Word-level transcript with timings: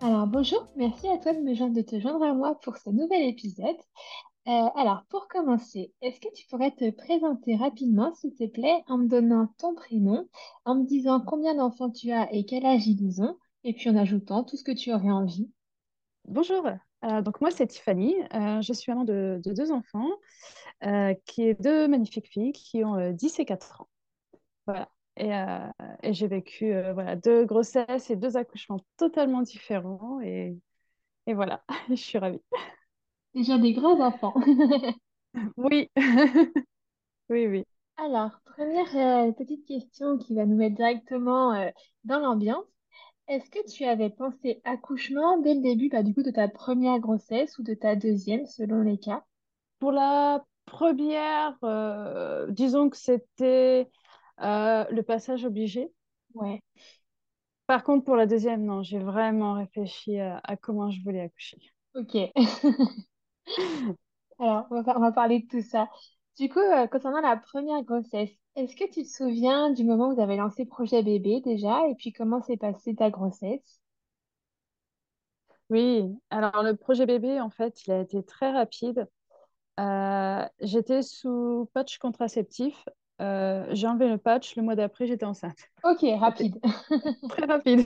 alors 0.00 0.26
bonjour, 0.28 0.68
merci 0.76 1.08
à 1.08 1.18
toi 1.18 1.32
de, 1.32 1.40
me 1.40 1.74
de 1.74 1.82
te 1.82 1.98
joindre 1.98 2.22
à 2.22 2.32
moi 2.32 2.58
pour 2.62 2.76
ce 2.76 2.90
nouvel 2.90 3.28
épisode. 3.28 3.76
Euh, 4.46 4.68
alors 4.76 5.04
pour 5.08 5.26
commencer, 5.28 5.92
est-ce 6.02 6.20
que 6.20 6.32
tu 6.34 6.46
pourrais 6.46 6.70
te 6.70 6.90
présenter 6.90 7.56
rapidement, 7.56 8.14
s'il 8.14 8.34
te 8.34 8.46
plaît, 8.46 8.82
en 8.86 8.98
me 8.98 9.08
donnant 9.08 9.52
ton 9.58 9.74
prénom, 9.74 10.28
en 10.64 10.76
me 10.76 10.84
disant 10.84 11.20
combien 11.20 11.54
d'enfants 11.54 11.90
tu 11.90 12.12
as 12.12 12.32
et 12.32 12.44
quel 12.44 12.64
âge 12.64 12.86
ils 12.86 13.20
ont, 13.20 13.36
et 13.64 13.74
puis 13.74 13.90
en 13.90 13.96
ajoutant 13.96 14.44
tout 14.44 14.56
ce 14.56 14.64
que 14.64 14.72
tu 14.72 14.92
aurais 14.92 15.10
envie? 15.10 15.50
Bonjour, 16.26 16.64
euh, 17.04 17.22
donc 17.22 17.40
moi 17.40 17.50
c'est 17.50 17.66
Tiffany, 17.66 18.14
euh, 18.34 18.62
je 18.62 18.72
suis 18.72 18.92
maman 18.92 19.04
de, 19.04 19.40
de 19.44 19.52
deux 19.52 19.72
enfants, 19.72 20.08
qui 21.24 21.42
est 21.42 21.60
deux 21.60 21.88
magnifiques 21.88 22.28
filles 22.28 22.52
qui 22.52 22.84
ont 22.84 23.10
10 23.10 23.40
et 23.40 23.44
4 23.44 23.80
ans. 23.80 23.88
Voilà. 24.66 24.88
Euh, 25.20 25.70
et, 26.02 26.12
j'ai 26.12 26.28
vécu 26.28 26.72
euh, 26.72 26.92
voilà, 26.92 27.16
deux 27.16 27.44
grossesses 27.44 28.10
et 28.10 28.16
deux 28.16 28.36
accouchements 28.36 28.80
totalement 28.96 29.42
différents. 29.42 30.20
Et, 30.20 30.56
et 31.26 31.34
voilà, 31.34 31.62
je 31.90 31.94
suis 31.94 32.18
ravie. 32.18 32.42
Déjà 33.34 33.58
des 33.58 33.72
grands 33.72 34.00
enfants. 34.00 34.34
oui, 35.56 35.90
oui, 37.28 37.46
oui. 37.46 37.64
Alors, 37.96 38.30
première 38.44 38.96
euh, 38.96 39.32
petite 39.32 39.66
question 39.66 40.18
qui 40.18 40.34
va 40.34 40.46
nous 40.46 40.56
mettre 40.56 40.76
directement 40.76 41.70
dans 42.04 42.20
l'ambiance. 42.20 42.64
Est-ce 43.26 43.50
que 43.50 43.68
tu 43.68 43.84
avais 43.84 44.08
pensé 44.08 44.62
accouchement 44.64 45.38
dès 45.38 45.54
le 45.54 45.60
début, 45.60 45.88
bah, 45.90 46.02
du 46.02 46.14
coup, 46.14 46.22
de 46.22 46.30
ta 46.30 46.48
première 46.48 46.98
grossesse 47.00 47.58
ou 47.58 47.62
de 47.62 47.74
ta 47.74 47.96
deuxième, 47.96 48.46
selon 48.46 48.82
les 48.82 48.98
cas? 48.98 49.24
Pour 49.80 49.92
la 49.92 50.44
première, 50.64 51.58
disons 52.48 52.88
que 52.88 52.96
c'était 52.96 53.90
euh, 54.42 54.84
le 54.90 55.02
passage 55.02 55.44
obligé. 55.44 55.92
Ouais. 56.34 56.60
Par 57.66 57.84
contre, 57.84 58.04
pour 58.04 58.16
la 58.16 58.26
deuxième, 58.26 58.64
non, 58.64 58.82
j'ai 58.82 58.98
vraiment 58.98 59.54
réfléchi 59.54 60.18
à, 60.18 60.40
comment 60.60 60.90
je 60.90 61.02
voulais 61.02 61.20
accoucher. 61.20 61.58
Ok. 61.94 62.16
Alors, 64.38 64.66
on 64.70 64.82
va, 64.82 65.12
parler 65.12 65.40
de 65.40 65.48
tout 65.48 65.62
ça. 65.62 65.88
Du 66.38 66.48
coup, 66.48 66.60
euh, 66.60 66.86
concernant 66.86 67.20
la 67.20 67.36
première 67.36 67.82
grossesse, 67.82 68.30
est-ce 68.56 68.76
que 68.76 68.90
tu 68.90 69.02
te 69.02 69.08
souviens 69.08 69.70
du 69.70 69.84
moment 69.84 70.08
où 70.08 70.14
vous 70.14 70.20
avez 70.20 70.36
lancé 70.36 70.64
projet 70.64 71.02
bébé 71.02 71.40
déjà 71.40 71.86
et 71.88 71.94
puis 71.96 72.12
comment 72.12 72.40
s'est 72.42 72.56
passée 72.56 72.94
ta 72.94 73.10
grossesse? 73.10 73.80
Oui, 75.70 76.04
alors 76.30 76.62
le 76.62 76.76
projet 76.76 77.04
bébé, 77.04 77.40
en 77.40 77.50
fait, 77.50 77.86
il 77.86 77.92
a 77.92 78.00
été 78.00 78.22
très 78.22 78.50
rapide. 78.52 79.06
Euh, 79.78 80.46
j'étais 80.60 81.02
sous 81.02 81.68
patch 81.74 81.98
contraceptif 81.98 82.88
euh, 83.20 83.66
j'ai 83.72 83.86
enlevé 83.86 84.08
le 84.08 84.18
patch, 84.18 84.56
le 84.56 84.62
mois 84.62 84.76
d'après, 84.76 85.06
j'étais 85.06 85.24
enceinte. 85.24 85.58
Ok, 85.84 86.04
rapide. 86.18 86.58
Très 87.28 87.46
rapide. 87.46 87.84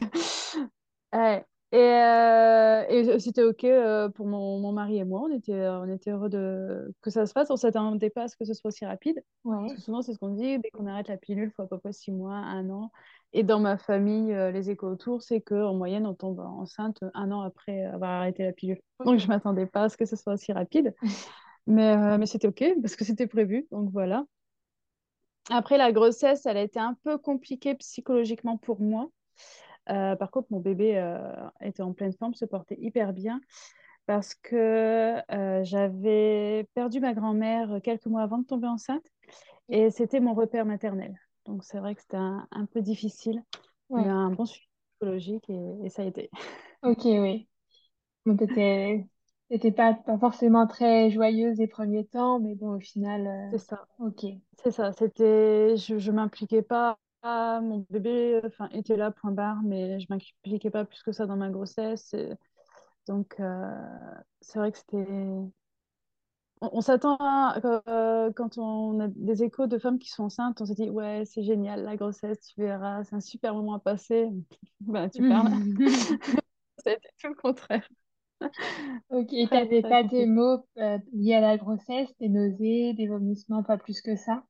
Et, 1.75 1.79
euh, 1.79 2.85
et 2.91 3.19
c'était 3.19 3.43
OK 3.43 3.65
euh, 3.65 4.11
pour 4.11 4.27
mon, 4.27 4.59
mon, 4.61 4.73
mari 4.73 4.99
et 4.99 5.05
moi. 5.05 5.23
On 5.25 5.35
était, 5.35 5.67
on 5.69 5.89
était 5.89 6.11
heureux 6.11 6.29
de, 6.29 6.95
que 7.01 7.09
ça 7.09 7.25
se 7.25 7.33
fasse. 7.33 7.49
On 7.49 7.55
ne 7.55 7.59
s'attendait 7.59 8.11
pas 8.11 8.25
à 8.25 8.29
ce 8.29 8.37
que 8.37 8.45
ce 8.45 8.53
soit 8.53 8.69
aussi 8.69 8.85
rapide. 8.85 9.25
Parce 9.43 9.73
que 9.73 9.81
souvent, 9.81 10.03
c'est 10.03 10.13
ce 10.13 10.19
qu'on 10.19 10.35
dit, 10.35 10.59
dès 10.59 10.71
qu'on 10.71 10.87
arrête 10.87 11.09
la 11.09 11.17
pilule, 11.17 11.49
il 11.49 11.51
faut 11.51 11.63
à 11.63 11.67
peu 11.67 11.79
près 11.79 11.95
six 11.95 12.13
mois, 12.13 12.35
un 12.35 12.69
an. 12.69 12.91
Et 13.33 13.43
dans 13.43 13.59
ma 13.59 13.79
famille, 13.79 14.35
les 14.53 14.69
échos 14.69 14.89
autour, 14.89 15.23
c'est 15.23 15.41
qu'en 15.41 15.75
moyenne, 15.75 16.07
on 16.07 16.13
tombe 16.13 16.41
enceinte 16.41 17.03
un 17.15 17.33
an 17.33 17.41
après 17.41 17.85
avoir 17.87 18.11
arrêté 18.11 18.45
la 18.45 18.53
pilule. 18.53 18.79
Donc, 19.07 19.19
je 19.19 19.25
ne 19.25 19.29
m'attendais 19.29 19.65
pas 19.65 19.85
à 19.85 19.89
ce 19.89 19.97
que 19.97 20.05
ce 20.05 20.15
soit 20.15 20.35
aussi 20.35 20.53
rapide. 20.53 20.95
mais, 21.67 22.19
mais 22.19 22.27
c'était 22.27 22.49
OK 22.49 22.63
parce 22.83 22.97
que 22.97 23.07
c'était 23.07 23.27
prévu. 23.27 23.67
Donc, 23.71 23.89
voilà. 23.91 24.27
Après, 25.55 25.77
la 25.77 25.93
grossesse, 25.93 26.47
elle 26.47 26.57
a 26.57 26.63
été 26.63 26.81
un 26.81 26.97
peu 27.05 27.19
compliquée 27.19 27.75
psychologiquement 27.75 28.57
pour 28.57 28.81
moi. 28.81 29.11
Euh, 29.91 30.17
par 30.17 30.31
contre, 30.31 30.49
mon 30.51 30.61
bébé 30.61 30.97
euh, 30.97 31.19
était 31.61 31.83
en 31.83 31.93
pleine 31.93 32.15
forme, 32.15 32.33
se 32.35 32.47
portait 32.47 32.79
hyper 32.81 33.13
bien 33.13 33.41
parce 34.07 34.35
que 34.35 35.21
euh, 35.31 35.63
j'avais 35.63 36.67
perdu 36.75 37.01
ma 37.01 37.13
grand-mère 37.13 37.81
quelques 37.83 38.07
mois 38.07 38.23
avant 38.23 38.39
de 38.39 38.47
tomber 38.47 38.67
enceinte 38.67 39.05
et 39.69 39.91
c'était 39.91 40.21
mon 40.21 40.33
repère 40.33 40.65
maternel. 40.65 41.15
Donc, 41.45 41.65
c'est 41.65 41.79
vrai 41.79 41.95
que 41.95 42.01
c'était 42.01 42.17
un, 42.17 42.67
peu 42.73 42.81
difficile, 42.81 43.43
mais 43.91 44.07
un 44.09 44.31
bon 44.31 44.47
suivi 44.47 44.67
psychologique 44.93 45.51
et, 45.51 45.91
ça 45.91 46.03
a 46.03 46.07
été. 46.07 46.31
Ok, 46.83 47.05
oui. 47.05 47.47
Donc, 48.25 48.43
C'était 49.53 49.71
pas, 49.71 49.93
pas 49.93 50.17
forcément 50.17 50.67
très 50.67 51.11
joyeuse 51.11 51.59
les 51.59 51.67
premiers 51.67 52.07
temps, 52.07 52.41
mais 52.41 52.55
bon, 52.55 52.77
au 52.77 52.81
final, 52.81 53.27
euh, 53.27 53.51
C'est 53.59 53.69
ça. 53.69 53.87
ok. 53.99 54.25
C'est 54.63 54.71
ça. 54.71 54.93
C'était, 54.93 55.77
je, 55.77 55.99
je 55.99 56.11
m'impliquais 56.11 56.63
pas. 56.63 56.99
Mon 57.23 57.85
bébé, 57.91 58.41
enfin, 58.47 58.71
était 58.73 58.97
là, 58.97 59.11
point 59.11 59.31
barre, 59.31 59.61
mais 59.63 60.01
je 60.01 60.07
m'impliquais 60.09 60.71
pas 60.71 60.87
plus 60.87 61.03
que 61.03 61.13
ça 61.13 61.27
dans 61.27 61.37
ma 61.37 61.51
grossesse. 61.51 62.15
Donc, 63.07 63.37
euh, 63.41 63.75
c'est 64.41 64.59
vrai 64.59 64.73
que 64.73 64.79
c'était. 64.79 65.07
On, 66.63 66.81
s'attend 66.81 67.19
euh, 67.89 68.31
quand 68.35 68.57
on 68.57 69.01
a 69.01 69.09
des 69.09 69.43
échos 69.43 69.67
de 69.67 69.79
femmes 69.79 69.99
qui 69.99 70.09
sont 70.09 70.25
enceintes, 70.25 70.63
on 70.63 70.65
se 70.65 70.73
dit 70.73 70.89
ouais, 70.89 71.25
c'est 71.27 71.43
génial 71.43 71.83
la 71.83 71.97
grossesse, 71.97 72.41
tu 72.41 72.61
verras, 72.63 73.05
c'est 73.05 73.17
un 73.17 73.21
super 73.21 73.55
moment 73.55 73.75
à 73.75 73.81
passer. 73.81 74.31
ben, 74.81 75.11
tu 75.11 75.29
parles. 75.29 75.53
C'était 76.79 77.01
tout 77.21 77.29
le 77.29 77.35
contraire. 77.35 77.87
Ok, 79.11 79.33
et 79.33 79.49
t'avais 79.49 79.83
pas 79.85 80.03
des 80.03 80.27
mots 80.27 80.65
euh, 80.79 80.99
liés 81.13 81.35
à 81.35 81.41
la 81.41 81.57
grossesse, 81.57 82.09
des 82.19 82.29
nausées, 82.29 82.95
des 82.95 83.07
vomissements, 83.07 83.63
pas 83.63 83.79
plus 83.79 84.01
que 84.03 84.17
ça? 84.17 84.43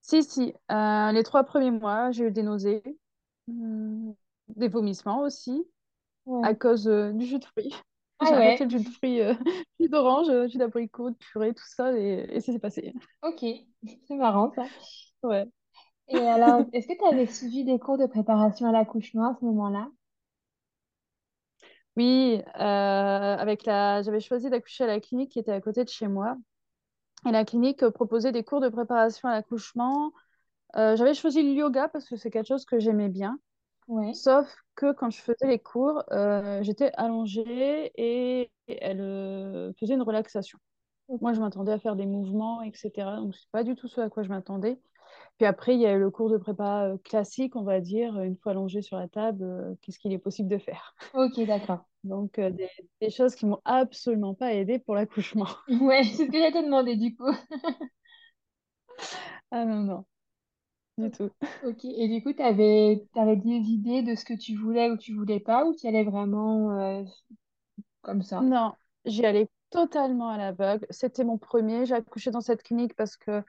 Si, 0.00 0.22
si. 0.24 0.54
Euh, 0.70 1.12
les 1.12 1.22
trois 1.22 1.44
premiers 1.44 1.70
mois, 1.70 2.10
j'ai 2.10 2.24
eu 2.26 2.30
des 2.32 2.42
nausées, 2.42 2.82
hmm, 3.46 4.12
des 4.56 4.68
vomissements 4.68 5.20
aussi, 5.22 5.64
à 6.42 6.54
cause 6.54 6.88
euh, 6.88 7.12
du 7.12 7.26
jus 7.26 7.38
de 7.40 7.44
fruits. 7.46 7.74
Ah 8.20 8.26
j'ai 8.26 8.34
arrêté 8.36 8.64
le 8.64 8.70
jus 8.70 8.80
de 8.84 8.88
fruits, 8.90 9.20
jus 9.80 9.88
d'orange, 9.90 10.28
jus 10.50 10.58
d'abricot, 10.58 11.10
de 11.10 11.16
purée, 11.16 11.54
tout 11.54 11.64
ça, 11.68 11.92
et, 11.98 12.26
et 12.36 12.40
ça 12.40 12.52
s'est 12.52 12.60
passé. 12.60 12.94
Ok, 13.22 13.44
c'est 14.06 14.14
marrant 14.16 14.52
ça. 14.54 14.70
Ouais. 15.22 15.46
Et 16.06 16.28
alors, 16.28 16.68
est-ce 16.72 16.86
que 16.86 16.96
tu 16.96 17.04
avais 17.04 17.26
suivi 17.26 17.64
des 17.64 17.80
cours 17.80 17.98
de 17.98 18.06
préparation 18.06 18.68
à 18.68 18.72
l'accouchement 18.72 19.32
à 19.32 19.36
ce 19.40 19.44
moment-là? 19.46 19.90
Oui, 21.96 22.40
euh, 22.58 22.60
avec 22.60 23.64
la... 23.66 24.02
j'avais 24.02 24.20
choisi 24.20 24.48
d'accoucher 24.48 24.84
à 24.84 24.86
la 24.86 25.00
clinique 25.00 25.32
qui 25.32 25.38
était 25.38 25.52
à 25.52 25.60
côté 25.60 25.84
de 25.84 25.88
chez 25.90 26.08
moi. 26.08 26.36
Et 27.28 27.32
la 27.32 27.44
clinique 27.44 27.88
proposait 27.90 28.32
des 28.32 28.44
cours 28.44 28.60
de 28.60 28.68
préparation 28.68 29.28
à 29.28 29.32
l'accouchement. 29.32 30.12
Euh, 30.76 30.96
j'avais 30.96 31.14
choisi 31.14 31.42
le 31.42 31.50
yoga 31.50 31.88
parce 31.88 32.08
que 32.08 32.16
c'est 32.16 32.30
quelque 32.30 32.48
chose 32.48 32.64
que 32.66 32.80
j'aimais 32.80 33.08
bien. 33.10 33.38
Sauf 34.12 34.54
que 34.76 34.92
quand 34.92 35.10
je 35.10 35.20
faisais 35.20 35.46
les 35.48 35.60
cours, 35.60 36.04
euh, 36.12 36.62
j'étais 36.62 36.92
allongée 36.94 37.92
et 37.96 38.52
elle 38.68 39.74
faisait 39.80 39.94
une 39.94 40.02
relaxation. 40.02 40.58
Moi, 41.20 41.34
je 41.34 41.40
m'attendais 41.40 41.72
à 41.72 41.78
faire 41.78 41.96
des 41.96 42.06
mouvements, 42.06 42.62
etc. 42.62 43.16
Donc, 43.18 43.34
c'est 43.36 43.50
pas 43.52 43.64
du 43.64 43.76
tout 43.76 43.88
ce 43.88 44.00
à 44.02 44.10
quoi 44.10 44.22
je 44.24 44.30
m'attendais. 44.30 44.80
Puis 45.38 45.46
après, 45.46 45.74
il 45.74 45.80
y 45.80 45.86
a 45.86 45.96
le 45.96 46.10
cours 46.10 46.30
de 46.30 46.36
prépa 46.36 46.84
euh, 46.86 46.98
classique, 47.04 47.56
on 47.56 47.62
va 47.62 47.80
dire, 47.80 48.20
une 48.20 48.36
fois 48.36 48.52
allongé 48.52 48.82
sur 48.82 48.96
la 48.96 49.08
table, 49.08 49.42
euh, 49.42 49.74
qu'est-ce 49.80 49.98
qu'il 49.98 50.12
est 50.12 50.18
possible 50.18 50.48
de 50.48 50.58
faire? 50.58 50.94
Ok, 51.14 51.40
d'accord. 51.46 51.84
Donc, 52.04 52.38
euh, 52.38 52.50
des, 53.00 53.10
choses 53.10 53.34
qui 53.36 53.46
m'ont 53.46 53.60
absolument 53.64 54.34
pas 54.34 54.54
aidé 54.54 54.78
pour 54.78 54.94
l'accouchement. 54.94 55.46
Ouais, 55.68 56.02
c'est 56.04 56.26
ce 56.26 56.30
que 56.30 56.32
j'allais 56.32 56.52
te 56.52 56.64
demander 56.64 56.96
du 56.96 57.14
coup. 57.14 57.30
ah 59.50 59.64
non, 59.64 59.82
non, 59.82 60.04
du 60.98 61.10
tout. 61.10 61.30
Ok, 61.64 61.84
et 61.84 62.08
du 62.08 62.22
coup, 62.24 62.32
tu 62.32 62.42
avais, 62.42 63.04
des 63.14 63.70
idées 63.70 64.02
de 64.02 64.16
ce 64.16 64.24
que 64.24 64.34
tu 64.34 64.56
voulais 64.56 64.90
ou 64.90 64.96
tu 64.96 65.14
voulais 65.14 65.40
pas, 65.40 65.64
ou 65.64 65.74
tu 65.74 65.86
allais 65.86 66.04
vraiment 66.04 67.04
comme 68.02 68.22
ça? 68.22 68.40
Non, 68.40 68.74
j'y 69.04 69.24
allais 69.24 69.48
totalement 69.70 70.28
à 70.28 70.36
l'aveugle. 70.36 70.86
C'était 70.90 71.24
mon 71.24 71.38
premier. 71.38 71.86
J'ai 71.86 71.94
accouché 71.94 72.30
dans 72.30 72.40
cette 72.40 72.62
clinique 72.62 72.94
parce 72.94 73.16
que 73.16 73.42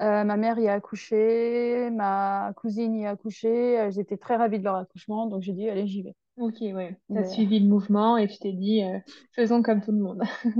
euh, 0.00 0.24
ma 0.24 0.36
mère 0.36 0.58
y 0.58 0.68
a 0.68 0.74
accouché, 0.74 1.90
ma 1.90 2.52
cousine 2.56 2.94
y 2.96 3.06
a 3.06 3.10
accouché. 3.10 3.78
Euh, 3.80 3.90
j'étais 3.90 4.16
très 4.16 4.36
ravie 4.36 4.58
de 4.58 4.64
leur 4.64 4.76
accouchement, 4.76 5.26
donc 5.26 5.42
j'ai 5.42 5.52
dit, 5.52 5.68
allez, 5.68 5.86
j'y 5.86 6.02
vais. 6.02 6.14
Ok, 6.36 6.56
ouais. 6.62 6.96
Tu 7.12 7.18
as 7.18 7.24
suivi 7.24 7.60
le 7.60 7.68
mouvement 7.68 8.16
et 8.16 8.26
tu 8.28 8.38
t'es 8.38 8.52
dit, 8.52 8.82
euh, 8.82 8.98
faisons 9.32 9.62
comme 9.62 9.80
tout 9.82 9.92
le 9.92 9.98
monde. 9.98 10.22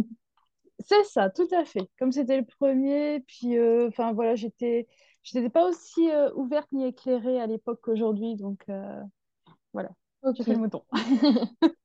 C'est 0.81 1.05
ça, 1.05 1.31
tout 1.31 1.49
à 1.53 1.65
fait. 1.65 1.91
Comme 1.99 2.13
c'était 2.13 2.39
le 2.39 2.45
premier, 2.47 3.21
puis 3.21 3.57
enfin 3.89 4.13
voilà, 4.13 4.35
j'étais, 4.35 4.89
j'étais 5.23 5.51
pas 5.51 5.69
aussi 5.69 6.09
ouverte 6.35 6.71
ni 6.73 6.87
éclairée 6.87 7.41
à 7.41 7.47
l'époque 7.47 7.81
qu'aujourd'hui, 7.83 8.37
donc 8.37 8.65
voilà, 9.73 9.91
Ok. 10.23 10.39
j'ai 10.39 10.45
fait 10.45 10.55
le 10.55 10.61
mouton. 10.61 10.85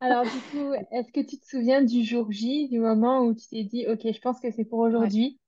Alors, 0.00 0.26
du 0.26 0.42
coup, 0.42 0.72
est-ce 0.74 1.12
que 1.12 1.20
tu 1.20 1.38
te 1.38 1.46
souviens 1.46 1.82
du 1.82 2.04
jour 2.04 2.30
J, 2.32 2.68
du 2.68 2.80
moment 2.80 3.20
où 3.22 3.34
tu 3.34 3.46
t'es 3.48 3.62
dit, 3.64 3.86
OK, 3.86 4.00
je 4.12 4.20
pense 4.20 4.40
que 4.40 4.50
c'est 4.50 4.64
pour 4.64 4.80
Ouais, 4.96 5.10
aujourd'hui? 5.10 5.38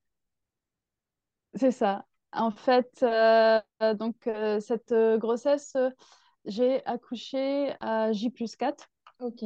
C'est 1.54 1.72
ça. 1.72 2.06
En 2.32 2.50
fait, 2.50 3.02
euh, 3.02 3.60
donc 3.94 4.26
euh, 4.26 4.60
cette 4.60 4.92
euh, 4.92 5.18
grossesse, 5.18 5.74
euh, 5.76 5.90
j'ai 6.44 6.84
accouché 6.86 7.74
à 7.80 8.12
J 8.12 8.30
plus 8.30 8.56
4. 8.56 8.88
OK, 9.20 9.42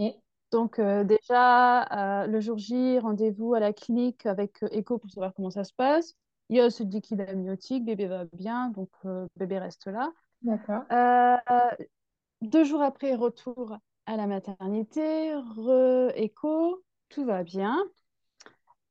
Donc 0.53 0.81
déjà, 0.81 2.27
le 2.27 2.41
jour 2.41 2.59
J, 2.59 2.99
rendez-vous 3.01 3.55
à 3.55 3.61
la 3.61 3.73
clinique 3.73 4.27
avec 4.27 4.59
écho 4.71 4.99
pour 4.99 5.11
savoir 5.11 5.33
comment 5.35 5.51
ça 5.51 5.65
se 5.65 5.73
passe. 5.73 6.15
Il 6.51 6.57
y 6.57 6.61
a 6.61 6.71
ce 6.71 6.85
liquide 6.85 7.23
amniotique, 7.23 7.85
bébé 7.85 8.07
va 8.07 8.27
bien, 8.27 8.69
donc 8.69 8.91
bébé 9.37 9.59
reste 9.59 9.87
là. 9.87 10.13
d'accord. 10.43 10.85
Deux 12.43 12.63
jours 12.65 12.83
après, 12.83 13.15
retour 13.15 13.79
à 14.07 14.17
la 14.17 14.27
maternité, 14.27 15.35
re-écho, 15.35 16.85
tout 17.09 17.25
va 17.25 17.43
bien. 17.43 17.83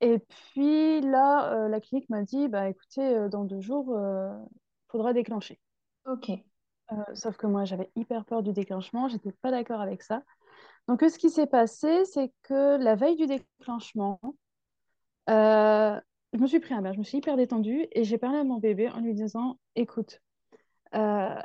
Et 0.04 0.20
puis 0.20 1.02
là, 1.02 1.54
euh, 1.54 1.70
la 1.70 1.80
clinique 1.80 2.10
m'a 2.10 2.24
dit, 2.24 2.48
bah 2.50 2.70
écoutez, 2.70 3.02
euh, 3.16 3.30
dans 3.30 3.46
deux 3.46 3.62
jours, 3.62 3.96
il 3.98 4.92
faudra 4.92 5.14
déclencher. 5.14 5.60
OK, 6.06 6.32
Euh, 6.92 6.96
sauf 7.16 7.38
que 7.38 7.48
moi, 7.48 7.66
j'avais 7.66 7.92
hyper 7.96 8.26
peur 8.26 8.44
du 8.44 8.54
déclenchement, 8.54 9.08
j'étais 9.08 9.32
pas 9.32 9.52
d'accord 9.52 9.82
avec 9.82 10.04
ça. 10.04 10.24
Donc, 10.88 11.04
euh, 11.04 11.10
ce 11.10 11.20
qui 11.20 11.30
s'est 11.32 11.48
passé, 11.48 12.06
c'est 12.06 12.32
que 12.44 12.78
la 12.78 12.96
veille 12.96 13.16
du 13.18 13.28
déclenchement, 13.28 14.20
euh, 15.30 16.00
je 16.34 16.40
me 16.40 16.48
suis 16.48 16.60
pris 16.60 16.74
un 16.74 16.82
bain, 16.82 16.94
je 16.94 17.00
me 17.00 17.04
suis 17.04 17.20
hyper 17.20 17.38
détendue 17.38 17.88
et 17.92 18.04
j'ai 18.04 18.18
parlé 18.18 18.40
à 18.40 18.44
mon 18.44 18.58
bébé 18.58 18.90
en 18.90 19.00
lui 19.00 19.14
disant, 19.14 19.60
écoute, 19.76 20.22
euh, 20.96 21.36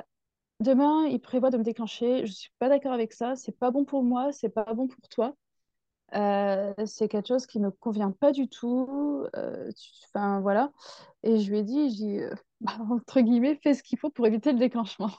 demain, 0.61 1.05
il 1.07 1.21
prévoit 1.21 1.51
de 1.51 1.57
me 1.57 1.63
déclencher, 1.63 2.27
je 2.27 2.33
suis 2.33 2.51
pas 2.59 2.69
d'accord 2.69 2.93
avec 2.93 3.13
ça, 3.13 3.35
c'est 3.37 3.57
pas 3.57 3.71
bon 3.71 3.85
pour 3.85 4.03
moi, 4.03 4.31
c'est 4.33 4.49
pas 4.49 4.73
bon 4.73 4.87
pour 4.89 5.07
toi. 5.09 5.35
Euh, 6.15 6.73
c'est 6.85 7.07
quelque 7.07 7.27
chose 7.27 7.45
qui 7.45 7.59
me 7.59 7.71
convient 7.71 8.11
pas 8.11 8.31
du 8.31 8.47
tout. 8.49 9.25
euh, 9.35 9.69
Enfin, 10.07 10.39
voilà. 10.41 10.71
Et 11.23 11.39
je 11.39 11.49
lui 11.51 11.59
ai 11.59 11.63
dit, 11.63 11.95
j'ai, 11.95 12.23
euh, 12.23 12.33
bah, 12.61 12.73
entre 12.89 13.21
guillemets, 13.21 13.59
fais 13.61 13.73
ce 13.73 13.83
qu'il 13.83 13.99
faut 13.99 14.09
pour 14.09 14.25
éviter 14.27 14.51
le 14.51 14.59
déclenchement. 14.59 15.11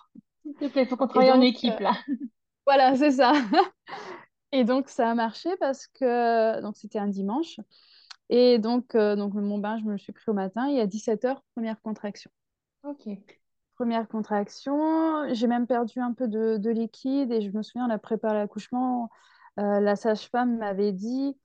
s'il 0.42 0.54
te 0.56 0.66
plaît, 0.66 0.82
il 0.82 0.88
faut 0.88 0.96
qu'on 0.96 1.06
travaille 1.08 1.30
en 1.32 1.40
équipe 1.40 1.80
euh, 1.80 1.84
là. 1.84 1.92
voilà, 2.66 2.96
c'est 2.96 3.12
ça. 3.12 3.32
Et 4.52 4.64
donc, 4.64 4.88
ça 4.88 5.10
a 5.10 5.14
marché 5.14 5.56
parce 5.58 5.86
que 5.88 6.60
donc 6.62 6.76
c'était 6.76 6.98
un 6.98 7.08
dimanche. 7.08 7.60
Et 8.30 8.58
donc, 8.58 8.96
donc, 8.96 9.34
mon 9.34 9.58
bain, 9.58 9.78
je 9.78 9.84
me 9.84 9.92
le 9.92 9.98
suis 9.98 10.12
pris 10.12 10.24
au 10.28 10.34
matin. 10.34 10.68
Et 10.68 10.80
à 10.80 10.86
17h, 10.86 11.42
première 11.54 11.80
contraction. 11.82 12.30
OK, 12.82 13.06
Première 13.76 14.08
contraction. 14.08 15.32
J'ai 15.32 15.46
même 15.46 15.66
perdu 15.66 16.00
un 16.00 16.12
peu 16.12 16.28
de, 16.28 16.58
de 16.58 16.70
liquide. 16.70 17.32
Et 17.32 17.40
je 17.40 17.50
me 17.56 17.62
souviens, 17.62 17.86
on 17.86 17.90
a 17.90 17.98
préparé 17.98 18.34
l'accouchement. 18.34 19.10
Euh, 19.58 19.80
la 19.80 19.96
sage-femme 19.96 20.58
m'avait 20.58 20.92
dit 20.92 21.36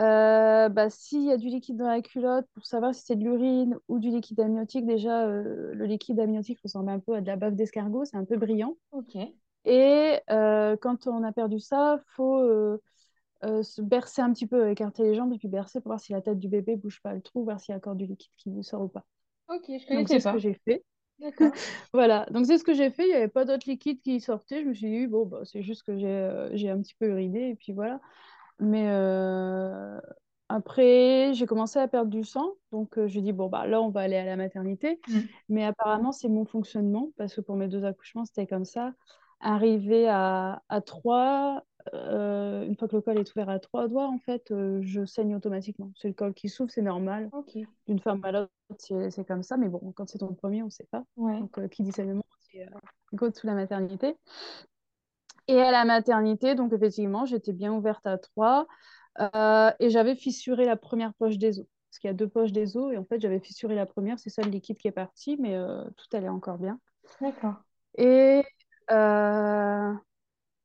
euh, 0.00 0.68
bah, 0.68 0.90
s'il 0.90 1.24
y 1.24 1.30
a 1.30 1.36
du 1.36 1.48
liquide 1.48 1.76
dans 1.76 1.86
la 1.86 2.02
culotte, 2.02 2.46
pour 2.54 2.66
savoir 2.66 2.94
si 2.94 3.02
c'est 3.04 3.16
de 3.16 3.22
l'urine 3.22 3.76
ou 3.88 3.98
du 3.98 4.10
liquide 4.10 4.40
amniotique, 4.40 4.86
déjà, 4.86 5.26
euh, 5.26 5.72
le 5.72 5.84
liquide 5.86 6.18
amniotique 6.18 6.60
ressemble 6.62 6.90
un 6.90 6.98
peu 6.98 7.14
à 7.14 7.20
de 7.20 7.26
la 7.26 7.36
bave 7.36 7.54
d'escargot. 7.54 8.04
C'est 8.04 8.16
un 8.16 8.24
peu 8.24 8.36
brillant. 8.36 8.76
Et 9.64 10.18
euh, 10.30 10.76
quand 10.76 11.06
on 11.06 11.22
a 11.22 11.32
perdu 11.32 11.60
ça, 11.60 12.00
faut 12.16 12.42
se 13.42 13.82
bercer 13.82 14.22
un 14.22 14.32
petit 14.32 14.46
peu, 14.46 14.70
écarter 14.70 15.02
les 15.04 15.14
jambes 15.14 15.32
et 15.32 15.38
puis 15.38 15.48
bercer 15.48 15.80
pour 15.80 15.90
voir 15.90 16.00
si 16.00 16.12
la 16.12 16.22
tête 16.22 16.38
du 16.38 16.48
bébé 16.48 16.76
bouge 16.76 17.00
pas 17.02 17.12
le 17.12 17.20
trou, 17.20 17.44
voir 17.44 17.60
s'il 17.60 17.72
y 17.72 17.74
a 17.74 17.76
encore 17.76 17.94
du 17.94 18.06
liquide 18.06 18.32
qui 18.36 18.50
vous 18.50 18.62
sort 18.62 18.82
ou 18.82 18.88
pas. 18.88 19.04
OK, 19.48 19.64
je 19.68 19.94
Donc 19.94 20.08
c'est 20.08 20.18
connaissais 20.18 20.20
ce 20.20 20.28
que 20.28 20.38
j'ai 20.38 20.54
fait. 20.64 20.84
D'accord. 21.20 21.52
Voilà, 21.92 22.26
donc 22.30 22.46
c'est 22.46 22.58
ce 22.58 22.64
que 22.64 22.74
j'ai 22.74 22.90
fait. 22.90 23.04
Il 23.04 23.08
n'y 23.10 23.14
avait 23.14 23.28
pas 23.28 23.44
d'autre 23.44 23.68
liquide 23.68 24.00
qui 24.00 24.20
sortait. 24.20 24.62
Je 24.62 24.68
me 24.68 24.74
suis 24.74 24.90
dit, 24.90 25.06
bon, 25.06 25.26
bah, 25.26 25.40
c'est 25.44 25.62
juste 25.62 25.84
que 25.84 25.96
j'ai 25.96 26.06
euh, 26.08 26.50
j'ai 26.56 26.70
un 26.70 26.80
petit 26.80 26.94
peu 26.94 27.06
uriné 27.06 27.50
et 27.50 27.54
puis 27.54 27.72
voilà. 27.72 28.00
Mais 28.60 28.88
euh, 28.90 30.00
après, 30.48 31.32
j'ai 31.34 31.46
commencé 31.46 31.78
à 31.78 31.88
perdre 31.88 32.10
du 32.10 32.24
sang. 32.24 32.54
Donc 32.72 32.98
euh, 32.98 33.08
je 33.08 33.20
dit, 33.20 33.32
bon, 33.32 33.48
bah, 33.48 33.66
là, 33.66 33.80
on 33.82 33.90
va 33.90 34.02
aller 34.02 34.16
à 34.16 34.24
la 34.24 34.36
maternité. 34.36 35.00
Hmm. 35.08 35.20
Mais 35.48 35.64
apparemment, 35.64 36.12
c'est 36.12 36.28
mon 36.28 36.44
fonctionnement 36.44 37.10
parce 37.16 37.34
que 37.34 37.40
pour 37.40 37.56
mes 37.56 37.68
deux 37.68 37.84
accouchements, 37.84 38.24
c'était 38.24 38.46
comme 38.46 38.64
ça. 38.64 38.92
Arrivé 39.40 40.08
à, 40.08 40.62
à 40.68 40.80
3, 40.80 41.64
euh, 41.92 42.64
une 42.64 42.76
fois 42.76 42.88
que 42.88 42.96
le 42.96 43.02
col 43.02 43.18
est 43.18 43.30
ouvert 43.32 43.48
à 43.50 43.58
trois 43.58 43.88
doigts, 43.88 44.08
en 44.08 44.18
fait, 44.18 44.50
euh, 44.50 44.80
je 44.82 45.04
saigne 45.04 45.36
automatiquement. 45.36 45.92
C'est 45.96 46.08
le 46.08 46.14
col 46.14 46.32
qui 46.32 46.48
s'ouvre, 46.48 46.70
c'est 46.70 46.82
normal. 46.82 47.30
D'une 47.86 47.98
femme 47.98 48.20
à 48.24 48.32
l'autre, 48.32 48.50
c'est 48.78 49.26
comme 49.26 49.42
ça. 49.42 49.56
Mais 49.56 49.68
bon, 49.68 49.92
quand 49.94 50.08
c'est 50.08 50.18
ton 50.18 50.32
premier, 50.34 50.62
on 50.62 50.66
ne 50.66 50.70
sait 50.70 50.88
pas. 50.90 51.04
ouais, 51.16 51.38
Donc, 51.38 51.58
euh, 51.58 51.68
qui 51.68 51.82
dit 51.82 51.92
saignement, 51.92 52.24
c'est 52.40 52.62
euh, 52.62 52.70
go 53.12 53.30
sous 53.32 53.46
la 53.46 53.54
maternité. 53.54 54.16
Et 55.46 55.60
à 55.60 55.70
la 55.70 55.84
maternité, 55.84 56.54
donc 56.54 56.72
effectivement, 56.72 57.26
j'étais 57.26 57.52
bien 57.52 57.72
ouverte 57.72 58.06
à 58.06 58.16
3 58.16 58.66
euh, 59.20 59.70
et 59.78 59.90
j'avais 59.90 60.14
fissuré 60.14 60.64
la 60.64 60.76
première 60.76 61.12
poche 61.14 61.36
des 61.36 61.60
os. 61.60 61.66
Parce 61.90 61.98
qu'il 61.98 62.08
y 62.08 62.10
a 62.10 62.14
deux 62.14 62.28
poches 62.28 62.52
des 62.52 62.76
os 62.78 62.92
et 62.92 62.96
en 62.96 63.04
fait, 63.04 63.20
j'avais 63.20 63.40
fissuré 63.40 63.74
la 63.74 63.86
première, 63.86 64.18
c'est 64.18 64.30
ça 64.30 64.42
le 64.42 64.50
liquide 64.50 64.78
qui 64.78 64.88
est 64.88 64.92
parti, 64.92 65.36
mais 65.38 65.56
tout 65.96 66.16
allait 66.16 66.30
encore 66.30 66.58
bien. 66.58 66.80
d'accord. 67.20 67.54
Et, 67.98 68.42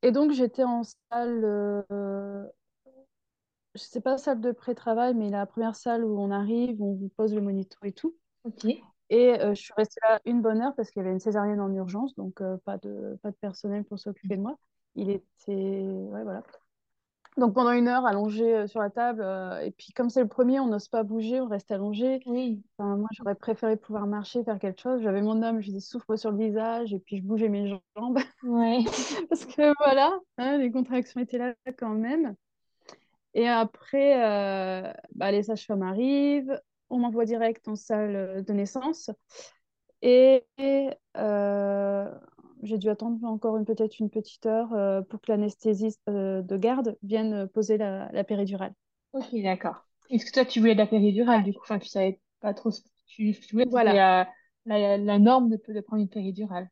et 0.01 0.11
donc, 0.11 0.31
j'étais 0.31 0.63
en 0.63 0.83
salle, 0.83 1.43
euh, 1.45 2.45
je 3.75 3.81
sais 3.81 4.01
pas, 4.01 4.17
salle 4.17 4.41
de 4.41 4.51
pré-travail, 4.51 5.13
mais 5.13 5.29
la 5.29 5.45
première 5.45 5.75
salle 5.75 6.03
où 6.03 6.19
on 6.19 6.31
arrive, 6.31 6.81
où 6.81 6.91
on 6.91 6.95
vous 6.95 7.09
pose 7.09 7.33
le 7.33 7.41
monito 7.41 7.77
et 7.83 7.91
tout. 7.91 8.15
OK, 8.43 8.65
Et 9.09 9.39
euh, 9.41 9.55
je 9.55 9.61
suis 9.61 9.73
restée 9.77 9.99
là 10.03 10.19
une 10.25 10.41
bonne 10.41 10.61
heure 10.61 10.75
parce 10.75 10.91
qu'il 10.91 11.01
y 11.01 11.05
avait 11.05 11.13
une 11.13 11.19
césarienne 11.19 11.61
en 11.61 11.73
urgence, 11.73 12.15
donc 12.15 12.41
euh, 12.41 12.57
pas 12.65 12.77
de, 12.77 13.17
pas 13.23 13.31
de 13.31 13.35
personnel 13.37 13.83
pour 13.85 13.99
s'occuper 13.99 14.37
de 14.37 14.41
moi. 14.41 14.57
Il 14.95 15.09
était. 15.09 15.51
Ouais, 15.51 16.23
voilà. 16.23 16.43
Donc 17.37 17.53
pendant 17.53 17.71
une 17.71 17.87
heure, 17.87 18.05
allongée 18.05 18.53
euh, 18.55 18.67
sur 18.67 18.81
la 18.81 18.89
table. 18.89 19.21
euh, 19.21 19.59
et 19.61 19.71
puis 19.71 19.93
comme 19.93 20.09
c'est 20.09 20.21
le 20.21 20.27
premier, 20.27 20.59
on 20.59 20.67
n'ose 20.67 20.87
pas 20.89 21.03
bouger, 21.03 21.39
on 21.41 21.47
reste 21.47 21.71
allongé. 21.71 22.19
oui, 22.25 22.63
Enfin, 22.77 22.97
moi, 22.97 23.07
j'aurais 23.13 23.35
préféré 23.35 23.77
pouvoir 23.77 24.07
marcher, 24.07 24.43
faire 24.43 24.59
quelque 24.59 24.81
chose. 24.81 25.01
J'avais 25.01 25.21
mon 25.21 25.41
homme, 25.43 25.61
je 25.61 25.71
lui 25.71 25.81
souffle 25.81 26.17
sur 26.17 26.31
le 26.31 26.37
visage, 26.37 26.93
et 26.93 26.99
puis 26.99 27.17
je 27.17 27.23
bougeais 27.23 27.49
mes 27.49 27.67
jambes. 27.95 28.19
ouais, 28.43 28.83
parce 29.29 29.45
que 29.45 29.73
voilà, 29.83 30.17
hein, 30.37 30.57
les 30.57 30.71
contractions 30.71 31.21
étaient 31.21 31.37
là 31.37 31.55
quand 31.77 31.93
même. 31.93 32.35
Et 33.33 33.47
après, 33.47 34.23
euh, 34.23 34.91
bah, 35.15 35.31
les 35.31 35.43
sages-femmes 35.43 35.83
arrivent, 35.83 36.59
on 36.89 36.99
m'envoie 36.99 37.25
direct 37.25 37.67
en 37.67 37.75
salle 37.75 38.43
de 38.43 38.53
naissance. 38.53 39.11
Et 40.01 40.45
euh, 41.17 42.09
j'ai 42.63 42.77
dû 42.77 42.89
attendre 42.89 43.23
encore 43.25 43.57
une, 43.57 43.65
peut-être 43.65 44.00
une 44.00 44.09
petite 44.09 44.45
heure 44.45 44.73
euh, 44.73 45.01
pour 45.01 45.21
que 45.21 45.31
l'anesthésiste 45.31 46.01
euh, 46.09 46.42
de 46.42 46.57
garde 46.57 46.97
vienne 47.04 47.47
poser 47.49 47.78
la, 47.78 48.09
la 48.11 48.23
péridurale. 48.23 48.73
OK, 49.13 49.28
d'accord. 49.44 49.85
Est-ce 50.09 50.25
que 50.25 50.31
toi, 50.31 50.45
tu 50.45 50.59
voulais 50.59 50.73
de 50.73 50.80
la 50.80 50.87
péridurale, 50.87 51.44
du 51.44 51.54
coup? 51.54 51.61
Enfin, 51.63 51.80
tu 51.80 51.87
savais 51.87 52.19
pas 52.39 52.54
trop 52.54 52.71
ce 52.71 52.81
que 52.81 52.87
tu, 53.07 53.33
tu 53.39 53.54
voulais, 53.56 53.66
Voilà, 53.66 53.99
euh, 53.99 54.23
la, 54.66 54.97
la 54.97 55.19
norme 55.19 55.49
de, 55.49 55.59
de 55.73 55.81
prendre 55.81 56.01
une 56.01 56.09
péridurale. 56.09 56.69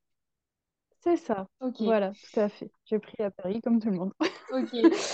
c'est 1.03 1.17
ça. 1.17 1.48
OK, 1.60 1.79
Voilà, 1.79 2.15
tout 2.22 2.39
à 2.39 2.50
fait. 2.50 2.72
J'ai 2.86 3.00
pris 3.00 3.22
à 3.24 3.32
Paris 3.32 3.62
comme 3.62 3.79
tout 3.79 3.89
le 3.89 3.98
monde. 3.98 4.13
OK. 4.50 4.74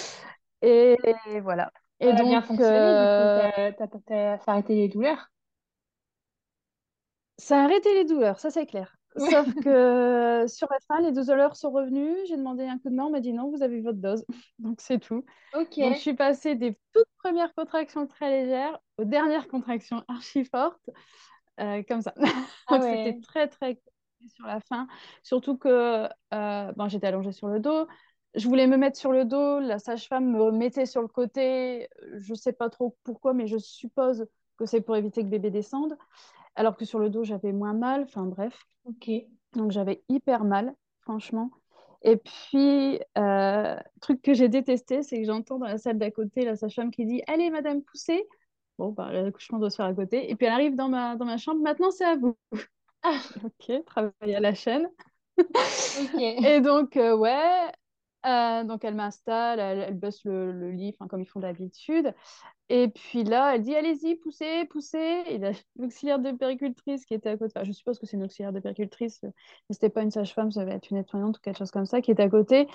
Et, 0.62 0.98
voilà. 1.42 1.72
Et 2.00 2.14
Elle 2.14 2.18
a 2.18 2.24
bien 2.24 2.42
donc, 2.42 2.44
fonctionné, 2.44 2.96
du 2.96 3.10
coup, 3.10 3.30
euh, 3.32 3.72
t'as, 3.78 3.88
t'as, 3.88 3.88
t'as- 4.06 4.40
ça 4.40 4.52
a 4.52 4.54
arrêté 4.54 4.76
les 4.76 4.90
douleurs? 4.90 5.30
ça 7.38 7.60
a 7.62 7.66
arrêté 7.66 7.94
les 7.94 8.06
douleurs, 8.06 8.40
ça 8.40 8.50
c'est 8.50 8.66
clair. 8.66 8.98
Ouais. 9.16 9.30
Sauf 9.30 9.54
que 9.56 10.46
sur 10.48 10.68
la 10.72 10.78
fin, 10.88 11.02
les 11.02 11.12
douleurs 11.12 11.56
sont 11.56 11.72
revenues. 11.72 12.16
J'ai 12.28 12.38
demandé 12.38 12.64
un 12.64 12.78
coup 12.80 12.90
de 12.90 12.96
main, 12.96 13.06
on 13.06 13.12
m'a 13.12 13.20
dit 13.20 13.34
non, 13.34 13.52
vous 13.52 13.64
avez 13.64 13.82
votre 13.82 14.00
dose. 14.00 14.26
Donc 14.60 14.82
c'est 14.82 15.00
tout. 15.00 15.24
Donc 15.54 15.68
je 15.96 16.00
suis 16.00 16.16
passée 16.16 16.56
des 16.56 16.78
toutes 16.94 17.10
premières 17.18 17.54
contractions 17.54 18.08
très 18.08 18.30
légères 18.30 18.80
aux 18.98 19.06
dernières 19.06 19.48
contractions 19.48 20.04
archi 20.08 20.46
fortes. 20.46 20.90
Euh, 21.60 21.84
comme 21.88 22.02
ça. 22.02 22.14
Ah 22.68 22.78
Donc 22.78 22.84
c'était 22.84 23.20
très 23.22 23.48
très 23.48 23.82
sur 24.36 24.48
la 24.48 24.60
fin. 24.62 24.88
Surtout 25.22 25.58
que 25.58 26.08
euh, 26.34 26.72
bon, 26.76 26.88
j'étais 26.88 27.08
allongée 27.08 27.32
sur 27.32 27.48
le 27.48 27.60
dos. 27.60 27.88
Je 28.36 28.48
voulais 28.48 28.68
me 28.68 28.78
mettre 28.78 28.98
sur 28.98 29.12
le 29.12 29.26
dos, 29.26 29.60
la 29.60 29.78
sage-femme 29.78 30.32
me 30.32 30.52
mettait 30.52 30.86
sur 30.88 31.02
le 31.02 31.08
côté. 31.08 31.88
Je 32.18 32.32
ne 32.32 32.38
sais 32.38 32.54
pas 32.54 32.70
trop 32.70 32.98
pourquoi, 33.04 33.34
mais 33.34 33.46
je 33.46 33.58
suppose 33.58 34.26
que 34.58 34.66
c'est 34.66 34.82
pour 34.82 34.96
éviter 34.96 35.22
que 35.22 35.28
bébé 35.28 35.52
descende. 35.52 35.96
Alors 36.56 36.78
que 36.78 36.86
sur 36.86 37.00
le 37.00 37.10
dos, 37.10 37.24
j'avais 37.24 37.52
moins 37.52 37.74
mal. 37.74 38.04
Enfin 38.04 38.26
bref. 38.26 38.60
OK. 38.86 39.10
Donc 39.54 39.72
j'avais 39.72 40.04
hyper 40.10 40.44
mal, 40.44 40.74
franchement. 41.02 41.52
Et 42.02 42.18
puis, 42.18 43.00
euh, 43.18 43.78
truc 44.02 44.22
que 44.22 44.34
j'ai 44.34 44.50
détesté, 44.50 45.04
c'est 45.04 45.20
que 45.20 45.26
j'entends 45.26 45.58
dans 45.58 45.68
la 45.68 45.78
salle 45.78 45.98
d'à 45.98 46.12
côté 46.12 46.44
la 46.44 46.56
sage-femme 46.56 46.92
qui 46.92 47.06
dit 47.06 47.22
Allez, 47.28 47.50
madame, 47.50 47.82
poussez. 47.82 48.28
Bon, 48.78 48.90
bah, 48.92 49.12
l'accouchement 49.12 49.60
doit 49.60 49.70
se 49.70 49.78
faire 49.78 49.86
à 49.86 49.94
côté. 49.94 50.30
Et 50.30 50.36
puis 50.36 50.48
elle 50.48 50.54
arrive 50.54 50.76
dans 50.76 50.90
ma, 50.90 51.16
dans 51.16 51.26
ma 51.26 51.38
chambre 51.38 51.62
Maintenant, 51.62 51.92
c'est 51.92 52.06
à 52.06 52.16
vous. 52.18 52.36
Ah, 53.04 53.20
Ok, 53.46 53.86
travail 53.86 54.36
à 54.36 54.40
la 54.40 54.54
chaîne. 54.54 54.90
OK. 55.96 56.14
Et 56.20 56.62
donc, 56.62 56.98
euh, 56.98 57.16
ouais. 57.16 57.72
Euh, 58.26 58.64
donc 58.64 58.86
elle 58.86 58.96
m'installe, 58.96 59.60
elle, 59.60 59.80
elle 59.80 60.00
baisse 60.00 60.24
le, 60.24 60.52
le 60.54 60.72
lit, 60.72 60.96
comme 61.10 61.22
ils 61.22 61.26
font 61.26 61.42
d'habitude. 61.42 62.14
Et 62.76 62.88
puis 62.88 63.24
là, 63.24 63.54
elle 63.54 63.62
dit 63.62 63.76
allez-y, 63.76 64.16
poussez, 64.16 64.66
poussez. 64.66 65.22
Et 65.28 65.40
l'auxiliaire 65.78 66.18
de 66.20 66.32
péricultrice 66.32 67.06
qui 67.06 67.14
était 67.14 67.30
à 67.30 67.38
côté, 67.38 67.54
enfin, 67.56 67.64
je 67.64 67.72
suppose 67.72 68.00
que 68.00 68.08
c'est 68.08 68.18
une 68.18 68.24
auxiliaire 68.24 68.52
de 68.52 68.60
péricultrice, 68.60 69.20
mais 69.22 69.32
c'était 69.70 69.92
pas 69.92 70.02
une 70.02 70.10
sage-femme, 70.10 70.52
ça 70.52 70.62
devait 70.62 70.78
être 70.78 70.90
une 70.90 70.98
nettoyante 70.98 71.38
ou 71.38 71.40
quelque 71.40 71.60
chose 71.60 71.70
comme 71.70 71.86
ça, 71.86 72.02
qui 72.02 72.10
était 72.10 72.24
à 72.24 72.30
côté. 72.30 72.68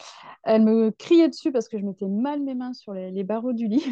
Elle 0.45 0.63
me 0.63 0.93
criait 0.93 1.27
dessus 1.27 1.51
parce 1.51 1.69
que 1.69 1.81
je 1.81 1.85
mettais 1.85 2.07
mal 2.07 2.41
mes 2.43 2.55
mains 2.55 2.75
sur 2.75 2.95
les, 2.95 3.25
barreaux 3.25 3.53
du 3.53 3.67
lit. 3.67 3.85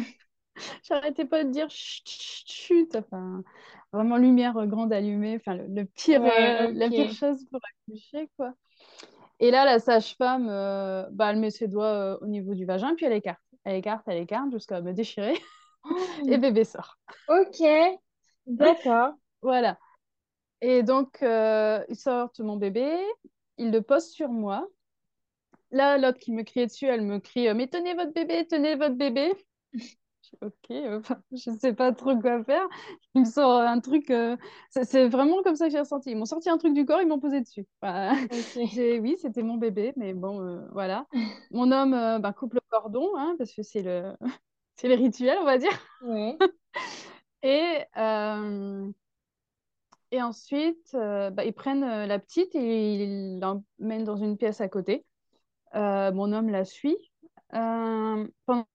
J'arrêtais 0.83 1.25
pas 1.25 1.43
de 1.43 1.49
dire 1.49 1.69
chut, 1.69 2.07
chut, 2.07 2.95
enfin, 2.95 3.43
vraiment 3.91 4.15
lumière 4.15 4.65
grande 4.65 4.93
allumée, 4.93 5.35
enfin, 5.35 5.55
le, 5.55 5.83
pire, 5.83 6.23
euh, 6.23 6.71
la 6.71 6.87
pire 6.87 7.11
chose 7.11 7.43
pour 7.51 7.59
accoucher, 7.89 8.29
quoi. 8.37 8.53
Et 9.41 9.51
là, 9.51 9.65
la 9.65 9.79
sage-femme, 9.79 10.47
euh, 10.49 11.05
bah, 11.11 11.31
elle 11.31 11.39
met 11.39 11.51
ses 11.51 11.67
doigts 11.67 11.85
euh, 11.85 12.17
au 12.21 12.27
niveau 12.27 12.53
du 12.53 12.63
vagin, 12.63 12.95
puis 12.95 13.05
elle 13.05 13.11
écarte. 13.11 13.41
Elle 13.65 13.75
écarte, 13.75 14.03
elle 14.07 14.19
écarte 14.19 14.53
jusqu'à 14.53 14.79
me 14.79 14.93
déchirer. 14.93 15.35
et 16.27 16.37
bébé 16.37 16.63
sort. 16.63 16.97
Ok, 17.27 17.63
d'accord. 18.45 19.13
voilà. 19.41 19.77
Et 20.61 20.83
donc, 20.83 21.21
euh, 21.21 21.83
ils 21.89 21.95
sortent 21.95 22.39
mon 22.39 22.57
bébé, 22.57 22.97
ils 23.57 23.71
le 23.71 23.81
posent 23.81 24.09
sur 24.09 24.29
moi. 24.29 24.67
Là, 25.71 25.97
l'autre 25.97 26.19
qui 26.19 26.31
me 26.31 26.43
criait 26.43 26.67
dessus, 26.67 26.85
elle 26.85 27.01
me 27.01 27.19
crie 27.19 27.53
Mais 27.53 27.67
tenez 27.67 27.93
votre 27.93 28.13
bébé, 28.13 28.47
tenez 28.47 28.75
votre 28.75 28.95
bébé. 28.95 29.33
ok, 30.41 30.69
je 30.69 31.49
ne 31.51 31.57
sais 31.57 31.73
pas 31.73 31.91
trop 31.91 32.17
quoi 32.17 32.43
faire. 32.43 32.67
Il 33.13 33.21
me 33.21 33.25
sort 33.25 33.61
un 33.61 33.79
truc. 33.79 34.09
Euh, 34.09 34.37
c'est 34.71 35.07
vraiment 35.09 35.43
comme 35.43 35.55
ça 35.55 35.65
que 35.65 35.71
j'ai 35.71 35.79
ressenti. 35.79 36.11
Ils 36.11 36.17
m'ont 36.17 36.25
sorti 36.25 36.49
un 36.49 36.57
truc 36.57 36.73
du 36.73 36.85
corps, 36.85 37.01
ils 37.01 37.07
m'ont 37.07 37.19
posé 37.19 37.41
dessus. 37.41 37.65
Oui, 39.01 39.17
c'était 39.21 39.43
mon 39.43 39.57
bébé, 39.57 39.93
mais 39.95 40.13
bon, 40.13 40.41
euh, 40.41 40.61
voilà. 40.71 41.05
Mon 41.51 41.71
homme 41.71 42.19
bah, 42.21 42.33
coupe 42.33 42.53
le 42.53 42.61
cordon, 42.69 43.09
hein, 43.17 43.35
parce 43.37 43.53
que 43.53 43.61
c'est 43.61 43.83
le 43.83 44.13
c'est 44.77 44.87
les 44.87 44.95
rituels, 44.95 45.37
on 45.39 45.45
va 45.45 45.57
dire. 45.57 45.71
et, 47.43 47.83
euh, 47.97 48.89
et 50.11 50.21
ensuite, 50.21 50.91
euh, 50.93 51.29
bah, 51.31 51.43
ils 51.43 51.53
prennent 51.53 51.83
euh, 51.83 52.05
la 52.05 52.19
petite 52.19 52.55
et 52.55 52.93
ils 52.93 53.39
l'emmènent 53.39 54.05
dans 54.05 54.17
une 54.17 54.37
pièce 54.37 54.61
à 54.61 54.69
côté. 54.69 55.05
mon 55.73 56.31
homme 56.31 56.49
la 56.49 56.63
suit. 56.63 56.97
pendant 57.49 58.65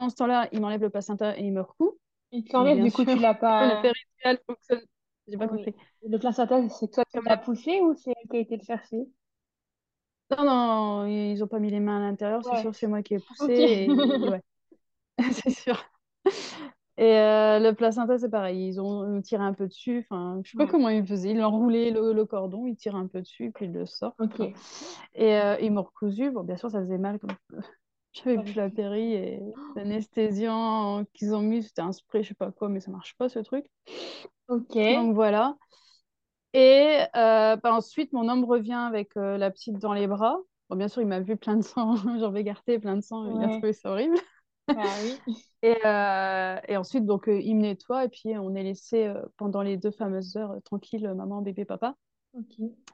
ce 0.00 0.14
temps-là, 0.14 0.48
il 0.52 0.60
m'enlève 0.60 0.80
le 0.80 0.90
placenta 0.90 1.36
et 1.36 1.42
il 1.42 1.52
me 1.52 1.60
recoue. 1.60 1.98
Il 2.30 2.44
t'enlève, 2.44 2.82
du 2.82 2.90
coup, 2.90 3.04
tu 3.04 3.18
l'as 3.18 3.34
pas. 3.34 3.82
Le 3.82 3.88
rituel 3.88 4.38
fonctionne. 4.46 4.80
J'ai 5.28 5.36
pas 5.36 5.48
compris. 5.48 5.74
Le 6.08 6.18
placenta, 6.18 6.68
c'est 6.68 6.90
toi 6.90 7.04
qui 7.04 7.18
l'as 7.24 7.36
poussé 7.36 7.80
ou 7.80 7.94
c'est 7.94 8.10
elle 8.10 8.28
qui 8.28 8.36
a 8.36 8.40
été 8.40 8.56
le 8.56 8.64
chercher? 8.64 9.06
Non, 10.30 10.44
non, 10.44 11.06
ils 11.06 11.38
n'ont 11.38 11.46
pas 11.46 11.58
mis 11.58 11.70
les 11.70 11.78
mains 11.78 11.98
à 11.98 12.00
l'intérieur, 12.00 12.42
c'est 12.42 12.60
sûr, 12.62 12.74
c'est 12.74 12.86
moi 12.86 13.02
qui 13.02 13.14
ai 13.14 13.18
poussé. 13.18 13.52
Et, 13.52 13.90
ouais. 13.90 14.40
c'est 15.32 15.50
sûr. 15.50 15.84
Et 16.98 17.16
euh, 17.18 17.58
le 17.58 17.72
placenta, 17.72 18.18
c'est 18.18 18.28
pareil. 18.28 18.68
Ils 18.68 18.80
ont 18.80 19.20
tiré 19.22 19.42
un 19.42 19.54
peu 19.54 19.66
dessus. 19.66 20.06
Enfin, 20.08 20.40
je 20.44 20.50
sais 20.50 20.58
pas 20.58 20.66
comment 20.66 20.90
ils 20.90 21.06
faisaient. 21.06 21.30
Ils 21.30 21.42
enroulaient 21.42 21.90
le, 21.90 22.12
le, 22.12 22.26
cordon, 22.26 22.66
ils 22.66 22.76
tirent 22.76 22.96
un 22.96 23.06
peu 23.06 23.20
dessus, 23.20 23.50
puis 23.54 23.64
ils 23.64 23.72
le 23.72 23.86
sortent. 23.86 24.20
Et 25.14 25.34
euh, 25.34 25.56
ils 25.60 25.72
m'ont 25.72 25.82
recousu. 25.82 26.30
Bon, 26.30 26.42
bien 26.42 26.56
sûr, 26.56 26.70
ça 26.70 26.80
faisait 26.80 26.98
mal. 26.98 27.18
J'avais 28.12 28.42
plus 28.42 28.54
la 28.54 28.68
péri 28.68 29.14
et 29.14 29.40
l'anesthésiant 29.76 31.04
qu'ils 31.14 31.34
ont 31.34 31.40
mis, 31.40 31.62
c'était 31.62 31.80
un 31.80 31.92
spray, 31.92 32.22
je 32.22 32.28
sais 32.28 32.34
pas 32.34 32.52
quoi, 32.52 32.68
mais 32.68 32.80
ça 32.80 32.90
marche 32.90 33.16
pas 33.16 33.30
ce 33.30 33.38
truc. 33.38 33.64
Ok. 34.48 34.74
Donc 34.74 35.14
voilà. 35.14 35.56
Et 36.52 36.98
euh, 37.16 37.56
bah, 37.56 37.72
ensuite, 37.72 38.12
mon 38.12 38.28
homme 38.28 38.44
revient 38.44 38.74
avec 38.74 39.14
la 39.14 39.50
petite 39.50 39.78
dans 39.78 39.94
les 39.94 40.06
bras. 40.06 40.36
Bon, 40.68 40.76
bien 40.76 40.88
sûr, 40.88 41.00
il 41.00 41.08
m'a 41.08 41.20
vu 41.20 41.38
plein 41.38 41.56
de 41.56 41.62
sang, 41.62 41.96
j'en 42.18 42.30
vais 42.30 42.44
garder 42.44 42.78
plein 42.78 42.96
de 42.96 43.02
sang. 43.02 43.24
Il 43.34 43.42
a 43.42 43.48
trouvé 43.48 43.72
ça 43.72 43.90
horrible. 43.90 44.18
Ah 44.68 44.94
oui. 45.02 45.18
Et, 45.64 45.76
euh, 45.86 46.56
et, 46.66 46.76
ensuite, 46.76 47.06
donc, 47.06 47.28
euh, 47.28 47.40
il 47.40 47.54
me 47.54 47.62
nettoie 47.62 48.04
et 48.04 48.08
puis 48.08 48.36
on 48.36 48.52
est 48.56 48.64
laissé 48.64 49.06
euh, 49.06 49.22
pendant 49.36 49.62
les 49.62 49.76
deux 49.76 49.92
fameuses 49.92 50.36
heures 50.36 50.56
tranquille, 50.64 51.08
maman, 51.14 51.40
bébé, 51.40 51.64
papa. 51.64 51.94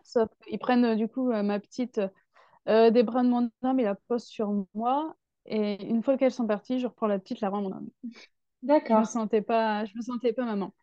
Sauf 0.05 0.29
ils 0.51 0.59
prennent 0.59 0.95
du 0.97 1.09
coup 1.09 1.33
ma 1.33 1.59
petite 1.61 2.01
des 2.67 3.03
bras 3.03 3.23
de 3.23 3.29
mon 3.29 3.51
homme 3.63 3.81
et 3.81 3.85
la 3.85 3.95
posent 3.95 4.27
sur 4.27 4.67
moi. 4.75 5.15
Et 5.47 5.83
une 5.87 6.03
fois 6.03 6.19
qu'elles 6.19 6.33
sont 6.33 6.47
parties, 6.47 6.79
je 6.79 6.87
reprends 6.87 7.07
la 7.07 7.19
petite, 7.19 7.41
la 7.41 7.49
rends 7.49 7.63
mon 7.63 7.73
homme. 7.73 7.89
D'accord. 8.63 8.97
Je 8.97 9.01
me 9.01 9.05
sentais 9.07 9.41
pas, 9.41 9.87
je 9.87 9.97
me 9.97 10.03
sentais 10.03 10.35
pas 10.35 10.45
maman. 10.45 10.75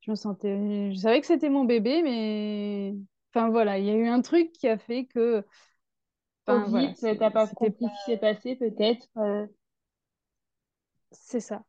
Je 0.00 0.10
me 0.10 0.16
sentais, 0.16 0.90
je 0.92 0.96
savais 0.96 1.20
que 1.20 1.26
c'était 1.26 1.50
mon 1.50 1.64
bébé, 1.64 2.02
mais 2.02 2.94
enfin 3.34 3.50
voilà, 3.50 3.78
il 3.78 3.84
y 3.84 3.90
a 3.90 3.94
eu 3.94 4.06
un 4.06 4.22
truc 4.22 4.52
qui 4.52 4.68
a 4.68 4.78
fait 4.78 5.04
que. 5.04 5.44
Enfin, 6.46 6.64
voilà, 6.68 6.94
t'as 6.98 7.30
pas 7.30 7.46
compris 7.48 7.74
ce 7.84 8.04
qui 8.04 8.12
s'est 8.12 8.16
passé 8.18 8.56
peut-être. 8.56 9.06
C'est 11.22 11.40
ça. 11.40 11.62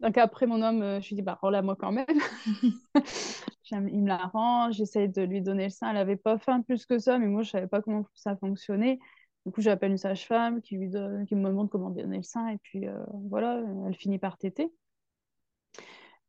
Donc 0.00 0.18
après, 0.18 0.46
mon 0.46 0.60
homme, 0.60 0.82
euh, 0.82 1.00
je 1.00 1.08
lui 1.08 1.16
dis, 1.16 1.22
bah, 1.22 1.38
rends-la 1.40 1.62
moi 1.62 1.76
quand 1.76 1.92
même. 1.92 2.06
il 3.70 4.02
me 4.02 4.08
la 4.08 4.18
rend, 4.18 4.70
j'essaie 4.70 5.08
de 5.08 5.22
lui 5.22 5.40
donner 5.40 5.64
le 5.64 5.70
sein. 5.70 5.88
Elle 5.88 5.94
n'avait 5.94 6.16
pas 6.16 6.38
faim 6.38 6.62
plus 6.62 6.84
que 6.86 6.98
ça, 6.98 7.18
mais 7.18 7.26
moi, 7.26 7.42
je 7.42 7.48
ne 7.48 7.52
savais 7.52 7.68
pas 7.68 7.80
comment 7.80 8.04
ça 8.14 8.36
fonctionnait. 8.36 8.98
Du 9.46 9.52
coup, 9.52 9.60
j'appelle 9.60 9.92
une 9.92 9.98
sage-femme 9.98 10.60
qui, 10.62 10.76
lui 10.76 10.88
donne, 10.88 11.26
qui 11.26 11.34
me 11.36 11.50
montre 11.50 11.70
comment 11.70 11.90
donner 11.90 12.16
le 12.16 12.22
sein. 12.22 12.48
Et 12.48 12.58
puis, 12.58 12.86
euh, 12.88 12.98
voilà, 13.28 13.62
elle 13.86 13.94
finit 13.94 14.18
par 14.18 14.36
téter. 14.36 14.72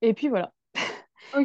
Et 0.02 0.14
puis, 0.14 0.30
voilà. 0.30 0.54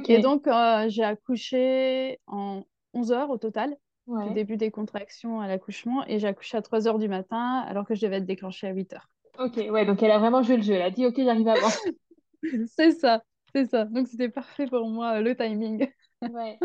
Et 0.08 0.20
donc, 0.20 0.46
euh, 0.46 0.88
j'ai 0.88 1.04
accouché 1.04 2.20
en 2.26 2.64
11 2.92 3.12
heures 3.12 3.30
au 3.30 3.38
total, 3.38 3.76
du 4.06 4.34
début 4.34 4.56
des 4.56 4.70
contractions 4.70 5.40
à 5.40 5.48
l'accouchement. 5.48 6.04
Et 6.06 6.18
j'ai 6.18 6.28
accouché 6.28 6.56
à 6.56 6.62
3 6.62 6.88
heures 6.88 6.98
du 6.98 7.08
matin, 7.08 7.64
alors 7.66 7.86
que 7.86 7.94
je 7.94 8.02
devais 8.02 8.16
être 8.16 8.26
déclenchée 8.26 8.66
à 8.66 8.72
8 8.72 8.92
heures. 8.92 9.08
Ok, 9.38 9.56
ouais, 9.56 9.86
donc 9.86 10.02
elle 10.02 10.10
a 10.10 10.18
vraiment 10.18 10.42
joué 10.42 10.56
le 10.56 10.62
jeu. 10.62 10.74
Elle 10.74 10.82
a 10.82 10.90
dit, 10.90 11.06
ok, 11.06 11.14
j'arrive 11.16 11.48
à 11.48 11.54
voir. 11.54 11.72
c'est 12.66 12.92
ça, 12.92 13.22
c'est 13.54 13.66
ça. 13.66 13.84
Donc 13.84 14.08
c'était 14.08 14.28
parfait 14.28 14.66
pour 14.66 14.88
moi, 14.88 15.20
le 15.20 15.36
timing. 15.36 15.88
Ouais. 16.22 16.58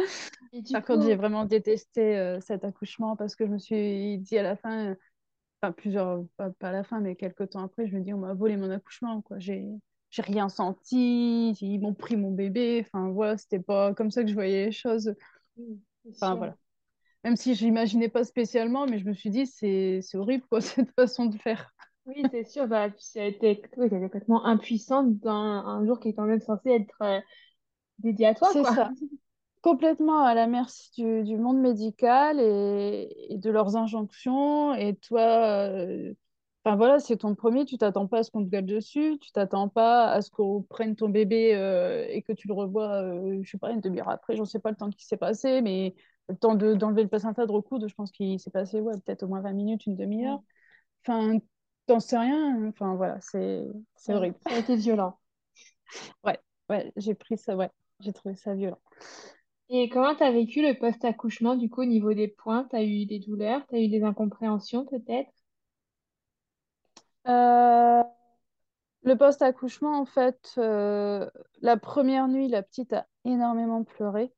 Par 0.71 0.83
contre, 0.83 1.05
j'ai 1.05 1.15
vraiment 1.15 1.45
détesté 1.45 2.17
euh, 2.17 2.39
cet 2.41 2.65
accouchement 2.65 3.15
parce 3.15 3.35
que 3.35 3.45
je 3.45 3.51
me 3.51 3.57
suis 3.57 4.17
dit 4.17 4.37
à 4.37 4.43
la 4.43 4.57
fin, 4.57 4.89
euh, 4.89 4.95
enfin 5.61 5.71
plusieurs, 5.71 6.25
pas, 6.37 6.51
à 6.61 6.71
la 6.71 6.83
fin, 6.83 6.99
mais 6.99 7.15
quelques 7.15 7.51
temps 7.51 7.63
après, 7.63 7.87
je 7.87 7.95
me 7.95 8.01
dis, 8.01 8.13
on 8.13 8.19
m'a 8.19 8.33
volé 8.33 8.57
mon 8.57 8.69
accouchement, 8.69 9.21
quoi. 9.21 9.39
J'ai, 9.39 9.65
j'ai 10.09 10.21
rien 10.21 10.49
senti, 10.49 11.51
ils 11.51 11.79
m'ont 11.79 11.93
pris 11.93 12.17
mon 12.17 12.31
bébé. 12.31 12.85
Enfin, 12.85 13.09
voilà, 13.09 13.37
c'était 13.37 13.59
pas 13.59 13.93
comme 13.93 14.11
ça 14.11 14.23
que 14.23 14.29
je 14.29 14.33
voyais 14.33 14.65
les 14.65 14.71
choses. 14.71 15.15
enfin, 16.09 16.35
voilà. 16.35 16.57
Même 17.23 17.37
si 17.37 17.55
je 17.55 17.65
l'imaginais 17.65 18.09
pas 18.09 18.23
spécialement, 18.23 18.85
mais 18.85 18.99
je 18.99 19.05
me 19.05 19.13
suis 19.13 19.29
dit, 19.29 19.47
c'est, 19.47 19.99
c'est 20.01 20.17
horrible, 20.17 20.45
quoi, 20.49 20.61
cette 20.61 20.91
façon 20.91 21.25
de 21.25 21.37
faire. 21.37 21.73
Oui, 22.05 22.23
c'est 22.31 22.43
sûr. 22.43 22.67
Bah, 22.67 22.89
tu 22.89 23.19
as 23.19 23.25
été 23.25 23.61
complètement 23.61 24.45
impuissante 24.45 25.17
dans 25.19 25.33
un 25.33 25.85
jour 25.85 25.99
qui 25.99 26.09
est 26.09 26.13
quand 26.13 26.25
même 26.25 26.41
censé 26.41 26.69
être 26.69 27.01
euh, 27.01 27.19
dédié 27.99 28.27
à 28.27 28.35
toi. 28.35 28.49
C'est 28.51 28.63
ça. 28.63 28.91
Complètement 29.61 30.23
à 30.23 30.35
la 30.35 30.45
merci 30.45 30.91
du, 31.01 31.23
du 31.23 31.37
monde 31.37 31.59
médical 31.59 32.39
et, 32.39 33.09
et, 33.29 33.37
de 33.39 33.49
leurs 33.49 33.75
injonctions. 33.77 34.75
Et 34.75 34.95
toi, 34.95 35.21
euh, 35.21 36.13
enfin 36.63 36.75
voilà, 36.75 36.99
c'est 36.99 37.17
ton 37.17 37.33
premier, 37.33 37.65
tu 37.65 37.79
t'attends 37.79 38.05
pas 38.05 38.19
à 38.19 38.23
ce 38.23 38.29
qu'on 38.29 38.45
te 38.45 38.49
gueule 38.49 38.67
dessus, 38.67 39.17
tu 39.19 39.31
t'attends 39.31 39.67
pas 39.67 40.11
à 40.11 40.21
ce 40.21 40.29
qu'on 40.29 40.61
prenne 40.61 40.95
ton 40.95 41.09
bébé 41.09 41.55
euh, 41.55 42.05
et 42.09 42.21
que 42.21 42.31
tu 42.31 42.47
le 42.47 42.53
revois, 42.53 43.11
je 43.41 43.49
sais 43.49 43.57
pas, 43.57 43.71
une 43.71 43.81
demi-heure 43.81 44.09
après, 44.09 44.35
j'en 44.35 44.45
sais 44.45 44.59
pas 44.59 44.69
le 44.69 44.75
temps 44.75 44.91
qui 44.91 45.03
s'est 45.03 45.17
passé, 45.17 45.63
mais 45.63 45.95
le 46.29 46.35
temps 46.35 46.53
d'enlever 46.53 47.01
le 47.01 47.09
placenta, 47.09 47.47
de 47.47 47.51
recoudre, 47.51 47.87
je 47.87 47.95
pense 47.95 48.11
qu'il 48.11 48.39
s'est 48.39 48.51
passé 48.51 48.81
ouais, 48.81 48.93
peut-être 49.03 49.23
au 49.23 49.27
moins 49.27 49.41
20 49.41 49.53
minutes, 49.53 49.87
une 49.87 49.95
demi-heure. 49.95 50.43
Enfin, 51.03 51.39
t'en 51.87 51.99
sais 51.99 52.17
rien. 52.17 52.67
Enfin, 52.67 52.95
voilà, 52.95 53.19
c'est 53.21 53.63
horrible. 54.09 54.37
Ça 54.43 54.55
a 54.55 54.57
été 54.57 54.75
violent. 54.75 55.17
ouais, 56.23 56.39
ouais, 56.69 56.91
j'ai 56.97 57.15
pris 57.15 57.37
ça, 57.37 57.55
ouais, 57.55 57.69
j'ai 57.99 58.13
trouvé 58.13 58.35
ça 58.35 58.53
violent. 58.53 58.79
Et 59.69 59.89
comment 59.89 60.15
tu 60.15 60.23
as 60.23 60.31
vécu 60.31 60.61
le 60.61 60.77
post-accouchement, 60.77 61.55
du 61.55 61.69
coup, 61.69 61.81
au 61.81 61.85
niveau 61.85 62.13
des 62.13 62.27
points? 62.27 62.67
Tu 62.69 62.75
as 62.75 62.83
eu 62.83 63.05
des 63.05 63.19
douleurs? 63.19 63.65
Tu 63.67 63.75
as 63.75 63.79
eu 63.79 63.87
des 63.89 64.03
incompréhensions, 64.03 64.85
peut-être? 64.85 65.31
Euh, 67.27 68.03
Le 69.03 69.15
post-accouchement, 69.17 69.99
en 69.99 70.05
fait, 70.05 70.53
euh, 70.57 71.29
la 71.61 71.77
première 71.77 72.27
nuit, 72.27 72.47
la 72.49 72.63
petite 72.63 72.93
a 72.93 73.07
énormément 73.23 73.83
pleuré. 73.83 74.33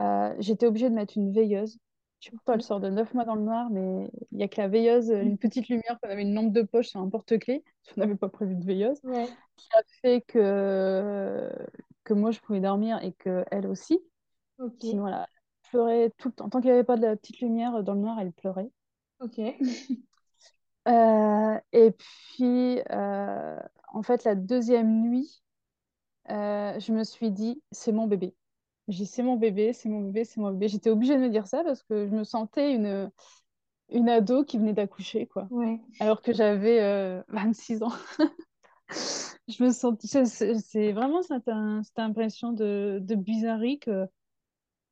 Euh, 0.00 0.34
j'étais 0.38 0.66
obligée 0.66 0.90
de 0.90 0.94
mettre 0.94 1.16
une 1.18 1.32
veilleuse 1.32 1.78
je 2.20 2.30
sais 2.30 2.36
pas, 2.44 2.54
elle 2.54 2.62
sort 2.62 2.80
de 2.80 2.88
9 2.88 3.14
mois 3.14 3.24
dans 3.24 3.34
le 3.34 3.42
noir, 3.42 3.70
mais 3.70 4.10
il 4.30 4.38
n'y 4.38 4.44
a 4.44 4.48
que 4.48 4.60
la 4.60 4.68
veilleuse, 4.68 5.10
une 5.10 5.38
petite 5.38 5.68
lumière, 5.68 5.98
qu'on 6.02 6.10
avait 6.10 6.22
une 6.22 6.34
lampe 6.34 6.52
de 6.52 6.62
poche 6.62 6.88
sur 6.88 7.00
un 7.00 7.08
porte-clés, 7.08 7.64
parce 7.82 7.94
qu'on 7.94 8.00
n'avait 8.02 8.16
pas 8.16 8.28
prévu 8.28 8.54
de 8.54 8.64
veilleuse, 8.64 9.00
qui 9.56 9.68
a 9.74 9.82
fait 10.02 10.20
que, 10.22 11.50
que 12.04 12.14
moi 12.14 12.30
je 12.30 12.40
pouvais 12.40 12.60
dormir 12.60 13.02
et 13.02 13.12
qu'elle 13.12 13.66
aussi. 13.66 14.00
Sinon, 14.80 15.08
elle 15.08 15.26
pleurait 15.70 16.12
tout 16.18 16.28
le 16.28 16.34
temps. 16.34 16.48
Tant 16.50 16.60
qu'il 16.60 16.70
n'y 16.70 16.74
avait 16.74 16.84
pas 16.84 16.96
de 16.96 17.02
la 17.02 17.16
petite 17.16 17.40
lumière 17.40 17.82
dans 17.82 17.94
le 17.94 18.00
noir, 18.00 18.18
elle 18.20 18.32
pleurait. 18.32 18.70
Ok. 19.20 19.40
Euh, 20.88 21.58
et 21.72 21.90
puis, 21.90 22.80
euh, 22.90 23.60
en 23.92 24.02
fait, 24.02 24.24
la 24.24 24.34
deuxième 24.34 25.02
nuit, 25.02 25.42
euh, 26.30 26.80
je 26.80 26.92
me 26.92 27.04
suis 27.04 27.30
dit, 27.30 27.62
c'est 27.70 27.92
mon 27.92 28.06
bébé. 28.06 28.34
J'ai 28.90 29.04
c'est 29.04 29.22
mon 29.22 29.36
bébé, 29.36 29.72
c'est 29.72 29.88
mon 29.88 30.00
bébé, 30.00 30.24
c'est 30.24 30.40
mon 30.40 30.50
bébé. 30.50 30.68
J'étais 30.68 30.90
obligée 30.90 31.16
de 31.16 31.20
me 31.20 31.28
dire 31.28 31.46
ça 31.46 31.62
parce 31.64 31.82
que 31.82 32.06
je 32.06 32.12
me 32.12 32.24
sentais 32.24 32.74
une, 32.74 33.10
une 33.88 34.08
ado 34.08 34.44
qui 34.44 34.58
venait 34.58 34.72
d'accoucher, 34.72 35.26
quoi. 35.26 35.46
Ouais. 35.50 35.80
Alors 36.00 36.22
que 36.22 36.32
j'avais 36.32 37.22
26 37.28 37.82
euh, 37.82 37.86
ans. 37.86 37.92
je 39.48 39.64
me 39.64 39.70
sens. 39.70 39.94
C'est 40.04 40.92
vraiment 40.92 41.22
cette, 41.22 41.50
cette 41.84 41.98
impression 41.98 42.52
de, 42.52 42.98
de 43.00 43.14
bizarrerie 43.14 43.78
que 43.78 44.06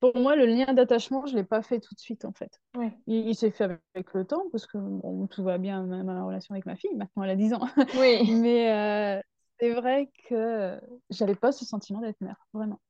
pour 0.01 0.17
moi, 0.17 0.37
le 0.37 0.47
lien 0.47 0.73
d'attachement, 0.75 1.27
je 1.27 1.33
ne 1.33 1.39
l'ai 1.39 1.45
pas 1.45 1.63
fait 1.63 1.81
tout 1.81 1.95
de 1.95 1.99
suite, 1.99 2.25
en 2.25 2.33
fait. 2.33 2.61
Ouais. 2.77 2.97
Il, 3.07 3.35
s'est 3.35 3.51
fait 3.51 3.65
avec 3.65 4.15
le 4.15 4.25
temps, 4.25 4.45
parce 4.53 4.67
que 4.67 4.79
bon, 4.79 5.27
tout 5.27 5.43
va 5.43 5.59
bien, 5.59 5.83
même 5.83 6.07
la 6.07 6.23
relation 6.23 6.55
avec 6.55 6.67
ma 6.67 6.77
fille. 6.77 6.95
Maintenant, 6.95 7.25
elle 7.25 7.31
a 7.31 7.37
10 7.37 7.53
ans. 7.55 7.67
Oui. 7.99 8.23
Mais 8.41 8.73
euh, 8.73 9.21
c'est 9.59 9.73
vrai 9.73 10.11
que 10.29 10.79
j'avais 11.11 11.35
pas 11.35 11.51
ce 11.51 11.65
sentiment 11.65 12.01
d'être 12.01 12.21
mère, 12.21 12.47
vraiment. 12.53 12.81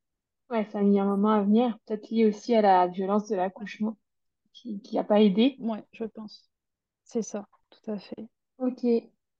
Ouais, 0.51 0.65
ça 0.71 0.79
a 0.79 0.81
mis 0.81 0.99
un 0.99 1.05
moment 1.05 1.29
à 1.31 1.41
venir, 1.43 1.77
peut-être 1.85 2.09
lié 2.09 2.25
aussi 2.27 2.53
à 2.55 2.61
la 2.61 2.87
violence 2.87 3.27
de 3.29 3.35
l'accouchement, 3.35 3.97
qui 4.53 4.81
n'a 4.93 5.03
pas 5.03 5.21
aidé. 5.21 5.57
Ouais, 5.59 5.83
je 5.93 6.05
pense. 6.05 6.49
C'est 7.03 7.23
ça, 7.23 7.45
tout 7.69 7.91
à 7.91 7.99
fait. 7.99 8.29
Ok. 8.57 8.83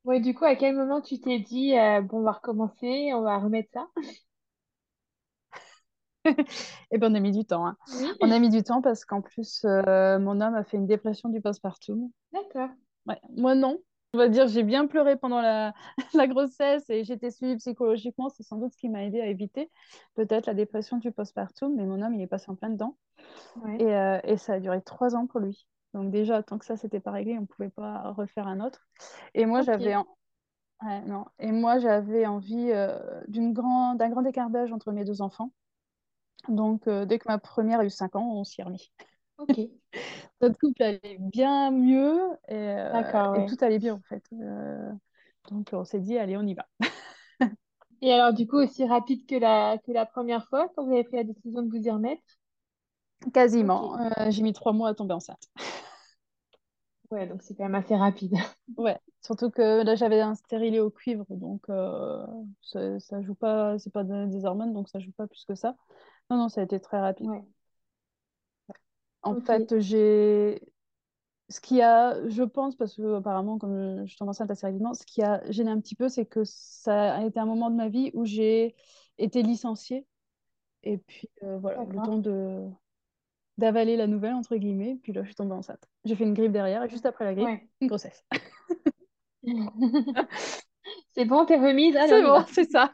Ouais, 0.05 0.19
du 0.19 0.33
coup, 0.33 0.45
à 0.45 0.55
quel 0.55 0.75
moment 0.75 1.01
tu 1.01 1.19
t'es 1.19 1.39
dit, 1.39 1.77
euh, 1.77 2.01
bon, 2.01 2.19
on 2.19 2.23
va 2.23 2.31
recommencer, 2.33 3.11
on 3.13 3.21
va 3.21 3.37
remettre 3.37 3.69
ça? 3.73 3.87
Eh 6.91 6.97
ben, 6.97 7.11
on 7.11 7.15
a 7.15 7.19
mis 7.19 7.31
du 7.31 7.45
temps. 7.45 7.65
hein. 7.65 7.77
Oui. 7.87 8.17
On 8.21 8.31
a 8.31 8.39
mis 8.39 8.49
du 8.49 8.63
temps 8.63 8.81
parce 8.81 9.05
qu'en 9.05 9.21
plus, 9.21 9.61
euh, 9.65 10.19
mon 10.19 10.41
homme 10.41 10.55
a 10.55 10.63
fait 10.63 10.77
une 10.77 10.87
dépression 10.87 11.29
du 11.29 11.41
postpartum. 11.41 12.09
D'accord. 12.33 12.71
Ouais. 13.05 13.19
Moi, 13.35 13.55
non. 13.55 13.79
On 14.13 14.17
va 14.17 14.27
dire, 14.27 14.47
j'ai 14.47 14.63
bien 14.63 14.87
pleuré 14.87 15.17
pendant 15.17 15.39
la, 15.41 15.73
la 16.15 16.27
grossesse 16.27 16.89
et 16.89 17.03
j'étais 17.03 17.29
suivie 17.31 17.57
psychologiquement. 17.57 18.29
C'est 18.29 18.43
sans 18.43 18.57
doute 18.57 18.73
ce 18.73 18.77
qui 18.77 18.89
m'a 18.89 19.03
aidé 19.03 19.21
à 19.21 19.27
éviter 19.27 19.71
peut-être 20.15 20.47
la 20.47 20.55
dépression 20.55 20.97
du 20.97 21.11
postpartum, 21.11 21.75
mais 21.75 21.85
mon 21.85 22.01
homme, 22.01 22.15
il 22.15 22.21
est 22.21 22.27
passé 22.27 22.49
en 22.49 22.55
plein 22.55 22.69
dedans. 22.69 22.97
Ouais. 23.55 23.77
Et, 23.79 23.93
euh, 23.95 24.19
et 24.23 24.37
ça 24.37 24.53
a 24.55 24.59
duré 24.59 24.81
trois 24.83 25.15
ans 25.15 25.27
pour 25.27 25.39
lui. 25.41 25.67
Donc 25.93 26.11
déjà, 26.11 26.43
tant 26.43 26.57
que 26.59 26.65
ça, 26.65 26.77
c'était 26.77 26.99
pas 26.99 27.11
réglé, 27.11 27.37
on 27.39 27.45
pouvait 27.47 27.69
pas 27.69 28.11
refaire 28.13 28.47
un 28.47 28.59
autre. 28.61 28.87
Et 29.35 29.45
moi, 29.45 29.61
j'avais 29.63 29.95
en- 29.95 30.05
ouais, 30.83 31.01
non. 31.03 31.25
Et 31.39 31.51
moi, 31.51 31.79
j'avais 31.79 32.25
envie 32.27 32.71
euh, 32.71 33.21
d'un 33.29 33.51
grand 33.51 34.25
écart 34.25 34.49
d'âge 34.51 34.73
entre 34.73 34.91
mes 34.91 35.05
deux 35.05 35.21
enfants. 35.21 35.53
Donc, 36.49 36.87
euh, 36.87 37.05
dès 37.05 37.19
que 37.19 37.27
ma 37.29 37.39
première 37.39 37.79
a 37.81 37.85
eu 37.85 37.89
5 37.89 38.15
ans, 38.15 38.31
on 38.33 38.43
s'y 38.43 38.61
est 38.61 38.63
remis. 38.65 38.91
Ok. 39.39 39.59
Notre 40.41 40.59
couple 40.59 40.83
allait 40.83 41.17
bien 41.19 41.71
mieux 41.71 42.19
et, 42.49 42.55
euh, 42.55 43.13
et 43.33 43.43
tout 43.43 43.57
allait 43.61 43.79
bien 43.79 43.95
en 43.95 44.01
fait. 44.09 44.23
Euh, 44.33 44.91
donc, 45.51 45.69
on 45.73 45.85
s'est 45.85 45.99
dit, 45.99 46.17
allez, 46.17 46.37
on 46.37 46.43
y 46.47 46.53
va. 46.53 46.67
Et 48.01 48.11
alors, 48.11 48.33
du 48.33 48.45
coup, 48.45 48.57
aussi 48.57 48.85
rapide 48.85 49.25
que 49.25 49.35
la, 49.35 49.77
que 49.77 49.93
la 49.93 50.05
première 50.05 50.45
fois, 50.49 50.67
quand 50.75 50.83
vous 50.85 50.91
avez 50.91 51.05
pris 51.05 51.15
la 51.15 51.23
décision 51.23 51.61
de 51.61 51.69
vous 51.69 51.81
y 51.87 51.89
remettre? 51.89 52.21
Quasiment. 53.33 53.97
Euh, 53.99 54.31
j'ai 54.31 54.43
mis 54.43 54.53
trois 54.53 54.73
mois 54.73 54.89
à 54.89 54.93
tomber 54.93 55.13
enceinte. 55.13 55.49
Ouais, 57.11 57.27
donc 57.27 57.41
c'est 57.41 57.55
quand 57.55 57.63
même 57.63 57.75
assez 57.75 57.95
rapide. 57.95 58.35
Ouais, 58.77 58.97
surtout 59.21 59.49
que 59.51 59.83
là, 59.83 59.95
j'avais 59.95 60.21
un 60.21 60.35
stérilet 60.35 60.79
au 60.79 60.89
cuivre, 60.91 61.25
donc 61.29 61.63
ça, 62.61 62.99
ça 62.99 63.21
joue 63.21 63.35
pas, 63.35 63.77
c'est 63.79 63.91
pas 63.91 64.03
de- 64.03 64.27
des 64.27 64.45
hormones, 64.45 64.73
donc 64.73 64.89
ça 64.89 64.99
joue 64.99 65.11
pas 65.11 65.27
plus 65.27 65.45
que 65.45 65.55
ça. 65.55 65.75
Non, 66.29 66.37
non, 66.37 66.49
ça 66.49 66.61
a 66.61 66.63
été 66.63 66.79
très 66.79 66.99
rapide. 66.99 67.27
Ouais. 67.27 67.43
En 69.23 69.39
fait, 69.41 69.79
j'ai 69.79 70.61
ce 71.49 71.59
qui 71.61 71.81
a, 71.81 72.27
je 72.29 72.43
pense, 72.43 72.75
parce 72.75 72.95
que 72.95 73.15
apparemment, 73.15 73.57
comme 73.57 74.05
je 74.07 74.17
tombe 74.17 74.29
enceinte 74.29 74.51
assez 74.51 74.67
rapidement, 74.67 74.93
ce 74.93 75.05
qui 75.05 75.23
a 75.23 75.41
gêné 75.51 75.71
un 75.71 75.79
petit 75.81 75.95
peu, 75.95 76.09
c'est 76.09 76.25
que 76.25 76.43
ça 76.45 77.15
a 77.15 77.25
été 77.25 77.39
un 77.39 77.45
moment 77.45 77.69
de 77.71 77.75
ma 77.75 77.89
vie 77.89 78.11
où 78.13 78.25
j'ai 78.25 78.75
été 79.17 79.41
licenciée. 79.43 80.05
Et 80.83 80.97
puis 80.99 81.29
euh, 81.43 81.57
voilà, 81.59 81.85
le 81.85 82.01
temps 82.01 82.19
de 82.19 82.65
d'avaler 83.57 83.97
la 83.97 84.07
nouvelle, 84.07 84.33
entre 84.33 84.55
guillemets. 84.57 84.97
Puis 85.03 85.13
là, 85.13 85.21
je 85.23 85.27
suis 85.27 85.35
tombée 85.35 85.53
enceinte. 85.53 85.87
J'ai 86.05 86.15
fait 86.15 86.23
une 86.25 86.33
grippe 86.33 86.51
derrière, 86.53 86.83
et 86.83 86.89
juste 86.89 87.05
après 87.05 87.25
la 87.25 87.33
grippe, 87.35 87.47
Ouais. 87.47 87.69
une 87.81 87.87
grossesse. 87.87 88.25
C'est 91.15 91.25
bon, 91.25 91.45
t'es 91.45 91.57
remise? 91.57 91.95
Allez, 91.95 92.13
C'est 92.13 92.23
bon, 92.23 92.43
c'est 92.51 92.69
ça. 92.71 92.93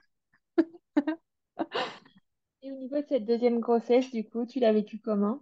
Et 2.64 2.70
au 2.70 2.76
niveau 2.76 2.98
de 3.02 3.06
cette 3.08 3.24
deuxième 3.24 3.62
grossesse, 3.62 4.12
du 4.12 4.28
coup, 4.28 4.46
tu 4.46 4.60
l'as 4.60 4.74
vécue 4.74 5.00
comment? 5.00 5.40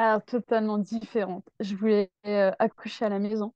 Alors, 0.00 0.24
totalement 0.24 0.78
différente. 0.78 1.46
Je 1.60 1.76
voulais 1.76 2.10
euh, 2.26 2.52
accoucher 2.58 3.04
à 3.04 3.10
la 3.10 3.18
maison. 3.18 3.52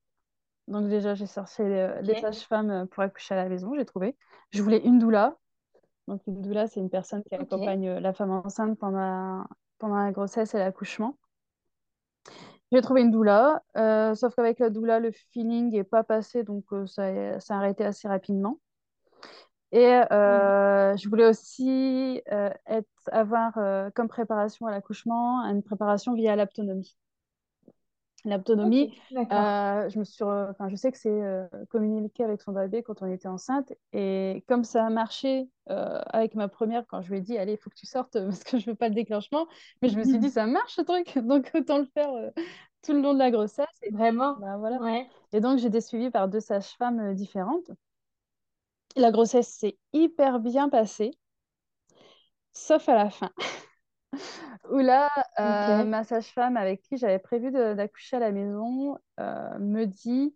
Donc 0.69 0.89
déjà, 0.91 1.15
j'ai 1.15 1.27
cherché 1.27 1.63
euh, 1.63 2.03
Ok. 2.03 2.07
des 2.07 2.21
sages-femmes 2.21 2.71
euh, 2.71 2.85
pour 2.85 3.03
accoucher 3.03 3.33
à 3.35 3.43
la 3.43 3.49
maison, 3.49 3.73
j'ai 3.75 3.87
trouvé. 3.87 4.15
Je 4.51 4.61
voulais 4.63 4.83
une 4.85 4.99
doula. 4.99 5.39
Donc 6.07 6.21
une 6.27 6.43
doula, 6.43 6.67
c'est 6.67 6.81
une 6.81 6.91
personne 6.91 7.23
qui 7.25 7.35
accompagne 7.35 7.89
euh, 7.89 8.01
la 8.01 8.13
femme 8.13 8.31
enceinte 8.31 8.79
pendant, 8.79 9.47
pendant 9.79 9.97
la 9.97 10.13
grossesse 10.13 10.55
et 10.55 10.59
l'accouchement. 10.59 11.17
J'ai 12.73 12.83
trouvé 12.83 13.01
une 13.01 13.11
doula, 13.11 13.63
euh, 13.79 14.15
sauf 14.15 14.35
qu'avec 14.35 14.59
la 14.59 14.69
doula, 14.69 15.01
le 15.01 15.13
feeling 15.33 15.71
n'est 15.71 15.83
pas 15.83 16.05
passé, 16.05 16.45
donc 16.45 16.67
ça, 16.87 17.05
a 17.07 17.55
arrêté 17.57 17.87
assez 17.87 18.07
rapidement. 18.07 18.59
Et 19.73 20.03
euh, 20.13 20.95
je 20.97 21.09
voulais 21.09 21.27
aussi 21.27 22.23
euh, 22.31 22.51
être, 22.67 22.89
avoir 23.13 23.57
euh, 23.59 23.91
comme 23.91 24.09
préparation 24.09 24.67
à 24.67 24.71
l'accouchement 24.73 25.41
une 25.45 25.63
préparation 25.63 26.15
via 26.15 26.37
l'aptonomie. 26.37 26.97
D'accord. 29.11 29.55
euh, 29.85 29.89
je 29.89 29.99
me 29.99 30.05
suis, 30.05 30.25
re- 30.25 30.51
enfin, 30.51 30.69
je 30.69 30.77
sais 30.77 30.91
que 30.93 30.99
c'est 30.99 31.11
euh, 31.11 31.47
communiquer 31.71 32.25
avec 32.25 32.41
son 32.43 32.53
bébé 32.53 32.83
quand 32.83 33.03
on 33.03 33.07
était 33.11 33.29
enceinte. 33.29 33.73
Et 33.93 34.45
comme 34.49 34.65
ça 34.65 34.87
a 34.87 34.91
marché 34.91 35.49
euh, 35.71 36.01
avec 36.07 36.35
ma 36.35 36.49
première, 36.49 36.87
quand 36.87 37.01
je 37.03 37.11
lui 37.11 37.19
ai 37.19 37.21
dit, 37.21 37.37
allez, 37.39 37.53
il 37.53 37.59
faut 37.59 37.71
que 37.71 37.75
tu 37.77 37.87
sortes 37.87 38.13
parce 38.25 38.45
que 38.45 38.59
je 38.59 38.67
veux 38.71 38.77
pas 38.77 38.89
le 38.89 38.95
déclenchement, 38.95 39.47
mais 39.83 39.89
je 39.89 39.99
me 39.99 40.05
suis 40.05 40.19
dit, 40.19 40.31
ça 40.31 40.47
marche 40.47 40.75
ce 40.75 40.83
truc, 40.83 41.19
donc 41.19 41.51
autant 41.55 41.79
le 41.79 41.87
faire 41.87 42.11
tout 42.83 42.93
le 42.93 43.01
long 43.03 43.15
de 43.15 43.19
la 43.19 43.31
grossesse. 43.31 43.67
Et, 43.83 43.93
Vraiment? 43.93 44.37
bah, 44.37 44.57
voilà. 44.59 44.81
Ouais. 44.81 45.11
Et 45.33 45.41
donc, 45.41 45.59
j'ai 45.59 45.67
été 45.69 45.81
suivie 45.81 46.11
par 46.11 46.29
deux 46.29 46.41
sages-femmes 46.41 47.15
différentes. 47.15 47.71
La 48.97 49.13
grossesse 49.13 49.51
s'est 49.55 49.79
hyper 49.93 50.41
bien 50.41 50.69
passée, 50.69 51.13
sauf 52.55 52.89
à 52.89 52.95
la 52.95 53.11
fin, 53.11 53.31
où 54.71 54.79
là, 54.79 55.11
euh, 55.41 55.85
ma 55.85 56.05
sage-femme 56.05 56.57
avec 56.57 56.83
qui 56.83 56.97
j'avais 56.97 57.19
prévu 57.19 57.51
d'accoucher 57.51 58.17
à 58.17 58.21
la 58.21 58.33
maison 58.33 58.99
euh, 59.21 59.59
me 59.59 59.85
dit 59.85 60.35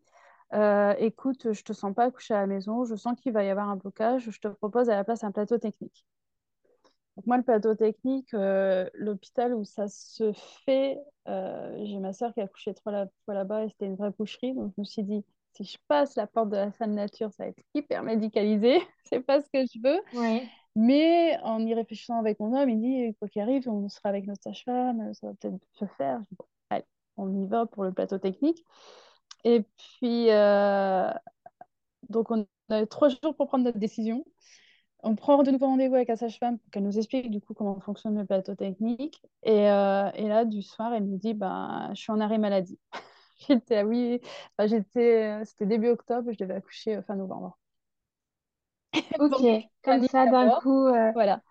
Euh, 0.55 0.95
écoute, 0.99 1.53
je 1.53 1.63
te 1.63 1.73
sens 1.73 1.95
pas 1.95 2.05
accoucher 2.05 2.35
à 2.35 2.41
la 2.41 2.47
maison, 2.47 2.85
je 2.85 2.95
sens 2.97 3.15
qu'il 3.21 3.33
va 3.33 3.45
y 3.45 3.51
avoir 3.51 3.69
un 3.69 3.77
blocage, 3.77 4.31
je 4.31 4.41
te 4.41 4.49
propose 4.49 4.91
à 4.91 4.97
la 4.97 5.05
place 5.05 5.25
un 5.25 5.33
plateau 5.33 5.59
technique. 5.59 6.07
Donc 7.17 7.27
moi, 7.27 7.37
le 7.37 7.43
plateau 7.43 7.75
technique, 7.75 8.33
euh, 8.35 8.89
l'hôpital 8.95 9.55
où 9.55 9.65
ça 9.65 9.89
se 9.89 10.33
fait, 10.65 10.99
j'ai 11.27 11.99
ma 11.99 12.13
soeur 12.13 12.33
qui 12.33 12.41
a 12.41 12.45
accouché 12.45 12.73
trois 12.75 13.07
fois 13.25 13.35
là-bas 13.35 13.65
et 13.65 13.69
c'était 13.69 13.87
une 13.87 13.97
vraie 13.97 14.11
boucherie, 14.11 14.55
donc 14.55 14.73
je 14.77 14.81
me 14.81 14.85
suis 14.85 15.03
dit, 15.03 15.25
si 15.53 15.65
je 15.65 15.79
passe 15.89 16.17
la 16.17 16.27
porte 16.27 16.51
de 16.51 16.57
la 16.57 16.73
salle 16.73 16.93
nature, 16.93 17.33
ça 17.33 17.45
va 17.45 17.51
être 17.51 17.63
hyper 17.75 18.03
médicalisé, 18.03 18.79
c'est 19.05 19.21
pas 19.21 19.41
ce 19.41 19.49
que 19.53 19.65
je 19.67 19.79
veux. 19.83 20.19
Ouais. 20.19 20.49
Mais 20.81 21.37
en 21.43 21.59
y 21.67 21.75
réfléchissant 21.75 22.21
avec 22.21 22.39
mon 22.39 22.57
homme, 22.57 22.71
il 22.71 22.81
dit, 22.81 23.17
quoi 23.19 23.29
qu'il 23.29 23.43
arrive, 23.43 23.69
on 23.69 23.89
sera 23.89 24.11
avec 24.11 24.27
notre 24.29 24.45
sage-femme, 24.45 25.13
ça 25.13 25.27
va 25.27 25.35
peut-être 25.35 25.59
se 25.73 25.85
faire. 25.97 26.21
Je 26.31 26.37
dis, 26.37 26.43
allez, 26.71 26.85
on 27.17 27.35
y 27.35 27.47
va 27.49 27.67
pour 27.67 27.83
le 27.83 27.93
plateau 27.93 28.19
technique. 28.19 28.65
Et 29.45 29.65
puis, 29.77 30.31
euh, 30.31 31.11
donc, 32.09 32.31
on 32.31 32.47
a 32.71 32.87
trois 32.87 33.09
jours 33.09 33.35
pour 33.37 33.49
prendre 33.49 33.65
notre 33.65 33.79
décision. 33.79 34.25
On 35.03 35.17
prend 35.17 35.43
de 35.43 35.51
nouveau 35.51 35.67
rendez-vous 35.67 35.97
avec 35.97 36.09
la 36.09 36.17
sage-femme 36.17 36.59
pour 36.59 36.71
qu'elle 36.71 36.85
nous 36.85 36.99
explique 36.99 37.31
du 37.31 37.41
coup 37.41 37.55
comment 37.55 37.81
fonctionne 37.81 38.19
le 38.19 38.27
plateau 38.27 38.55
technique. 38.55 39.23
Et, 39.45 39.71
euh, 39.71 40.11
et 40.15 40.29
là, 40.29 40.45
du 40.45 40.63
soir, 40.63 40.95
elle 40.95 41.07
nous 41.07 41.19
dit 41.19 41.35
ben, 41.35 41.91
Je 41.95 42.01
suis 42.01 42.13
en 42.13 42.21
arrêt 42.21 42.39
maladie. 42.39 42.79
J'étais, 43.49 43.79
ah 43.79 43.87
oui, 43.87 44.21
enfin, 44.59 44.69
j'étais, 44.69 45.45
c'était 45.45 45.67
début 45.67 45.89
octobre, 45.89 46.33
je 46.33 46.39
devais 46.39 46.55
accoucher 46.55 46.97
euh, 46.97 47.03
fin 47.03 47.17
novembre. 47.17 47.59
Ok. 49.19 49.43
Donc, 49.43 49.59
Comme 49.83 50.03
ça, 50.03 50.27
d'un 50.27 50.51
coup. 50.51 50.87
euh, 50.89 51.13
Voilà, 51.13 51.43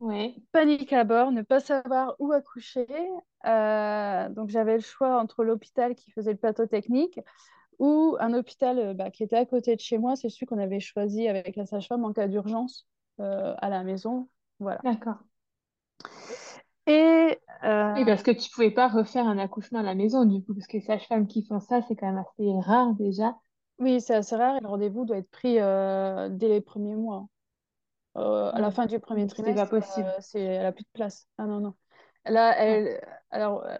Ouais. 0.00 0.42
panique 0.52 0.92
à 0.92 1.04
bord, 1.04 1.32
ne 1.32 1.42
pas 1.42 1.60
savoir 1.60 2.14
où 2.18 2.32
accoucher. 2.32 2.86
Euh, 3.46 4.28
donc, 4.30 4.50
j'avais 4.50 4.74
le 4.74 4.80
choix 4.82 5.20
entre 5.20 5.44
l'hôpital 5.44 5.94
qui 5.94 6.10
faisait 6.10 6.32
le 6.32 6.38
plateau 6.38 6.66
technique 6.66 7.20
ou 7.80 8.16
un 8.20 8.34
hôpital 8.34 8.78
euh, 8.80 8.94
bah, 8.94 9.10
qui 9.10 9.24
était 9.24 9.36
à 9.36 9.46
côté 9.46 9.76
de 9.76 9.80
chez 9.82 9.98
moi. 9.98 10.16
C'est 10.16 10.30
celui 10.30 10.46
qu'on 10.46 10.58
avait 10.58 10.80
choisi 10.80 11.28
avec 11.28 11.56
la 11.56 11.66
sage-femme 11.66 12.04
en 12.04 12.12
cas 12.12 12.28
d'urgence 12.28 12.88
euh, 13.20 13.54
à 13.58 13.70
la 13.70 13.84
maison. 13.84 14.28
Voilà. 14.60 14.84
D'accord. 14.84 15.24
Et 16.86 17.38
euh, 17.64 17.96
Oui, 17.96 18.04
parce 18.04 18.22
que 18.22 18.30
tu 18.30 18.50
pouvais 18.50 18.70
pas 18.70 18.88
refaire 18.88 19.26
un 19.26 19.38
accouchement 19.38 19.78
à 19.80 19.82
la 19.82 19.94
maison, 19.94 20.24
du 20.26 20.42
coup, 20.44 20.54
parce 20.54 20.66
que 20.66 20.76
les 20.78 20.82
sages-femmes 20.82 21.26
qui 21.26 21.42
font 21.44 21.60
ça, 21.60 21.80
c'est 21.82 21.96
quand 21.96 22.06
même 22.06 22.18
assez 22.18 22.52
rare 22.60 22.92
déjà. 22.94 23.34
Oui, 23.82 24.00
c'est 24.00 24.14
assez 24.14 24.36
rare 24.36 24.56
et 24.56 24.60
le 24.60 24.68
rendez-vous 24.68 25.04
doit 25.04 25.18
être 25.18 25.30
pris 25.30 25.58
euh, 25.60 26.28
dès 26.30 26.48
les 26.48 26.60
premiers 26.60 26.94
mois. 26.96 27.28
Euh, 28.16 28.50
à 28.52 28.60
la 28.60 28.70
fin 28.70 28.86
du 28.86 28.98
premier 29.00 29.26
Donc 29.26 29.36
c'était 29.36 29.54
pas 29.54 29.66
trimestre, 29.66 29.68
possible. 29.68 30.14
euh, 30.16 30.20
c'est, 30.20 30.40
elle 30.42 30.62
n'a 30.62 30.72
plus 30.72 30.84
de 30.84 30.88
place. 30.92 31.28
Ah 31.38 31.46
non, 31.46 31.60
non. 31.60 31.74
Là, 32.26 32.56
Ouais. 32.66 32.82
elle, 32.84 33.00
alors, 33.30 33.64
euh, 33.64 33.76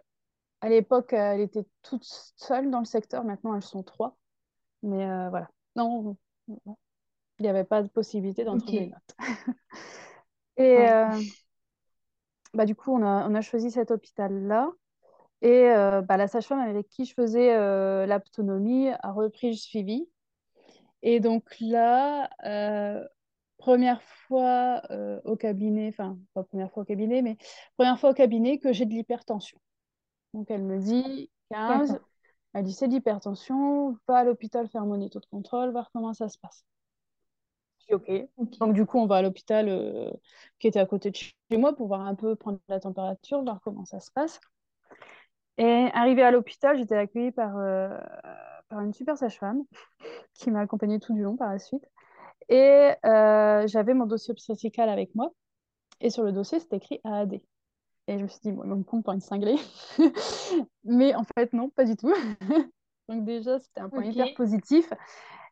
à 0.62 0.68
l'époque, 0.70 1.12
elle 1.14 1.40
était 1.40 1.66
toute 1.82 2.04
seule 2.04 2.70
dans 2.70 2.80
le 2.80 2.84
secteur. 2.86 3.24
Maintenant, 3.24 3.54
elles 3.56 3.62
sont 3.62 3.82
trois. 3.84 4.16
Mais 4.82 5.06
euh, 5.06 5.30
voilà. 5.30 5.50
Non, 5.76 6.02
non, 6.46 6.76
il 7.38 7.42
n'y 7.42 7.48
avait 7.48 7.64
pas 7.64 7.82
de 7.82 7.88
possibilité 7.88 8.44
d'en 8.44 8.56
trouver 8.56 8.84
une 8.84 8.94
autre. 8.94 9.14
Et 10.56 10.62
Ouais. 10.74 10.92
euh, 10.92 11.22
bah, 12.54 12.64
du 12.66 12.74
coup, 12.74 12.92
on 12.94 13.02
a, 13.02 13.28
on 13.28 13.34
a 13.34 13.40
choisi 13.40 13.70
cet 13.70 13.90
hôpital-là. 13.90 14.70
Et 15.42 15.70
euh, 15.70 16.02
bah, 16.02 16.16
la 16.16 16.28
sage-femme 16.28 16.60
avec 16.60 16.88
qui 16.88 17.04
je 17.04 17.14
faisais 17.14 17.54
euh, 17.54 18.06
l'aptonomie 18.06 18.88
a 18.88 19.12
repris 19.12 19.50
le 19.50 19.56
suivi. 19.56 20.08
Et 21.02 21.18
donc 21.18 21.44
là, 21.60 22.30
euh, 22.44 23.04
première 23.58 24.00
fois 24.02 24.82
euh, 24.90 25.20
au 25.24 25.36
cabinet, 25.36 25.88
enfin, 25.88 26.16
pas 26.32 26.44
première 26.44 26.70
fois 26.70 26.84
au 26.84 26.86
cabinet, 26.86 27.22
mais 27.22 27.36
première 27.76 27.98
fois 27.98 28.10
au 28.10 28.14
cabinet 28.14 28.58
que 28.58 28.72
j'ai 28.72 28.86
de 28.86 28.92
l'hypertension. 28.92 29.58
Donc 30.32 30.48
elle 30.48 30.62
me 30.62 30.78
dit 30.78 31.28
15, 31.50 31.98
elle 32.54 32.62
dit 32.64 32.72
c'est 32.72 32.86
de 32.86 32.92
l'hypertension, 32.92 33.96
va 34.06 34.18
à 34.18 34.24
l'hôpital 34.24 34.68
faire 34.68 34.86
mon 34.86 35.00
état 35.00 35.18
de 35.18 35.26
contrôle, 35.26 35.72
voir 35.72 35.90
comment 35.92 36.14
ça 36.14 36.28
se 36.28 36.38
passe. 36.38 36.64
Je 37.80 37.86
dis 37.86 37.94
ok. 37.94 38.28
Donc 38.60 38.74
du 38.74 38.86
coup, 38.86 38.98
on 38.98 39.06
va 39.06 39.16
à 39.16 39.22
l'hôpital 39.22 39.68
euh, 39.68 40.12
qui 40.60 40.68
était 40.68 40.78
à 40.78 40.86
côté 40.86 41.10
de 41.10 41.16
chez 41.16 41.34
moi 41.56 41.74
pour 41.74 41.88
voir 41.88 42.02
un 42.02 42.14
peu, 42.14 42.36
prendre 42.36 42.60
la 42.68 42.78
température, 42.78 43.42
voir 43.42 43.60
comment 43.60 43.84
ça 43.84 43.98
se 43.98 44.12
passe. 44.12 44.40
Et 45.58 45.88
arrivée 45.92 46.22
à 46.22 46.30
l'hôpital, 46.30 46.78
j'étais 46.78 46.96
accueillie 46.96 47.32
par, 47.32 47.56
euh, 47.58 47.96
par 48.68 48.80
une 48.80 48.92
super 48.92 49.16
sage-femme 49.16 49.62
qui 50.34 50.50
m'a 50.50 50.60
accompagnée 50.60 50.98
tout 50.98 51.12
du 51.14 51.22
long 51.22 51.36
par 51.36 51.50
la 51.50 51.58
suite. 51.58 51.84
Et 52.48 52.92
euh, 53.04 53.66
j'avais 53.66 53.94
mon 53.94 54.06
dossier 54.06 54.32
obstétrical 54.32 54.88
avec 54.88 55.14
moi. 55.14 55.32
Et 56.00 56.10
sur 56.10 56.24
le 56.24 56.32
dossier, 56.32 56.58
c'était 56.58 56.76
écrit 56.76 57.00
AAD. 57.04 57.40
Et 58.08 58.18
je 58.18 58.22
me 58.24 58.28
suis 58.28 58.40
dit, 58.40 58.52
bon, 58.52 58.64
ils 58.64 58.70
vont 58.70 58.76
me 58.76 58.82
prendre 58.82 59.04
pour 59.04 59.12
une 59.12 59.20
cinglée. 59.20 59.56
Mais 60.84 61.14
en 61.14 61.22
fait, 61.36 61.52
non, 61.52 61.70
pas 61.70 61.84
du 61.84 61.96
tout. 61.96 62.12
Donc 63.08 63.24
déjà, 63.24 63.58
c'était 63.58 63.80
un 63.80 63.88
point 63.88 64.04
hyper 64.04 64.34
positif. 64.34 64.92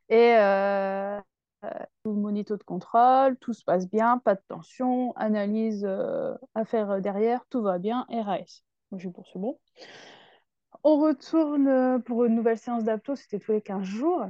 Et 0.08 0.34
euh, 0.36 1.20
monito 2.04 2.56
de 2.56 2.62
contrôle, 2.62 3.36
tout 3.38 3.52
se 3.52 3.64
passe 3.64 3.88
bien, 3.88 4.18
pas 4.18 4.34
de 4.34 4.42
tension, 4.48 5.12
analyse 5.16 5.84
euh, 5.84 6.34
à 6.54 6.64
faire 6.64 7.00
derrière, 7.00 7.44
tout 7.50 7.62
va 7.62 7.78
bien, 7.78 8.06
RAS. 8.08 8.64
Donc, 8.90 9.00
je 9.00 9.08
pour 9.08 9.26
ce 9.26 9.38
bon. 9.38 9.58
On 10.82 10.98
retourne 11.00 12.02
pour 12.02 12.24
une 12.24 12.34
nouvelle 12.34 12.58
séance 12.58 12.84
d'apto, 12.84 13.14
c'était 13.14 13.38
tous 13.38 13.52
les 13.52 13.60
15 13.60 13.82
jours. 13.82 14.24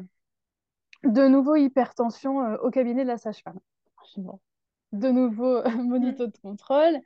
De 1.04 1.28
nouveau 1.28 1.56
hypertension 1.56 2.42
euh, 2.42 2.56
au 2.58 2.70
cabinet 2.70 3.04
de 3.04 3.08
la 3.08 3.16
sage-femme. 3.16 3.58
De 4.92 5.08
nouveau 5.10 5.62
monito 5.78 6.26
de 6.26 6.36
contrôle. 6.38 7.00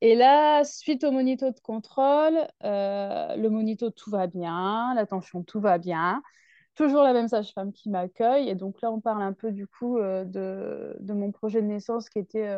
Et 0.00 0.16
là, 0.16 0.64
suite 0.64 1.04
au 1.04 1.12
monito 1.12 1.50
de 1.50 1.60
contrôle, 1.60 2.36
euh, 2.64 3.36
le 3.36 3.48
monito 3.48 3.90
tout 3.90 4.10
va 4.10 4.26
bien, 4.26 4.92
la 4.94 5.06
tension 5.06 5.44
tout 5.44 5.60
va 5.60 5.78
bien. 5.78 6.20
Toujours 6.74 7.02
la 7.02 7.12
même 7.12 7.28
sage-femme 7.28 7.72
qui 7.72 7.90
m'accueille. 7.90 8.48
Et 8.48 8.56
donc 8.56 8.80
là, 8.80 8.90
on 8.90 9.00
parle 9.00 9.22
un 9.22 9.34
peu 9.34 9.52
du 9.52 9.68
coup 9.68 9.98
euh, 9.98 10.24
de, 10.24 10.96
de, 11.00 11.12
mon 11.12 11.30
projet 11.30 11.62
de 11.62 11.66
naissance 11.66 12.08
qui 12.08 12.18
était 12.18 12.48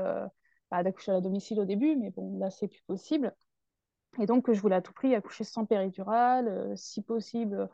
bah, 0.71 0.83
d'accoucher 0.83 1.11
à 1.11 1.15
la 1.15 1.21
domicile 1.21 1.61
au 1.61 1.65
début, 1.67 1.97
mais 1.97 2.11
bon, 2.11 2.39
là, 2.39 2.51
c'est 2.51 2.69
plus 2.69 2.83
possible. 2.87 3.35
Et 4.20 4.27
donc, 4.27 4.53
je 4.53 4.61
voulais 4.61 4.77
à 4.77 4.83
tout 4.83 4.92
prix 4.92 5.14
accoucher 5.14 5.44
sans 5.44 5.64
péridurale, 5.64 6.72
si 6.77 7.03
possible 7.03 7.68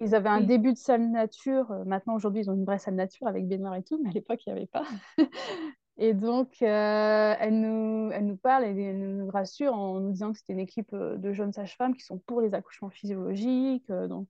ils 0.00 0.14
avaient 0.14 0.30
un 0.30 0.40
début 0.40 0.72
de 0.72 0.78
salle 0.78 1.10
nature. 1.10 1.70
Euh, 1.70 1.84
maintenant, 1.84 2.14
aujourd'hui, 2.14 2.42
ils 2.42 2.50
ont 2.50 2.54
une 2.54 2.64
vraie 2.64 2.78
salle 2.78 2.94
nature 2.94 3.26
avec 3.26 3.46
baignoire 3.46 3.74
et 3.74 3.82
tout, 3.82 4.00
mais 4.02 4.08
à 4.08 4.12
l'époque, 4.12 4.44
il 4.46 4.52
n'y 4.52 4.58
avait 4.58 4.66
pas. 4.66 4.82
et 5.98 6.14
donc, 6.14 6.56
euh, 6.62 7.34
elle, 7.38 7.60
nous, 7.60 8.10
elle 8.10 8.26
nous 8.26 8.36
parle 8.36 8.64
et 8.64 8.82
elle 8.82 9.16
nous 9.16 9.30
rassure 9.30 9.74
en 9.74 10.00
nous 10.00 10.12
disant 10.12 10.32
que 10.32 10.38
c'était 10.38 10.54
une 10.54 10.60
équipe 10.60 10.92
euh, 10.94 11.16
de 11.16 11.32
jeunes 11.32 11.52
sages-femmes 11.52 11.94
qui 11.94 12.04
sont 12.04 12.18
pour 12.18 12.40
les 12.40 12.54
accouchements 12.54 12.90
physiologiques. 12.90 13.92
donc, 13.92 14.28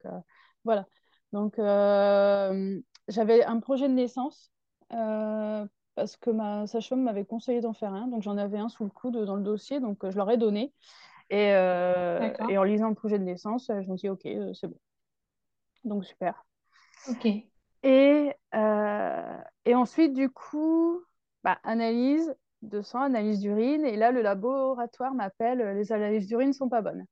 voilà. 0.64 0.86
Donc, 1.32 1.54
j'avais 3.08 3.44
un 3.44 3.60
projet 3.60 3.88
de 3.88 3.94
naissance 3.94 4.52
parce 4.88 6.16
que 6.16 6.30
ma 6.30 6.66
sage-femme 6.66 7.02
m'avait 7.02 7.24
conseillé 7.24 7.60
d'en 7.60 7.72
faire 7.72 7.92
un. 7.92 8.08
Donc, 8.08 8.22
j'en 8.22 8.36
avais 8.36 8.58
un 8.58 8.68
sous 8.68 8.82
le 8.82 8.90
coude 8.90 9.16
dans 9.24 9.36
le 9.36 9.42
dossier. 9.42 9.78
Donc, 9.78 9.98
je 10.08 10.16
leur 10.16 10.28
ai 10.30 10.36
donné. 10.36 10.74
Et, 11.30 11.50
et 12.48 12.58
en 12.58 12.62
lisant 12.64 12.88
le 12.88 12.94
projet 12.94 13.18
de 13.18 13.24
naissance, 13.24 13.68
je 13.68 13.88
me 13.90 13.96
suis 13.96 14.08
dit, 14.08 14.10
OK, 14.10 14.28
c'est 14.54 14.66
bon. 14.66 14.78
Donc, 15.84 16.04
super. 16.04 16.44
OK. 17.08 17.26
Et, 17.82 18.34
euh, 18.54 19.38
et 19.64 19.74
ensuite, 19.74 20.12
du 20.12 20.30
coup, 20.30 21.02
bah, 21.44 21.58
analyse 21.64 22.34
de 22.62 22.82
sang, 22.82 23.02
analyse 23.02 23.40
d'urine. 23.40 23.84
Et 23.84 23.96
là, 23.96 24.12
le 24.12 24.20
laboratoire 24.20 25.14
m'appelle, 25.14 25.58
les 25.76 25.92
analyses 25.92 26.26
d'urine 26.26 26.48
ne 26.48 26.54
sont 26.54 26.68
pas 26.68 26.82
bonnes. 26.82 27.06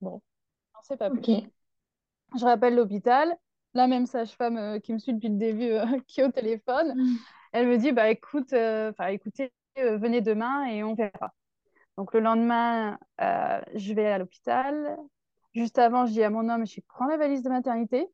Bon, 0.00 0.20
on 0.74 0.78
ne 0.80 0.84
sait 0.84 0.96
pas 0.96 1.10
plus. 1.10 1.22
Je 2.38 2.44
rappelle 2.44 2.74
l'hôpital, 2.74 3.34
la 3.72 3.86
même 3.86 4.06
sage-femme 4.06 4.56
euh, 4.58 4.78
qui 4.78 4.92
me 4.92 4.98
suit 4.98 5.14
depuis 5.14 5.28
le 5.30 5.38
début, 5.38 5.70
euh, 5.70 5.86
qui 6.06 6.20
est 6.20 6.24
au 6.24 6.30
téléphone. 6.32 6.94
Mm. 6.94 7.16
Elle 7.52 7.68
me 7.68 7.78
dit, 7.78 7.92
bah, 7.92 8.10
écoute, 8.10 8.52
écoutez, 8.52 9.52
venez 9.76 10.20
demain 10.20 10.66
et 10.66 10.84
on 10.84 10.94
verra. 10.94 11.32
Donc 11.96 12.12
le 12.12 12.20
lendemain, 12.20 12.98
je 13.18 13.94
vais 13.94 14.06
à 14.06 14.18
l'hôpital. 14.18 14.96
Juste 15.54 15.78
avant, 15.78 16.04
je 16.04 16.12
dis 16.12 16.22
à 16.22 16.28
mon 16.28 16.48
homme, 16.50 16.66
je 16.66 16.80
prends 16.86 17.06
la 17.06 17.16
valise 17.16 17.42
de 17.42 17.48
maternité. 17.48 18.06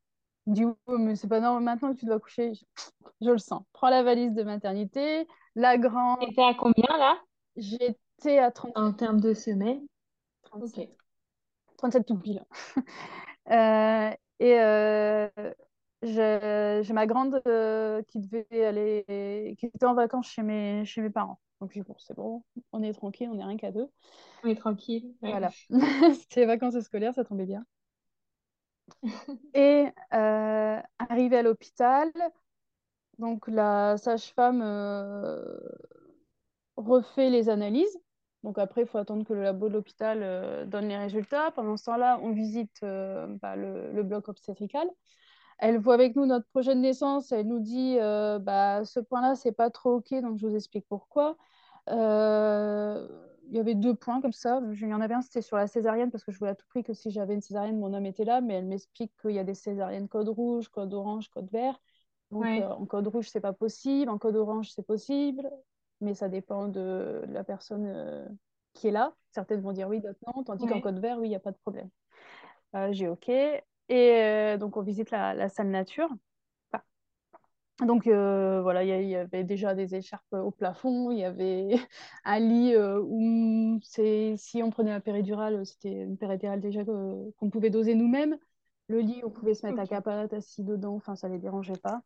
Il 0.47 0.55
dit, 0.55 0.64
oh, 0.64 0.99
mais 0.99 1.16
c'est 1.16 1.29
pas 1.29 1.40
normal, 1.40 1.62
maintenant 1.62 1.92
que 1.92 1.99
tu 1.99 2.07
dois 2.07 2.21
coucher, 2.21 2.53
je, 3.21 3.31
le 3.31 3.38
sens. 3.38 3.62
Prends 3.73 3.90
la 3.90 4.03
valise 4.03 4.33
de 4.33 4.42
maternité. 4.42 5.27
La 5.55 5.79
grande. 5.79 6.21
T'étais 6.21 6.42
à 6.42 6.55
combien 6.55 6.97
là? 6.99 7.18
J'étais 7.57 8.38
à 8.38 8.51
37. 8.51 8.77
En 8.77 8.92
termes 8.92 9.21
de 9.21 9.35
semaines 9.35 9.87
37. 10.45 10.90
37 11.79 12.07
tout 12.07 12.18
pile. 12.18 12.45
euh, 13.51 14.11
et 14.38 14.61
euh, 14.61 15.29
j'ai 16.03 16.93
ma 16.93 17.07
grande 17.07 17.41
euh, 17.47 18.03
qui 18.09 18.19
devait 18.21 18.65
aller, 18.65 19.55
qui 19.59 19.67
était 19.67 19.87
en 19.87 19.95
vacances 19.95 20.29
chez 20.29 20.43
mes, 20.43 20.85
chez 20.85 21.01
mes 21.01 21.11
parents. 21.11 21.38
Donc, 21.61 21.79
bon, 21.79 21.95
c'est 21.99 22.15
bon, 22.15 22.43
on 22.73 22.83
est 22.83 22.93
tranquille, 22.93 23.29
on 23.31 23.37
n'est 23.37 23.45
rien 23.45 23.57
qu'à 23.57 23.71
deux. 23.71 23.88
On 24.43 24.49
est 24.49 24.57
tranquille. 24.57 25.15
Voilà. 25.23 25.51
C'était 26.21 26.45
vacances 26.45 26.79
scolaires, 26.81 27.15
ça 27.15 27.25
tombait 27.25 27.47
bien. 27.47 27.65
Et 29.55 29.87
euh, 30.12 30.81
arrivé 30.99 31.37
à 31.37 31.43
l'hôpital, 31.43 32.11
donc 33.19 33.47
la 33.47 33.97
sage-femme 33.97 34.61
euh, 34.61 35.41
refait 36.77 37.31
les 37.31 37.49
analyses. 37.49 37.97
Donc 38.43 38.59
après, 38.59 38.83
il 38.83 38.88
faut 38.88 38.99
attendre 38.99 39.25
que 39.25 39.33
le 39.33 39.43
labo 39.43 39.69
de 39.69 39.75
l'hôpital 39.75 40.19
euh, 40.23 40.67
donne 40.67 40.88
les 40.88 40.99
résultats. 40.99 41.53
Pendant 41.53 41.77
ce 41.77 41.85
temps-là, 41.85 42.19
on 42.23 42.33
visite 42.33 42.81
bah, 42.83 43.55
le, 43.55 43.93
le, 43.93 44.03
bloc 44.03 44.29
obstétrical 44.29 44.88
elle 45.59 45.79
voit 45.79 45.95
avec 45.95 46.17
nous 46.17 46.27
notre 46.27 46.47
projet 46.49 46.75
de 46.75 46.81
naissance, 46.81 47.33
elle 47.33 47.47
nous 47.47 47.61
dit 47.61 47.97
bah, 47.99 48.85
ce 48.85 49.01
point-là, 49.01 49.35
c'est 49.35 49.53
pas 49.53 49.71
trop 49.71 49.97
OK, 49.97 50.12
donc 50.21 50.38
je 50.38 50.47
vous 50.47 50.57
explique 50.57 50.87
pourquoi. 50.88 51.37
Euh, 51.88 53.09
il 53.49 53.57
y 53.57 53.61
avait 53.61 53.75
deux 53.75 53.95
points 53.95 54.21
comme 54.21 54.33
ça. 54.33 54.61
Il 54.73 54.88
y 54.88 54.95
en 54.95 55.01
avait 55.01 55.15
un, 55.15 55.23
c'était 55.23 55.43
sur 55.43 55.57
la 55.57 55.67
césarienne, 55.67 56.11
parce 56.11 56.25
que 56.25 56.33
je 56.33 56.38
voulais 56.38 56.53
à 56.53 56.55
tout 56.55 56.67
prix 56.69 56.83
que 56.83 56.95
si 56.95 57.11
j'avais 57.11 57.35
une 57.35 57.43
césarienne, 57.43 57.79
mon 57.79 57.93
homme 57.93 58.07
était 58.07 58.25
là, 58.25 58.41
mais 58.41 58.55
elle 58.55 58.67
m'explique 58.67 59.12
qu'il 59.21 59.33
y 59.33 59.38
a 59.38 59.45
des 59.45 59.55
césariennes 59.55 60.09
code 60.09 60.29
rouge, 60.29 60.69
code 60.69 60.95
orange, 60.95 61.29
code 61.29 61.51
vert. 61.51 61.81
Donc 62.31 62.45
euh, 62.45 62.69
en 62.69 62.87
code 62.87 63.09
rouge, 63.09 63.29
c'est 63.29 63.41
pas 63.41 63.53
possible, 63.53 64.11
en 64.11 64.17
code 64.17 64.37
orange, 64.37 64.71
c'est 64.73 64.87
possible, 64.87 65.51
mais 66.01 66.15
ça 66.15 66.29
dépend 66.29 66.69
de, 66.69 67.23
la 67.29 67.45
personne 67.45 67.85
euh, 67.87 68.27
qui 68.73 68.88
est 68.88 68.93
là. 68.93 69.15
Certaines 69.33 69.61
vont 69.61 69.73
dire 69.73 69.88
oui, 69.88 70.01
d'autres 70.01 70.19
non, 70.35 70.43
tandis 70.45 70.67
qu'en 70.67 70.81
code 70.81 70.99
vert, 70.99 71.19
oui, 71.19 71.27
il 71.27 71.31
n'y 71.31 71.37
a 71.37 71.41
pas 71.41 71.53
de 71.53 71.59
problème. 71.59 71.91
J'ai 72.93 73.09
OK. 73.09 73.31
Et 73.88 74.57
donc 74.59 74.77
on 74.77 74.83
visite 74.83 75.11
la, 75.11 75.35
la 75.35 75.49
salle 75.49 75.68
nature. 75.68 76.09
Donc 77.81 78.07
euh, 78.07 78.61
voilà, 78.62 78.85
il 78.85 79.09
y, 79.09 79.16
avait 79.16 79.45
déjà 79.45 79.75
des 79.75 79.95
écharpes 79.95 80.33
au 80.33 80.51
plafond, 80.51 81.11
il 81.11 81.18
y 81.18 81.25
avait 81.25 81.77
un 82.25 82.38
lit 82.38 82.75
euh, 82.75 83.01
où 83.03 83.81
si 83.83 84.62
on 84.62 84.71
prenait 84.71 84.90
la 84.90 85.01
péridurale, 85.01 85.64
c'était 85.66 85.92
une 86.03 86.16
péridurale 86.16 86.61
déjà 86.61 86.85
qu'on 86.85 87.51
pouvait 87.51 87.71
doser 87.71 87.95
nous-mêmes. 87.95 88.37
Le 88.88 89.01
lit, 89.01 89.23
on 89.25 89.31
pouvait 89.31 89.55
se 89.55 89.66
mettre 89.66 89.81
à 89.81 89.87
capate 89.87 90.33
assis 90.33 90.64
dedans, 90.64 90.95
enfin 90.95 91.16
ça 91.16 91.29
ne 91.29 91.35
les 91.35 91.40
dérangeait 91.40 91.79
pas. 91.83 92.03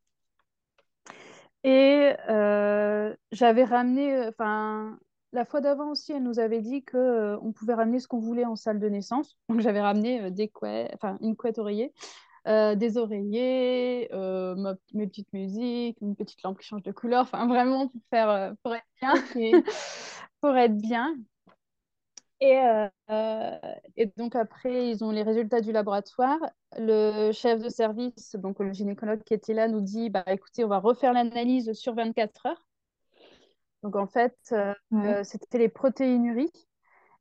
Et 1.65 2.13
euh, 2.29 3.15
j'avais 3.33 3.65
ramené, 3.65 4.29
enfin 4.29 4.99
la 5.37 5.45
fois 5.45 5.61
d'avant 5.61 5.91
aussi, 5.91 6.13
elle 6.13 6.23
nous 6.23 6.41
avait 6.41 6.61
dit 6.61 6.85
qu'on 6.85 7.53
pouvait 7.55 7.75
ramener 7.75 8.01
ce 8.01 8.09
qu'on 8.09 8.19
voulait 8.19 8.45
en 8.45 8.57
salle 8.57 8.81
de 8.81 8.89
naissance. 8.89 9.37
Donc 9.49 9.61
j'avais 9.61 9.81
ramené 9.81 10.31
des 10.31 10.49
couettes, 10.49 10.91
enfin 10.95 11.17
une 11.21 11.37
couette 11.37 11.59
oreiller 11.59 11.93
euh, 12.47 12.77
des 12.77 12.97
oreillers, 12.97 14.09
euh, 14.13 14.75
mes 14.95 15.09
petites 15.09 15.33
musiques, 15.33 15.99
une 16.01 16.15
petite 16.15 16.41
lampe 16.45 16.61
qui 16.61 16.67
change 16.67 16.85
de 16.85 16.93
couleur, 16.93 17.23
enfin 17.23 17.49
vraiment 17.49 17.89
pour 17.89 18.01
faire 18.09 18.31
euh, 18.31 18.53
pour 18.63 18.73
être 18.77 18.87
bien, 19.01 19.15
pour 20.41 20.57
être 20.57 20.77
bien. 20.77 21.17
Et, 22.41 22.61
et, 23.97 24.07
donc 24.19 24.37
après, 24.37 24.91
ils 24.91 25.03
ont 25.03 25.11
les 25.11 25.23
résultats 25.23 25.63
du 25.63 25.73
laboratoire. 25.73 26.39
Le 26.77 27.33
chef 27.33 27.63
de 27.63 27.71
service, 27.71 28.37
donc 28.37 28.61
le 28.61 28.73
gynécologue 28.73 29.23
qui 29.25 29.33
était 29.35 29.55
là, 29.55 29.69
nous 29.69 29.81
dit 29.81 30.11
bah, 30.11 30.23
écoutez, 30.27 30.63
on 30.65 30.69
va 30.69 30.79
refaire 30.79 31.15
l'analyse 31.15 31.73
sur 31.73 31.95
24 31.95 32.47
heures. 32.47 32.66
Donc 33.87 33.97
en 33.97 34.07
fait, 34.07 34.37
c'était 35.25 35.59
les 35.59 35.69
protéinuries 35.69 36.51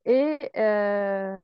et 0.06 0.38
euh, 0.58 1.36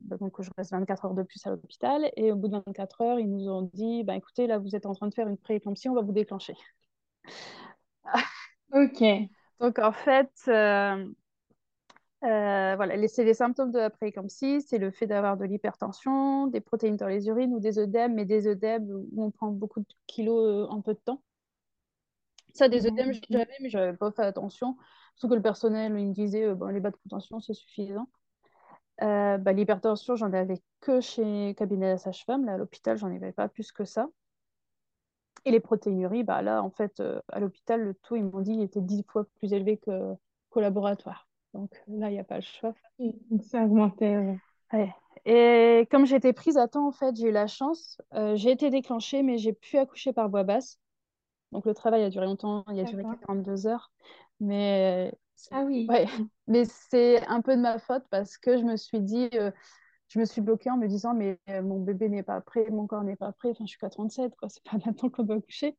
bah, 0.00 0.16
donc, 0.18 0.40
je 0.40 0.50
reste 0.56 0.70
24 0.70 1.04
heures 1.06 1.14
de 1.14 1.22
plus 1.22 1.44
à 1.46 1.50
l'hôpital. 1.50 2.10
Et 2.16 2.30
au 2.32 2.36
bout 2.36 2.48
de 2.48 2.60
24 2.64 3.00
heures, 3.00 3.18
ils 3.20 3.28
nous 3.28 3.48
ont 3.48 3.62
dit 3.74 4.04
bah, 4.04 4.16
écoutez, 4.16 4.46
là, 4.46 4.58
vous 4.58 4.76
êtes 4.76 4.86
en 4.86 4.94
train 4.94 5.08
de 5.08 5.14
faire 5.14 5.28
une 5.28 5.36
prééclampsie, 5.38 5.88
on 5.88 5.94
va 5.94 6.02
vous 6.02 6.12
déclencher. 6.12 6.54
ok. 8.72 9.02
Donc, 9.60 9.78
en 9.78 9.92
fait, 9.92 10.30
euh, 10.48 11.06
Euh, 12.24 12.74
voilà, 12.76 13.06
c'est 13.08 13.24
les 13.24 13.34
symptômes 13.34 13.70
de 13.70 13.78
la 13.78 13.90
prééclampsie, 13.90 14.62
c'est 14.62 14.78
le 14.78 14.90
fait 14.90 15.06
d'avoir 15.06 15.36
de 15.36 15.44
l'hypertension, 15.44 16.46
des 16.46 16.60
protéines 16.62 16.96
dans 16.96 17.06
les 17.06 17.26
urines 17.28 17.52
ou 17.54 17.60
des 17.60 17.78
œdèmes, 17.78 18.14
mais 18.14 18.24
des 18.24 18.48
œdèmes 18.48 18.88
où 18.90 19.24
on 19.24 19.30
prend 19.30 19.48
beaucoup 19.50 19.80
de 19.80 19.86
kilos 20.06 20.42
euh, 20.42 20.66
en 20.72 20.80
peu 20.80 20.94
de 20.94 21.00
temps. 21.00 21.22
Ça, 22.54 22.68
des 22.68 22.86
œdèmes, 22.86 23.12
j'avais, 23.30 23.46
mais 23.60 23.68
je 23.68 23.78
n'avais 23.78 23.96
pas 23.96 24.10
fait 24.12 24.22
attention. 24.22 24.76
Surtout 25.16 25.30
que 25.30 25.36
le 25.36 25.42
personnel, 25.42 25.92
il 25.98 26.06
me 26.08 26.12
disait, 26.12 26.44
euh, 26.46 26.54
bon, 26.54 26.66
les 26.68 26.80
bas 26.80 26.90
de 26.90 26.96
contention, 26.96 27.40
c'est 27.40 27.54
suffisant. 27.54 28.08
bah, 29.00 29.52
L'hypertension, 29.52 30.16
j'en 30.16 30.32
avais 30.32 30.62
que 30.80 31.00
chez 31.00 31.54
cabinet 31.56 31.94
de 31.94 31.98
sage-femme. 31.98 32.48
à 32.48 32.56
l'hôpital, 32.56 32.96
j'en 32.98 33.14
avais 33.14 33.32
pas 33.32 33.48
plus 33.48 33.72
que 33.72 33.84
ça. 33.84 34.08
Et 35.44 35.50
les 35.50 35.60
protéinuries, 35.60 36.24
bah, 36.24 36.42
là, 36.42 36.62
en 36.62 36.70
fait, 36.70 37.02
à 37.28 37.40
l'hôpital, 37.40 37.82
le 37.82 37.94
taux, 37.94 38.16
ils 38.16 38.24
m'ont 38.24 38.40
dit, 38.40 38.52
il 38.52 38.62
était 38.62 38.80
dix 38.80 39.04
fois 39.04 39.26
plus 39.38 39.52
élevé 39.52 39.78
qu'au 39.78 40.60
laboratoire. 40.60 41.28
Donc 41.52 41.70
là, 41.88 42.08
il 42.10 42.14
n'y 42.14 42.18
a 42.18 42.24
pas 42.24 42.36
le 42.36 42.42
choix. 42.42 42.74
Donc 43.30 43.42
ça 43.44 43.64
augmentait. 43.64 44.38
Et 45.26 45.86
comme 45.90 46.06
j'étais 46.06 46.32
prise 46.32 46.56
à 46.58 46.68
temps, 46.68 46.86
en 46.88 46.92
fait, 46.92 47.16
j'ai 47.16 47.28
eu 47.28 47.32
la 47.32 47.46
chance. 47.46 48.00
Euh, 48.14 48.36
j'ai 48.36 48.50
été 48.50 48.70
déclenchée, 48.70 49.22
mais 49.22 49.38
j'ai 49.38 49.52
pu 49.52 49.78
accoucher 49.78 50.12
par 50.12 50.28
voie 50.28 50.42
basse. 50.44 50.78
Donc 51.54 51.64
le 51.64 51.72
travail 51.72 52.02
a 52.04 52.10
duré 52.10 52.26
longtemps, 52.26 52.64
il 52.70 52.78
a 52.78 52.84
duré 52.84 53.02
42 53.02 53.66
heures. 53.66 53.90
Mais 54.40 55.16
ah 55.50 55.62
oui. 55.64 55.86
Ouais. 55.88 56.04
Mais 56.46 56.64
c'est 56.66 57.26
un 57.26 57.40
peu 57.40 57.56
de 57.56 57.62
ma 57.62 57.78
faute 57.78 58.04
parce 58.10 58.36
que 58.36 58.58
je 58.58 58.64
me 58.64 58.76
suis 58.76 59.00
dit, 59.00 59.30
euh, 59.34 59.50
je 60.08 60.18
me 60.18 60.26
suis 60.26 60.42
bloquée 60.42 60.70
en 60.70 60.76
me 60.76 60.86
disant, 60.86 61.14
mais 61.14 61.40
euh, 61.48 61.62
mon 61.62 61.80
bébé 61.80 62.10
n'est 62.10 62.22
pas 62.22 62.42
prêt, 62.42 62.68
mon 62.70 62.86
corps 62.86 63.02
n'est 63.02 63.16
pas 63.16 63.32
prêt. 63.32 63.50
Enfin, 63.50 63.64
je 63.64 63.70
suis 63.70 63.78
qu'à 63.78 63.88
37, 63.88 64.36
quoi. 64.36 64.50
C'est 64.50 64.62
pas 64.62 64.76
maintenant 64.84 65.08
qu'on 65.08 65.22
doit 65.22 65.36
accoucher. 65.36 65.76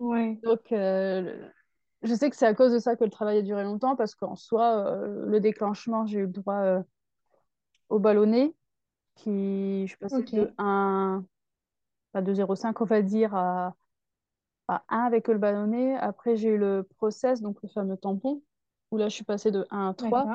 Ouais. 0.00 0.40
Donc 0.42 0.72
je 2.02 2.14
sais 2.14 2.30
que 2.30 2.36
c'est 2.36 2.46
à 2.46 2.54
cause 2.54 2.72
de 2.72 2.78
ça 2.78 2.96
que 2.96 3.04
le 3.04 3.10
travail 3.10 3.38
a 3.38 3.42
duré 3.42 3.64
longtemps, 3.64 3.96
parce 3.96 4.14
qu'en 4.14 4.36
soi, 4.36 4.86
euh, 4.86 5.26
le 5.26 5.40
déclenchement, 5.40 6.06
j'ai 6.06 6.20
eu 6.20 6.26
le 6.26 6.32
droit 6.32 6.60
euh, 6.60 6.82
au 7.88 7.98
ballonné, 7.98 8.54
qui, 9.16 9.82
je 9.82 9.88
suis 9.88 9.98
passée 9.98 10.22
de 10.22 10.52
1, 10.58 11.24
pas 12.12 12.22
de 12.22 12.32
0,5, 12.32 12.74
on 12.80 12.84
va 12.84 13.02
dire, 13.02 13.34
à, 13.34 13.74
1 14.68 14.82
avec 15.04 15.28
le 15.28 15.38
ballonné. 15.38 15.96
Après, 15.96 16.36
j'ai 16.36 16.50
eu 16.50 16.58
le 16.58 16.82
process, 16.98 17.40
donc 17.42 17.58
le 17.62 17.68
fameux 17.68 17.96
tampon, 17.96 18.42
où 18.90 18.96
là, 18.98 19.08
je 19.08 19.14
suis 19.14 19.24
passée 19.24 19.50
de 19.50 19.66
1 19.70 19.88
à 19.90 19.94
3. 19.94 20.30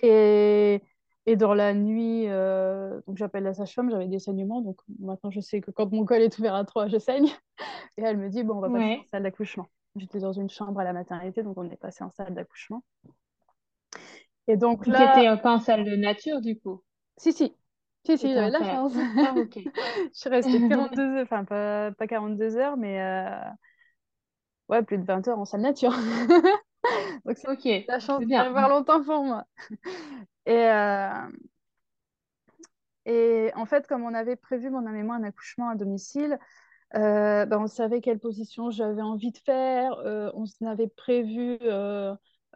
Et, 0.00 0.82
et 1.26 1.36
dans 1.36 1.54
la 1.54 1.74
nuit, 1.74 2.28
euh, 2.28 3.00
donc 3.06 3.16
j'appelle 3.16 3.44
la 3.44 3.54
sage-femme, 3.54 3.90
j'avais 3.90 4.06
des 4.06 4.18
saignements, 4.18 4.60
donc 4.60 4.80
maintenant 5.00 5.30
je 5.30 5.40
sais 5.40 5.60
que 5.60 5.70
quand 5.70 5.90
mon 5.92 6.04
col 6.04 6.22
est 6.22 6.38
ouvert 6.38 6.54
à 6.54 6.64
3, 6.64 6.88
je 6.88 6.98
saigne. 6.98 7.28
Et 7.96 8.02
elle 8.02 8.16
me 8.16 8.28
dit, 8.28 8.44
bon, 8.44 8.56
on 8.56 8.60
va 8.60 8.70
passer 8.70 9.00
en 9.00 9.04
salle 9.10 9.22
d'accouchement. 9.24 9.66
J'étais 9.96 10.20
dans 10.20 10.32
une 10.32 10.48
chambre 10.48 10.78
à 10.78 10.84
la 10.84 10.92
maternité, 10.92 11.42
donc 11.42 11.58
on 11.58 11.68
est 11.68 11.76
passé 11.76 12.04
en 12.04 12.10
salle 12.10 12.34
d'accouchement. 12.34 12.84
Et 14.46 14.56
donc 14.56 14.86
là. 14.86 15.12
Tu 15.14 15.20
n'étais 15.20 15.42
pas 15.42 15.54
en 15.54 15.60
salle 15.60 15.84
de 15.84 15.96
nature, 15.96 16.40
du 16.40 16.58
coup? 16.58 16.82
Si, 17.16 17.32
si. 17.32 17.52
Si, 18.08 18.16
si, 18.16 18.32
j'avais 18.32 18.48
la 18.50 18.60
chance. 18.60 18.92
Ah, 19.18 19.34
je 19.54 20.18
suis 20.18 20.30
restée 20.30 20.58
42 20.68 21.02
heures, 21.02 21.22
enfin 21.24 21.44
pas, 21.44 21.92
pas 21.92 22.06
42 22.06 22.56
heures, 22.56 22.78
mais 22.78 23.02
euh... 23.02 23.50
ouais, 24.70 24.82
plus 24.82 24.96
de 24.96 25.04
20 25.04 25.28
heures 25.28 25.38
en 25.38 25.44
salle 25.44 25.60
nature. 25.60 25.92
donc 27.26 27.36
c'est 27.36 27.50
ok. 27.50 27.84
La 27.86 27.98
chance 27.98 28.24
d'avoir 28.26 28.70
longtemps 28.70 29.04
pour 29.04 29.22
moi. 29.24 29.44
Et, 30.46 30.56
euh... 30.56 31.28
et 33.04 33.50
en 33.54 33.66
fait, 33.66 33.86
comme 33.86 34.04
on 34.04 34.14
avait 34.14 34.36
prévu, 34.36 34.70
mon 34.70 34.86
ami 34.86 35.00
et 35.00 35.02
moi, 35.02 35.16
un 35.16 35.24
accouchement 35.24 35.68
à 35.68 35.74
domicile, 35.74 36.38
euh, 36.94 37.44
ben, 37.44 37.58
on 37.58 37.66
savait 37.66 38.00
quelle 38.00 38.20
position 38.20 38.70
j'avais 38.70 39.02
envie 39.02 39.32
de 39.32 39.38
faire. 39.38 39.92
On 40.32 40.46
avait 40.66 40.88
prévu 40.88 41.58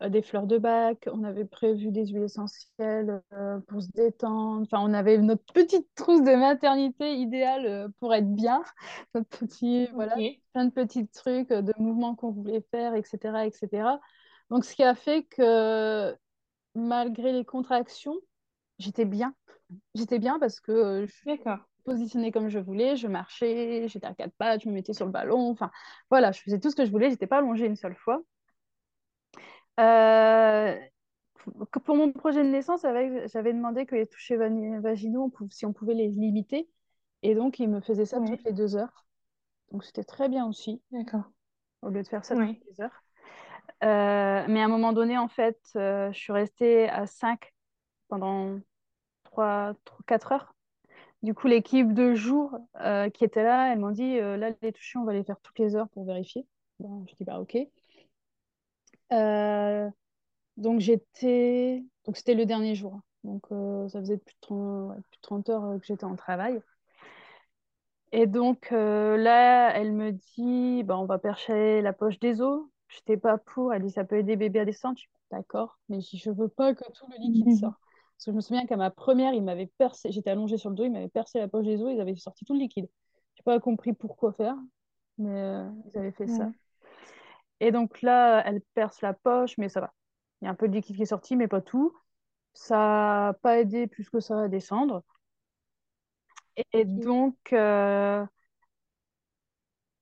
des 0.00 0.22
fleurs 0.22 0.46
de 0.46 0.58
bac, 0.58 1.08
on 1.12 1.22
avait 1.22 1.44
prévu 1.44 1.90
des 1.90 2.06
huiles 2.06 2.24
essentielles 2.24 3.22
pour 3.68 3.82
se 3.82 3.90
détendre. 3.92 4.62
Enfin, 4.62 4.78
on 4.80 4.92
avait 4.94 5.18
notre 5.18 5.44
petite 5.52 5.86
trousse 5.94 6.22
de 6.22 6.34
maternité 6.34 7.14
idéale 7.14 7.90
pour 8.00 8.14
être 8.14 8.32
bien. 8.32 8.62
Notre 9.14 9.28
petit, 9.28 9.86
voilà, 9.92 10.16
plein 10.52 10.64
de 10.64 10.70
petits 10.70 11.06
trucs, 11.08 11.50
de 11.50 11.72
mouvements 11.78 12.14
qu'on 12.14 12.30
voulait 12.30 12.64
faire, 12.70 12.94
etc., 12.94 13.46
etc. 13.46 14.00
Donc, 14.50 14.64
ce 14.64 14.74
qui 14.74 14.82
a 14.82 14.94
fait 14.94 15.24
que 15.24 16.16
malgré 16.74 17.32
les 17.32 17.44
contractions, 17.44 18.16
j'étais 18.78 19.04
bien. 19.04 19.34
J'étais 19.94 20.18
bien 20.18 20.38
parce 20.38 20.60
que 20.60 21.06
je, 21.06 21.30
D'accord 21.30 21.60
positionner 21.84 22.32
comme 22.32 22.48
je 22.48 22.58
voulais, 22.58 22.96
je 22.96 23.08
marchais, 23.08 23.88
j'étais 23.88 24.06
à 24.06 24.14
quatre 24.14 24.34
pattes, 24.36 24.62
je 24.62 24.68
me 24.68 24.74
mettais 24.74 24.92
sur 24.92 25.06
le 25.06 25.12
ballon, 25.12 25.50
enfin 25.50 25.70
voilà, 26.10 26.32
je 26.32 26.40
faisais 26.40 26.60
tout 26.60 26.70
ce 26.70 26.76
que 26.76 26.84
je 26.84 26.90
voulais, 26.90 27.10
j'étais 27.10 27.26
pas 27.26 27.38
allongée 27.38 27.66
une 27.66 27.76
seule 27.76 27.96
fois. 27.96 28.22
Euh, 29.80 30.78
pour 31.84 31.96
mon 31.96 32.12
projet 32.12 32.42
de 32.44 32.48
naissance, 32.48 32.82
j'avais 32.82 33.52
demandé 33.52 33.86
que 33.86 33.94
les 33.94 34.06
touchés 34.06 34.36
vaginaux, 34.36 35.32
si 35.50 35.66
on 35.66 35.72
pouvait 35.72 35.94
les 35.94 36.08
limiter, 36.08 36.68
et 37.22 37.34
donc 37.34 37.58
il 37.58 37.68
me 37.68 37.80
faisait 37.80 38.06
ça 38.06 38.18
toutes 38.18 38.44
les 38.44 38.52
deux 38.52 38.76
heures. 38.76 39.06
Donc 39.70 39.84
c'était 39.84 40.04
très 40.04 40.28
bien 40.28 40.46
aussi. 40.46 40.82
D'accord. 40.90 41.24
Au 41.82 41.88
lieu 41.88 42.02
de 42.02 42.08
faire 42.08 42.24
ça 42.24 42.36
toutes 42.36 42.64
les 42.68 42.80
heures. 42.80 43.02
Euh, 43.84 44.44
mais 44.48 44.60
à 44.60 44.64
un 44.64 44.68
moment 44.68 44.92
donné, 44.92 45.18
en 45.18 45.28
fait, 45.28 45.58
euh, 45.76 46.12
je 46.12 46.18
suis 46.18 46.32
restée 46.32 46.88
à 46.88 47.06
5 47.06 47.52
pendant 48.08 48.60
3, 49.24 49.74
4 50.06 50.32
heures. 50.32 50.54
Du 51.22 51.34
coup, 51.34 51.46
l'équipe 51.46 51.92
de 51.92 52.14
jour 52.14 52.56
euh, 52.80 53.08
qui 53.10 53.24
était 53.24 53.42
là, 53.42 53.72
elle 53.72 53.78
m'a 53.80 53.92
dit 53.92 54.18
là, 54.18 54.50
les 54.60 54.72
touchés, 54.72 54.98
on 54.98 55.04
va 55.04 55.12
les 55.12 55.24
faire 55.24 55.40
toutes 55.40 55.58
les 55.58 55.74
heures 55.74 55.88
pour 55.90 56.04
vérifier. 56.04 56.46
je 56.80 57.14
dis 57.14 57.24
bah 57.24 57.40
ok. 57.40 57.56
Euh, 59.12 59.88
donc 60.56 60.80
j'étais, 60.80 61.84
donc 62.04 62.16
c'était 62.16 62.34
le 62.34 62.46
dernier 62.46 62.74
jour. 62.74 63.00
Donc 63.24 63.46
ça 63.90 64.00
faisait 64.00 64.18
plus 64.18 64.34
de 64.34 64.40
30, 64.40 64.94
plus 65.10 65.16
de 65.18 65.22
30 65.22 65.48
heures 65.50 65.78
que 65.80 65.86
j'étais 65.86 66.04
en 66.04 66.16
travail. 66.16 66.60
Et 68.12 68.26
donc 68.26 68.70
là, 68.70 69.70
elle 69.76 69.92
me 69.92 70.12
dit 70.12 70.82
bah, 70.82 70.98
on 70.98 71.06
va 71.06 71.18
percher 71.18 71.80
la 71.82 71.92
poche 71.92 72.18
des 72.18 72.40
os. 72.40 72.62
Je 72.88 72.98
n'étais 72.98 73.16
pas 73.16 73.38
pour. 73.38 73.72
Elle 73.72 73.82
dit 73.82 73.90
ça 73.90 74.04
peut 74.04 74.18
aider 74.18 74.36
bébé 74.36 74.60
à 74.60 74.64
descendre. 74.64 74.96
Je 74.96 75.02
suis 75.02 75.10
d'accord, 75.30 75.78
mais 75.88 76.00
je 76.00 76.30
veux 76.30 76.48
pas 76.48 76.74
que 76.74 76.84
tout 76.92 77.06
le 77.08 77.16
liquide 77.18 77.50
sorte. 77.50 77.78
Parce 78.16 78.26
que 78.26 78.30
je 78.32 78.36
me 78.36 78.40
souviens 78.40 78.66
qu'à 78.66 78.76
ma 78.76 78.90
première, 78.90 79.34
il 79.34 79.42
m'avait 79.42 79.66
percé, 79.78 80.12
j'étais 80.12 80.30
allongée 80.30 80.56
sur 80.56 80.70
le 80.70 80.76
dos, 80.76 80.84
il 80.84 80.92
m'avait 80.92 81.08
percé 81.08 81.40
la 81.40 81.48
poche 81.48 81.66
des 81.66 81.82
os, 81.82 81.92
ils 81.92 82.00
avaient 82.00 82.14
sorti 82.14 82.44
tout 82.44 82.52
le 82.54 82.60
liquide. 82.60 82.88
Je 83.34 83.40
n'ai 83.40 83.44
pas 83.44 83.58
compris 83.60 83.94
pourquoi 83.94 84.32
faire, 84.32 84.56
mais 85.18 85.30
euh, 85.42 85.68
ils 85.86 85.98
avaient 85.98 86.12
fait 86.12 86.28
ça. 86.28 86.52
Et 87.62 87.70
donc 87.70 88.02
là, 88.02 88.42
elle 88.44 88.60
perce 88.74 89.00
la 89.02 89.14
poche, 89.14 89.56
mais 89.56 89.68
ça 89.68 89.80
va. 89.80 89.94
Il 90.40 90.46
y 90.46 90.48
a 90.48 90.50
un 90.50 90.54
peu 90.56 90.66
de 90.66 90.74
liquide 90.74 90.96
qui 90.96 91.02
est 91.02 91.06
sorti, 91.06 91.36
mais 91.36 91.46
pas 91.46 91.60
tout. 91.60 91.96
Ça 92.54 92.74
n'a 92.76 93.38
pas 93.40 93.60
aidé 93.60 93.86
plus 93.86 94.10
que 94.10 94.18
ça 94.18 94.42
à 94.42 94.48
descendre. 94.48 95.04
Et 96.72 96.84
donc, 96.84 97.36
euh, 97.52 98.26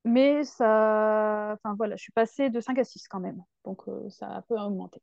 mais 0.06 0.42
ça, 0.44 1.52
enfin 1.52 1.74
voilà, 1.76 1.96
je 1.96 2.02
suis 2.02 2.12
passée 2.12 2.48
de 2.48 2.60
5 2.60 2.78
à 2.78 2.84
6 2.84 3.06
quand 3.08 3.20
même. 3.20 3.44
Donc, 3.66 3.86
euh, 3.88 4.08
ça 4.08 4.28
a 4.28 4.36
un 4.38 4.42
peu 4.42 4.58
augmenté. 4.58 5.02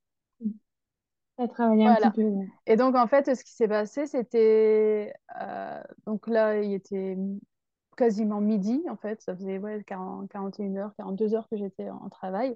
À 1.38 1.48
travailler 1.48 1.86
un 1.86 1.96
petit 1.96 2.10
peu. 2.10 2.32
Et 2.66 2.76
donc, 2.76 2.96
en 2.96 3.06
fait, 3.06 3.36
ce 3.36 3.44
qui 3.44 3.54
s'est 3.54 3.68
passé, 3.68 4.08
c'était. 4.08 5.14
Euh, 5.40 5.84
donc 6.08 6.28
là, 6.28 6.60
il 6.60 6.74
était 6.74 7.16
quasiment 7.98 8.40
midi, 8.40 8.82
en 8.90 8.96
fait. 8.96 9.22
Ça 9.22 9.36
faisait 9.36 9.58
ouais, 9.58 9.84
40, 9.86 10.30
41 10.30 10.78
heures, 10.78 10.96
42 10.98 11.36
heures 11.36 11.48
que 11.50 11.58
j'étais 11.58 11.90
en, 11.90 12.10
travail. 12.10 12.56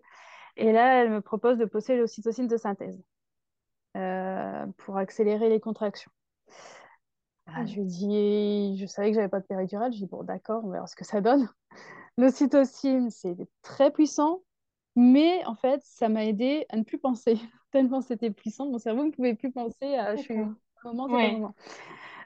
Et 0.55 0.71
là, 0.71 1.01
elle 1.01 1.11
me 1.11 1.21
propose 1.21 1.57
de 1.57 1.65
poser 1.65 1.97
l'ocytocine 1.97 2.47
de 2.47 2.57
synthèse 2.57 3.01
euh, 3.97 4.65
pour 4.77 4.97
accélérer 4.97 5.49
les 5.49 5.59
contractions. 5.59 6.11
Ah, 7.47 7.65
je 7.65 7.75
lui 7.75 7.85
dis, 7.85 8.77
je 8.77 8.85
savais 8.85 9.09
que 9.09 9.15
j'avais 9.15 9.27
pas 9.27 9.41
de 9.41 9.45
péridurale. 9.45 9.91
Je 9.91 9.97
dis, 9.97 10.05
bon, 10.05 10.23
d'accord, 10.23 10.63
on 10.63 10.69
verra 10.69 10.87
ce 10.87 10.95
que 10.95 11.05
ça 11.05 11.19
donne. 11.19 11.49
L'ocytocine, 12.17 13.09
c'est 13.09 13.35
très 13.61 13.91
puissant, 13.91 14.43
mais 14.95 15.43
en 15.45 15.55
fait, 15.55 15.81
ça 15.83 16.07
m'a 16.07 16.25
aidé 16.25 16.65
à 16.69 16.77
ne 16.77 16.83
plus 16.83 16.99
penser 16.99 17.37
tellement 17.71 18.01
c'était 18.01 18.31
puissant, 18.31 18.67
mon 18.69 18.77
cerveau 18.77 19.05
ne 19.05 19.11
pouvait 19.11 19.33
plus 19.33 19.51
penser 19.51 19.95
à 19.95 20.15
je 20.15 20.21
suis 20.21 20.35
moment, 20.83 21.07
moment. 21.07 21.55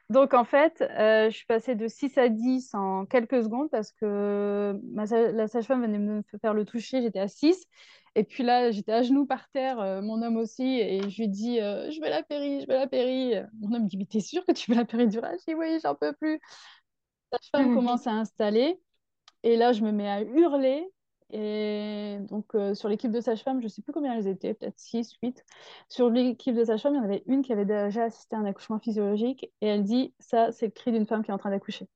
Donc 0.10 0.34
en 0.36 0.44
fait, 0.44 0.82
euh, 0.82 1.30
je 1.32 1.36
suis 1.36 1.46
passée 1.48 1.74
de 1.76 1.88
6 1.88 2.16
à 2.18 2.30
10 2.30 2.76
en 2.76 3.06
quelques 3.06 3.44
secondes 3.44 3.70
parce 3.72 3.92
que 3.92 4.80
la 4.94 5.48
sage-femme 5.48 5.82
venait 5.82 5.98
me 5.98 6.22
faire 6.42 6.54
le 6.54 6.64
toucher, 6.64 7.02
j'étais 7.02 7.20
à 7.20 7.28
6. 7.28 7.66
Et 8.18 8.24
puis 8.24 8.44
là, 8.44 8.72
j'étais 8.72 8.94
à 8.94 9.02
genoux 9.04 9.26
par 9.26 9.50
terre, 9.50 9.80
euh, 9.80 10.02
mon 10.02 10.22
homme 10.22 10.38
aussi, 10.38 10.64
et 10.80 11.10
je 11.10 11.22
lui 11.22 11.28
dis 11.28 11.60
euh, 11.60 11.90
Je 11.92 12.00
veux 12.00 12.08
la 12.10 12.24
péri, 12.24 12.62
je 12.62 12.68
veux 12.68 12.74
la 12.74 12.88
péri. 12.88 13.34
Mon 13.60 13.74
homme 13.74 13.84
me 13.84 13.88
dit 13.90 13.98
Mais 13.98 14.06
t'es 14.06 14.22
sûr 14.22 14.46
que 14.46 14.54
tu 14.54 14.72
veux 14.72 14.78
la 14.78 14.86
péridurale 14.86 15.38
Je 15.40 15.52
dis 15.52 15.56
Oui, 15.56 15.80
j'en 15.84 15.96
peux 15.96 16.14
plus. 16.14 16.40
La 17.32 17.40
sage-femme 17.40 17.72
commence 17.72 18.08
à 18.08 18.12
installer, 18.12 18.80
et 19.44 19.58
là, 19.58 19.74
je 19.74 19.84
me 19.84 19.92
mets 19.92 20.10
à 20.10 20.22
hurler. 20.24 20.86
Et 21.32 22.18
donc, 22.22 22.54
euh, 22.56 22.76
sur 22.76 22.88
l'équipe 22.88 23.12
de 23.12 23.20
sage-femme, 23.20 23.60
je 23.60 23.66
ne 23.66 23.70
sais 23.70 23.82
plus 23.82 23.92
combien 23.92 24.14
elles 24.14 24.28
étaient, 24.28 24.54
peut-être 24.54 24.80
6, 24.80 25.18
8. 25.24 25.44
Sur 25.90 26.10
l'équipe 26.10 26.56
de 26.56 26.64
sage-femme, 26.64 26.94
il 26.94 26.98
y 26.98 27.00
en 27.00 27.04
avait 27.04 27.24
une 27.26 27.42
qui 27.42 27.52
avait 27.52 27.66
déjà 27.66 28.04
assisté 28.04 28.36
à 28.36 28.40
un 28.40 28.46
accouchement 28.46 28.80
physiologique 28.80 29.52
et 29.62 29.68
elle 29.68 29.84
dit 29.84 30.14
Ça, 30.20 30.52
c'est 30.52 30.68
le 30.68 30.72
cri 30.72 30.92
d'une 30.92 31.06
femme 31.06 31.24
qui 31.24 31.32
est 31.32 31.34
en 31.34 31.38
train 31.38 31.50
d'accoucher. 31.50 31.88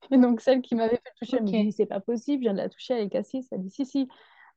Et 0.10 0.18
donc, 0.18 0.40
celle 0.40 0.62
qui 0.62 0.74
m'avait 0.74 0.96
fait 0.96 1.12
toucher, 1.18 1.36
elle 1.38 1.42
me 1.42 1.48
dit 1.48 1.72
C'est 1.72 1.86
pas 1.86 2.00
possible, 2.00 2.42
je 2.42 2.46
viens 2.46 2.52
de 2.52 2.58
la 2.58 2.68
toucher, 2.68 2.94
elle 2.94 3.04
est 3.04 3.10
cassée. 3.10 3.40
Elle 3.50 3.62
dit 3.62 3.70
Si, 3.70 3.84
si, 3.84 4.08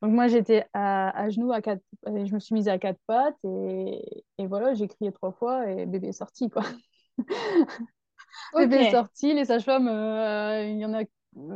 Donc 0.01 0.11
moi, 0.11 0.27
j'étais 0.27 0.65
à, 0.73 1.29
genoux, 1.29 1.51
à 1.51 1.61
quatre, 1.61 1.81
je 2.05 2.33
me 2.33 2.39
suis 2.39 2.53
mise 2.53 2.67
à 2.67 2.77
quatre 2.77 2.99
pattes 3.07 3.37
et, 3.43 4.23
et 4.37 4.47
voilà, 4.47 4.73
j'ai 4.75 4.87
crié 4.87 5.11
trois 5.11 5.33
fois 5.33 5.69
et 5.69 5.85
bébé 5.85 6.09
est 6.09 6.13
sorti, 6.13 6.49
quoi. 6.49 6.63
bébé 8.55 8.75
est 8.77 8.91
sorti, 8.91 9.33
les 9.33 9.45
sages-femmes, 9.45 9.87
euh, 9.87 10.65
il 10.67 10.79
y 10.79 10.85
en 10.85 10.93
a 10.93 11.03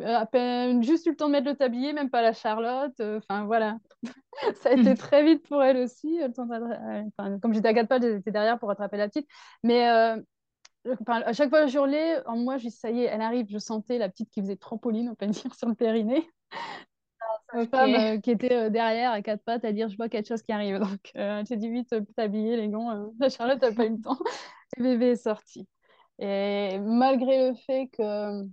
à 0.06 0.26
peine 0.26 0.84
juste 0.84 1.06
eu 1.06 1.10
le 1.10 1.16
temps 1.16 1.28
de 1.28 1.34
mettre 1.34 1.48
le 1.48 1.56
tablier, 1.56 1.94
même 1.94 2.10
pas 2.10 2.22
la 2.22 2.34
Charlotte. 2.34 2.98
Euh, 3.00 3.20
enfin, 3.20 3.46
voilà. 3.46 3.78
ça 4.62 4.70
a 4.70 4.74
été 4.74 4.92
hmm. 4.92 4.98
très 4.98 5.24
vite 5.24 5.48
pour 5.48 5.62
elle 5.64 5.78
aussi. 5.78 6.20
Le 6.20 6.32
temps 6.32 6.48
enfin, 6.50 7.40
comme 7.40 7.54
j'étais 7.54 7.68
à 7.68 7.74
quatre 7.74 7.90
pattes, 7.90 8.04
j'étais 8.04 8.32
derrière 8.32 8.58
pour 8.58 8.70
rattraper 8.70 8.98
la 8.98 9.10
petite. 9.10 9.28
Mais 9.64 9.90
euh, 9.90 10.18
à 11.10 11.34
chaque 11.34 11.50
fois 11.50 11.66
que 11.66 11.68
je 11.72 11.78
hurlais, 11.78 12.26
en 12.26 12.38
moi, 12.38 12.58
je 12.58 12.70
ça 12.70 12.90
y 12.90 13.02
est, 13.02 13.06
elle 13.06 13.22
arrive. 13.22 13.48
Je 13.50 13.58
sentais 13.58 13.98
la 13.98 14.10
petite 14.10 14.30
qui 14.30 14.42
faisait 14.42 14.56
trampoline, 14.56 15.10
on 15.10 15.16
peut 15.16 15.28
dire, 15.28 15.54
sur 15.56 15.68
le 15.68 15.76
périnée. 15.76 16.30
Sa 17.54 17.68
femme 17.68 17.94
euh, 17.94 18.20
qui 18.20 18.32
était 18.32 18.70
derrière 18.70 19.12
à 19.12 19.22
quatre 19.22 19.44
pattes 19.44 19.66
à 19.66 19.72
dire 19.72 19.90
je 19.90 19.98
vois 19.98 20.10
quelque 20.10 20.28
chose 20.28 20.42
qui 20.42 20.52
arrive. 20.52 20.80
Donc, 20.80 21.12
j'ai 21.48 21.58
dit 21.58 21.70
vite, 21.70 21.94
tablier, 22.16 22.56
les 22.56 22.70
gants. 22.70 23.12
la 23.20 23.30
Charlotte 23.30 23.62
n'a 23.62 23.74
pas 23.74 23.86
eu 23.86 23.90
le 23.90 24.02
temps. 24.02 24.18
Le 24.78 24.84
bébé 24.84 25.08
est 25.12 25.16
sorti. 25.16 25.68
Et 26.18 26.80
malgré 26.80 27.50
le 27.50 27.56
fait 27.56 27.88
que 27.88 28.46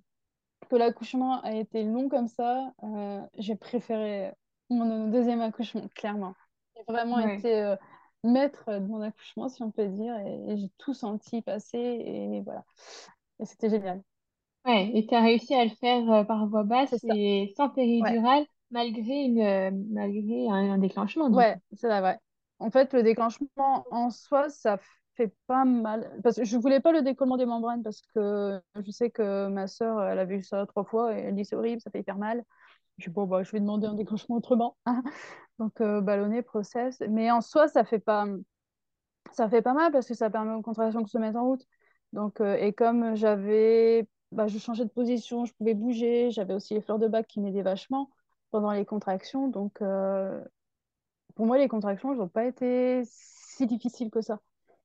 que 0.68 0.76
l'accouchement 0.76 1.40
a 1.42 1.54
été 1.54 1.84
long 1.84 2.08
comme 2.08 2.28
ça, 2.28 2.72
euh, 2.82 3.20
j'ai 3.38 3.56
préféré 3.56 4.32
mon 4.70 5.08
deuxième 5.08 5.40
accouchement, 5.40 5.88
clairement. 5.94 6.34
J'ai 6.76 6.84
vraiment 6.88 7.18
été 7.18 7.60
euh, 7.60 7.76
maître 8.24 8.64
de 8.68 8.86
mon 8.86 9.02
accouchement, 9.02 9.48
si 9.48 9.62
on 9.62 9.70
peut 9.70 9.86
dire, 9.86 10.16
et, 10.18 10.56
j'ai 10.56 10.70
tout 10.78 10.94
senti 10.94 11.42
passer, 11.42 11.78
et 11.78 12.40
voilà. 12.42 12.64
Et 13.40 13.44
c'était 13.44 13.70
génial. 13.70 14.02
Ouais, 14.64 14.90
et 14.94 15.06
tu 15.06 15.14
as 15.14 15.20
réussi 15.20 15.54
à 15.54 15.64
le 15.64 15.70
faire 15.70 16.10
euh, 16.10 16.24
par 16.24 16.46
voie 16.46 16.62
basse 16.62 16.94
et 17.14 17.52
sans 17.56 17.68
péridurale, 17.68 18.44
malgré, 18.70 19.24
une, 19.24 19.92
malgré 19.92 20.48
un, 20.48 20.78
déclenchement. 20.78 21.28
Ouais, 21.28 21.56
c'est 21.72 21.88
vrai. 21.88 22.18
En 22.58 22.70
fait, 22.70 22.92
le 22.92 23.02
déclenchement 23.02 23.84
en 23.90 24.10
soi, 24.10 24.48
ça 24.48 24.78
fait 25.16 25.34
pas 25.46 25.64
mal. 25.64 26.20
Parce 26.22 26.36
que 26.36 26.44
je 26.44 26.56
voulais 26.56 26.80
pas 26.80 26.92
le 26.92 27.02
décollement 27.02 27.36
des 27.36 27.46
membranes 27.46 27.82
parce 27.82 28.02
que 28.14 28.60
je 28.84 28.90
sais 28.90 29.10
que 29.10 29.48
ma 29.48 29.66
soeur, 29.66 30.02
elle 30.02 30.18
a 30.18 30.24
vu 30.24 30.42
ça 30.42 30.66
trois 30.66 30.84
fois 30.84 31.16
et 31.18 31.22
elle 31.22 31.34
dit 31.34 31.44
c'est 31.44 31.56
horrible, 31.56 31.80
ça 31.80 31.90
fait 31.90 32.00
hyper 32.00 32.18
mal. 32.18 32.44
Je 32.98 33.06
dis 33.08 33.14
bon, 33.14 33.26
bah, 33.26 33.42
je 33.42 33.52
vais 33.52 33.60
demander 33.60 33.86
un 33.86 33.94
déclenchement 33.94 34.36
autrement. 34.36 34.76
Donc, 35.58 35.80
euh, 35.80 36.00
ballonner, 36.00 36.42
process. 36.42 37.02
Mais 37.08 37.30
en 37.30 37.40
soi, 37.40 37.68
ça 37.68 37.84
fait 37.84 37.98
pas, 37.98 38.26
ça 39.32 39.48
fait 39.48 39.62
pas 39.62 39.74
mal 39.74 39.92
parce 39.92 40.06
que 40.08 40.14
ça 40.14 40.30
permet 40.30 40.54
aux 40.54 40.62
contractions 40.62 41.00
de 41.02 41.08
se 41.08 41.18
mettre 41.18 41.38
en 41.38 41.46
route. 41.46 41.66
Donc, 42.12 42.40
euh, 42.40 42.56
et 42.56 42.72
comme 42.72 43.14
j'avais, 43.16 44.06
bah, 44.32 44.46
je 44.46 44.58
changeais 44.58 44.84
de 44.84 44.90
position, 44.90 45.44
je 45.44 45.54
pouvais 45.54 45.74
bouger, 45.74 46.30
j'avais 46.30 46.54
aussi 46.54 46.74
les 46.74 46.82
fleurs 46.82 46.98
de 46.98 47.08
bac 47.08 47.26
qui 47.26 47.40
m'aidaient 47.40 47.62
vachement 47.62 48.10
pendant 48.50 48.72
les 48.72 48.84
contractions. 48.84 49.48
Donc, 49.48 49.80
euh, 49.82 50.42
pour 51.34 51.46
moi, 51.46 51.58
les 51.58 51.68
contractions 51.68 52.14
n'ont 52.14 52.28
pas 52.28 52.44
été 52.46 53.02
si 53.06 53.66
difficiles 53.66 54.10
que 54.10 54.20
ça. 54.20 54.40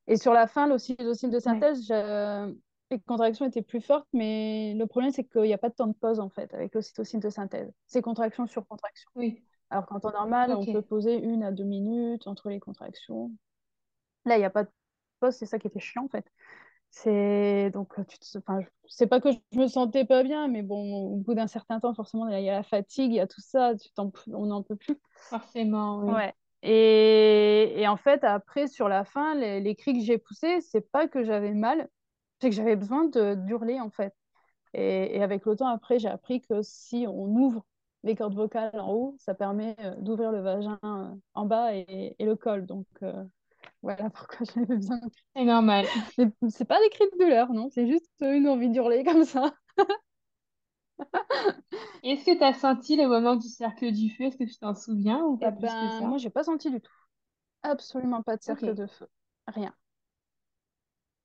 Et 0.08 0.18
sur 0.18 0.34
la 0.34 0.48
fin, 0.48 0.68
l'ocytocine 0.68 1.30
de 1.30 1.40
synthèse, 1.40 1.92
les 2.90 3.00
contractions 3.02 3.46
étaient 3.46 3.62
plus 3.62 3.82
fortes, 3.82 4.08
mais 4.14 4.74
le 4.74 4.86
problème, 4.88 5.12
c'est 5.12 5.26
qu'il 5.26 5.42
n'y 5.42 5.54
a 5.54 5.58
pas 5.58 5.70
de 5.70 5.76
temps 5.76 5.88
de 5.88 5.94
pause, 5.94 6.20
en 6.20 6.30
fait, 6.30 6.54
avec 6.54 6.74
l'ocytocine 6.74 7.20
de 7.20 7.30
synthèse. 7.30 7.70
C'est 7.86 8.02
contraction 8.02 8.48
sur 8.48 8.66
contraction. 8.66 9.10
Oui. 9.16 9.44
Alors 9.70 9.86
qu'en 9.86 10.00
temps 10.00 10.14
normal, 10.14 10.56
on 10.56 10.66
peut 10.66 10.82
poser 10.82 11.16
une 11.16 11.44
à 11.44 11.52
deux 11.52 11.66
minutes 11.66 12.28
entre 12.28 12.50
les 12.50 12.60
contractions. 12.60 13.32
Là, 14.24 14.38
il 14.38 14.40
n'y 14.40 14.46
a 14.46 14.50
pas 14.50 14.64
de 14.64 14.70
pause, 15.20 15.36
c'est 15.36 15.46
ça 15.46 15.60
qui 15.60 15.68
était 15.68 15.80
chiant, 15.80 16.06
en 16.06 16.10
fait. 16.10 16.26
C'est 16.90 17.70
donc, 17.72 17.94
tu 18.08 18.18
te... 18.18 18.38
enfin, 18.38 18.60
c'est 18.88 19.08
pas 19.08 19.20
que 19.20 19.30
je 19.32 19.60
me 19.60 19.68
sentais 19.68 20.06
pas 20.06 20.24
bien, 20.24 20.48
mais 20.48 20.62
bon, 20.62 20.96
au 21.12 21.18
bout 21.18 21.34
d'un 21.34 21.48
certain 21.48 21.82
temps, 21.82 21.94
forcément, 21.94 22.30
il 22.30 22.42
y 22.42 22.50
a 22.50 22.54
la 22.54 22.64
fatigue, 22.64 23.12
il 23.12 23.16
y 23.16 23.20
a 23.20 23.28
tout 23.28 23.42
ça, 23.42 23.76
tu 23.76 23.90
on 24.34 24.46
n'en 24.46 24.64
peut 24.64 24.78
plus. 24.78 24.98
Forcément, 25.18 26.00
oui. 26.00 26.14
Ouais. 26.14 26.34
Et, 26.64 27.86
en 27.88 27.98
fait, 27.98 28.24
après, 28.24 28.68
sur 28.68 28.90
la 28.90 29.04
fin, 29.06 29.36
les, 29.36 29.76
cris 29.76 29.94
que 29.94 30.04
j'ai 30.04 30.18
poussés, 30.18 30.62
c'est 30.62 30.90
pas 30.92 31.08
que 31.08 31.24
j'avais 31.24 31.54
mal, 31.54 31.90
c'est 32.42 32.50
que 32.50 32.56
j'avais 32.56 32.76
besoin 32.76 33.06
d'hurler, 33.06 33.80
en 33.80 33.90
fait. 33.90 34.14
Et, 34.74 35.22
avec 35.22 35.46
le 35.46 35.56
temps, 35.56 35.68
après, 35.68 36.00
j'ai 36.00 36.10
appris 36.10 36.42
que 36.42 36.62
si 36.62 37.06
on 37.08 37.26
ouvre 37.28 37.66
les 38.04 38.16
cordes 38.16 38.36
vocales 38.36 38.80
en 38.80 38.92
haut, 38.94 39.16
ça 39.20 39.34
permet 39.34 39.76
euh, 39.84 39.96
d'ouvrir 39.98 40.32
le 40.32 40.42
vagin 40.42 40.80
euh, 40.84 41.10
en 41.34 41.46
bas 41.46 41.76
et, 41.76 42.16
le 42.20 42.36
col. 42.36 42.66
Donc, 42.66 42.86
euh, 43.04 43.24
voilà 43.82 44.10
pourquoi 44.14 44.46
j'avais 44.46 44.76
besoin. 44.76 45.00
C'est 45.36 45.46
normal. 45.46 45.86
C'est 46.50 46.66
pas 46.66 46.80
des 46.82 46.90
cris 46.90 47.06
de 47.14 47.24
douleur, 47.24 47.52
non, 47.54 47.70
c'est 47.72 47.88
juste 47.88 48.12
une 48.22 48.48
envie 48.48 48.70
d'hurler 48.70 49.04
comme 49.04 49.26
ça. 49.26 49.54
Est-ce 52.04 52.26
que 52.26 52.38
tu 52.38 52.44
as 52.44 52.54
senti 52.54 52.96
le 52.96 53.08
moment 53.08 53.36
du 53.36 53.48
cercle 53.48 53.92
du 53.92 54.10
feu? 54.16 54.26
Est-ce 54.26 54.38
que 54.38 54.44
tu 54.44 54.58
t'en 54.58 54.74
souviens 54.76 55.24
ou 55.26 55.38
pas 55.38 55.50
eh 55.50 55.52
plus 55.52 55.68
que 55.68 55.88
ben, 55.90 56.00
ça? 56.00 56.08
Moi, 56.08 56.18
j'ai 56.18 56.30
pas 56.30 56.44
senti 56.44 56.70
du 56.72 56.82
tout. 56.82 56.92
Absolument 57.62 58.24
pas 58.24 58.36
de 58.38 58.42
cercle 58.42 58.74
de 58.74 58.88
feu. 58.88 59.08
Rien. 59.48 59.76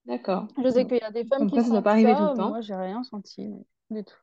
D'accord. 0.06 0.48
Je 0.62 0.68
sais 0.70 0.86
qu'il 0.86 0.98
y 0.98 1.00
a 1.02 1.10
des 1.10 1.24
femmes 1.24 1.48
qui 1.50 1.56
ça 1.56 1.64
sentent 1.64 1.84
pas 1.84 1.92
arriver 1.92 2.14
tout 2.16 2.24
le 2.24 2.30
temps. 2.30 2.48
Moi, 2.48 2.60
j'ai 2.60 2.74
rien 2.74 3.02
senti 3.02 3.48
du 3.90 4.04
tout. 4.04 4.16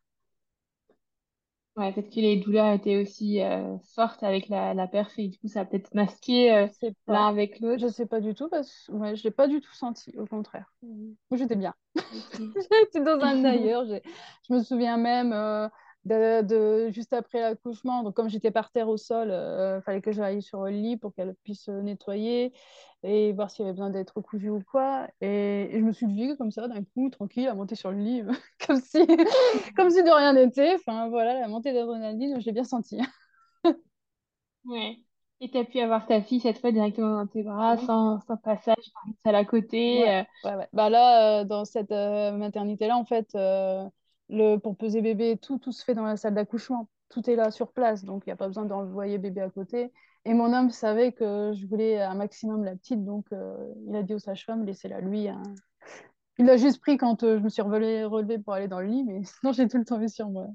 Ouais, 1.79 1.93
peut-être 1.93 2.09
que 2.09 2.19
les 2.19 2.35
douleurs 2.35 2.73
étaient 2.73 2.97
aussi 2.97 3.41
euh, 3.41 3.77
fortes 3.95 4.21
avec 4.21 4.49
la, 4.49 4.73
la 4.73 4.85
perf 4.85 5.17
et 5.17 5.29
du 5.29 5.37
coup, 5.39 5.47
ça 5.47 5.61
a 5.61 5.65
peut-être 5.65 5.93
masqué 5.95 6.51
euh, 6.53 6.67
l'un 7.07 7.27
avec 7.27 7.61
l'autre. 7.61 7.79
Je 7.79 7.87
sais 7.87 8.05
pas 8.05 8.19
du 8.19 8.33
tout 8.35 8.49
parce 8.49 8.69
que 8.87 8.91
ouais, 8.91 9.15
je 9.15 9.23
l'ai 9.23 9.31
pas 9.31 9.47
du 9.47 9.61
tout 9.61 9.73
senti, 9.73 10.13
au 10.17 10.25
contraire. 10.25 10.73
Moi, 10.83 11.37
j'étais 11.37 11.55
bien. 11.55 11.73
j'étais 12.35 12.99
dans 13.01 13.21
un 13.21 13.45
ailleurs. 13.45 13.85
Je 13.85 14.53
me 14.53 14.61
souviens 14.61 14.97
même, 14.97 15.31
euh, 15.31 15.69
de, 16.09 16.89
juste 16.89 17.13
après 17.13 17.39
l'accouchement. 17.39 18.03
Donc, 18.03 18.15
comme 18.15 18.29
j'étais 18.29 18.51
par 18.51 18.71
terre 18.71 18.89
au 18.89 18.97
sol, 18.97 19.27
il 19.27 19.31
euh, 19.31 19.81
fallait 19.81 20.01
que 20.01 20.11
j'aille 20.11 20.41
sur 20.41 20.63
le 20.63 20.71
lit 20.71 20.97
pour 20.97 21.13
qu'elle 21.13 21.35
puisse 21.43 21.67
nettoyer 21.67 22.53
et 23.03 23.31
voir 23.31 23.49
s'il 23.49 23.63
y 23.63 23.65
avait 23.65 23.73
besoin 23.73 23.89
d'être 23.89 24.19
cousue 24.21 24.49
ou 24.49 24.61
quoi. 24.69 25.07
Et, 25.21 25.69
je 25.73 25.79
me 25.79 25.91
suis 25.91 26.05
levée 26.05 26.35
comme 26.37 26.51
ça, 26.51 26.67
d'un 26.67 26.83
coup, 26.83 27.09
tranquille, 27.09 27.47
à 27.47 27.53
monter 27.53 27.75
sur 27.75 27.91
le 27.91 27.97
lit, 27.97 28.23
comme, 28.67 28.79
si, 28.81 29.05
comme 29.75 29.89
si 29.89 30.03
de 30.03 30.15
rien 30.15 30.33
n'était. 30.33 30.75
Enfin, 30.75 31.09
voilà, 31.09 31.39
la 31.39 31.47
montée 31.47 31.73
d'adrénaline, 31.73 32.39
je 32.39 32.45
l'ai 32.45 32.53
bien 32.53 32.63
senti. 32.63 32.99
ouais. 34.65 34.97
Et 35.41 35.49
tu 35.49 35.57
as 35.57 35.63
pu 35.63 35.79
avoir 35.79 36.05
ta 36.05 36.21
fille 36.21 36.41
cette 36.41 36.59
fois 36.59 36.73
directement 36.73 37.15
dans 37.15 37.27
tes 37.27 37.43
bras, 37.43 37.77
sans, 37.77 38.19
sans 38.19 38.35
passage 38.35 38.91
par 38.93 39.03
une 39.07 39.13
salle 39.23 39.35
à 39.35 39.45
côté. 39.45 39.99
Ouais, 39.99 40.27
euh. 40.45 40.57
ouais, 40.57 40.67
Bah 40.73 40.89
là, 40.89 41.39
euh, 41.39 41.43
dans 41.45 41.63
cette 41.63 41.91
maternité-là, 41.91 42.97
en 42.97 43.05
fait, 43.05 43.33
le, 44.29 44.57
pour 44.57 44.77
peser 44.77 45.01
bébé, 45.01 45.37
tout, 45.37 45.57
tout 45.57 45.71
se 45.71 45.83
fait 45.83 45.95
dans 45.95 46.03
la 46.03 46.17
salle 46.17 46.35
d'accouchement. 46.35 46.89
Tout 47.09 47.27
est 47.29 47.35
là 47.35 47.49
sur 47.49 47.71
place, 47.71 48.03
donc 48.03 48.23
il 48.25 48.29
n'y 48.29 48.33
a 48.33 48.35
pas 48.35 48.47
besoin 48.47 48.65
d'envoyer 48.65 49.17
bébé 49.17 49.41
à 49.41 49.49
côté. 49.49 49.91
Et 50.25 50.33
mon 50.33 50.53
homme 50.53 50.69
savait 50.69 51.11
que 51.11 51.53
je 51.55 51.65
voulais 51.65 52.01
un 52.01 52.13
maximum 52.13 52.63
la 52.63 52.75
petite, 52.75 53.03
donc 53.03 53.25
euh, 53.31 53.57
il 53.87 53.95
a 53.95 54.03
dit 54.03 54.13
aux 54.13 54.19
sages-femmes, 54.19 54.65
laissez-la 54.65 55.01
lui. 55.01 55.27
Hein. 55.27 55.41
Il 56.37 56.45
l'a 56.45 56.57
juste 56.57 56.79
pris 56.81 56.97
quand 56.97 57.23
euh, 57.23 57.39
je 57.39 57.43
me 57.43 57.49
suis 57.49 57.61
relevée, 57.61 58.37
pour 58.37 58.53
aller 58.53 58.67
dans 58.67 58.79
le 58.79 58.87
lit, 58.87 59.03
mais 59.03 59.23
sinon 59.23 59.51
j'ai 59.53 59.67
tout 59.67 59.77
le 59.77 59.85
temps 59.85 59.99
vu 59.99 60.09
sur 60.09 60.29
moi. 60.29 60.47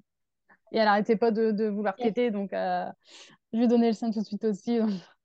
Et 0.70 0.78
elle 0.78 0.84
n'arrêtait 0.84 1.16
pas 1.16 1.30
de, 1.30 1.50
de 1.50 1.66
vouloir 1.66 1.96
téter, 1.96 2.30
donc 2.30 2.52
euh, 2.52 2.86
je 3.52 3.58
lui 3.58 3.64
ai 3.64 3.68
donné 3.68 3.88
le 3.88 3.92
sein 3.92 4.10
tout 4.10 4.20
de 4.20 4.24
suite 4.24 4.44
aussi. 4.44 4.78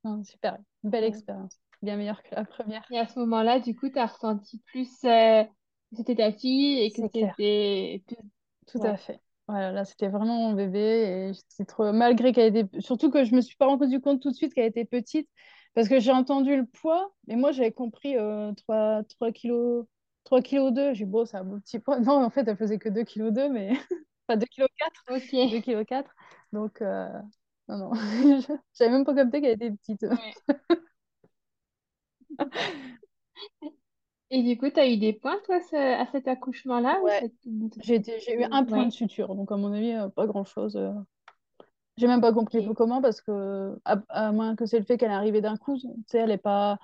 super, 0.24 0.58
belle 0.82 1.04
expérience, 1.04 1.60
bien 1.82 1.96
meilleure 1.96 2.22
que 2.22 2.34
la 2.34 2.44
première. 2.44 2.82
Et 2.90 2.98
à 2.98 3.06
ce 3.06 3.18
moment-là, 3.20 3.60
du 3.60 3.76
coup, 3.76 3.88
tu 3.88 3.98
as 3.98 4.06
ressenti 4.06 4.60
plus 4.66 5.04
c'était 5.92 6.14
ta 6.14 6.32
fille 6.32 6.78
et 6.78 6.90
que 6.90 7.02
c'était 7.02 8.02
tout 8.72 8.82
à 8.82 8.96
fait. 8.96 9.20
Voilà, 9.48 9.72
là, 9.72 9.84
c'était 9.84 10.08
vraiment 10.08 10.36
mon 10.36 10.52
bébé. 10.52 11.32
Et 11.58 11.64
trop... 11.64 11.92
Malgré 11.92 12.32
qu'elle 12.32 12.56
était. 12.56 12.80
Surtout 12.80 13.10
que 13.10 13.24
je 13.24 13.34
me 13.34 13.40
suis 13.40 13.56
pas 13.56 13.66
rendu 13.66 14.00
compte 14.00 14.22
tout 14.22 14.30
de 14.30 14.36
suite 14.36 14.54
qu'elle 14.54 14.66
était 14.66 14.84
petite. 14.84 15.28
Parce 15.74 15.88
que 15.88 16.00
j'ai 16.00 16.12
entendu 16.12 16.56
le 16.56 16.66
poids. 16.66 17.12
Mais 17.26 17.36
moi, 17.36 17.52
j'avais 17.52 17.72
compris 17.72 18.14
3, 18.56 19.02
3 19.08 19.32
kg 19.32 19.84
3 20.24 20.42
kg 20.42 20.70
2. 20.72 20.94
J'ai 20.94 21.04
dit, 21.04 21.10
bon, 21.10 21.24
c'est 21.24 21.36
un 21.36 21.44
beau 21.44 21.58
petit 21.58 21.78
poids. 21.78 21.98
Non, 22.00 22.24
en 22.24 22.30
fait, 22.30 22.46
elle 22.46 22.56
faisait 22.56 22.78
que 22.78 22.88
2 22.88 23.04
kg 23.04 23.30
2, 23.30 23.48
mais. 23.48 23.72
enfin, 24.28 24.36
2 24.38 24.46
kg 24.46 24.66
4. 24.78 25.04
Ok. 25.10 25.30
2 25.32 25.60
kg 25.60 25.84
4. 25.84 26.14
Donc, 26.52 26.82
euh... 26.82 27.08
non, 27.68 27.78
non. 27.78 27.92
j'avais 28.74 28.90
même 28.90 29.04
pas 29.04 29.14
capté 29.14 29.40
qu'elle 29.40 29.52
était 29.52 29.70
petite. 29.72 30.04
Et 34.30 34.42
du 34.44 34.56
coup, 34.56 34.70
tu 34.70 34.78
as 34.78 34.88
eu 34.88 34.96
des 34.96 35.12
points, 35.12 35.38
toi, 35.44 35.56
à 35.56 36.06
cet 36.06 36.28
accouchement-là 36.28 37.00
ouais. 37.02 37.32
J'ai 37.82 38.00
eu 38.38 38.44
un 38.44 38.64
point 38.64 38.86
de 38.86 38.92
suture, 38.92 39.34
donc 39.34 39.50
à 39.50 39.56
mon 39.56 39.72
avis, 39.72 39.92
euh, 39.92 40.08
pas 40.08 40.26
grand-chose. 40.26 40.76
Euh. 40.76 40.92
J'ai 41.96 42.06
même 42.06 42.20
pas 42.20 42.32
compris 42.32 42.66
comment, 42.76 43.02
parce 43.02 43.20
que, 43.20 43.76
à, 43.84 44.32
moins 44.32 44.54
que 44.54 44.66
c'est 44.66 44.78
le 44.78 44.84
fait 44.84 44.96
qu'elle 44.96 45.10
est 45.10 45.14
arrivée 45.14 45.40
d'un 45.40 45.56
coup, 45.56 45.76
tu 45.76 45.88
sais, 46.06 46.18
elle 46.18 46.30
est 46.30 46.38
pas... 46.38 46.78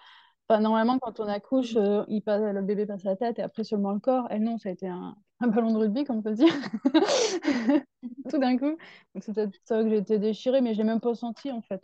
Enfin, 0.48 0.60
normalement, 0.60 0.98
quand 0.98 1.20
on 1.20 1.28
accouche, 1.28 1.76
euh, 1.76 2.04
il 2.08 2.20
passe, 2.20 2.42
le 2.42 2.62
bébé 2.62 2.86
passe 2.86 3.04
la 3.04 3.16
tête 3.16 3.38
et 3.38 3.42
après 3.42 3.64
seulement 3.64 3.92
le 3.92 4.00
corps. 4.00 4.26
Elle, 4.30 4.42
non, 4.42 4.58
ça 4.58 4.68
a 4.68 4.72
été 4.72 4.88
un, 4.88 5.16
un 5.40 5.46
ballon 5.46 5.72
de 5.72 5.78
rugby, 5.78 6.04
comme 6.04 6.18
on 6.18 6.22
peut 6.22 6.34
dire. 6.34 6.52
Tout 8.30 8.38
d'un 8.38 8.58
coup. 8.58 8.76
Donc, 9.14 9.22
c'est 9.22 9.32
peut-être 9.32 9.54
ça 9.64 9.82
que 9.82 9.88
j'ai 9.88 9.98
été 9.98 10.18
déchirée, 10.18 10.60
mais 10.60 10.74
je 10.74 10.78
l'ai 10.78 10.84
même 10.84 11.00
pas 11.00 11.14
senti, 11.14 11.50
en 11.52 11.62
fait. 11.62 11.82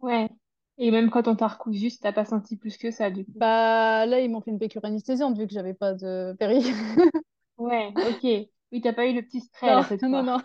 Ouais. 0.00 0.28
Et 0.78 0.92
même 0.92 1.10
quand 1.10 1.26
on 1.26 1.34
t'a 1.34 1.48
recousu, 1.48 1.90
t'as 1.98 2.12
pas 2.12 2.24
senti 2.24 2.56
plus 2.56 2.76
que 2.76 2.92
ça, 2.92 3.10
du 3.10 3.24
coup. 3.26 3.40
Bah 3.40 4.06
là, 4.06 4.20
ils 4.20 4.30
m'ont 4.30 4.40
fait 4.42 4.50
une 4.50 4.58
piqûre 4.58 4.84
anesthésiante 4.84 5.38
vu 5.38 5.46
que 5.46 5.52
j'avais 5.54 5.74
pas 5.74 5.94
de 5.94 6.34
péri. 6.38 6.62
Ouais, 7.56 7.96
ok. 8.02 8.22
Oui, 8.72 8.80
t'as 8.82 8.92
pas 8.92 9.06
eu 9.06 9.14
le 9.14 9.22
petit 9.22 9.40
stress 9.40 9.86
cette 9.88 10.02
non, 10.08 10.22
non. 10.22 10.38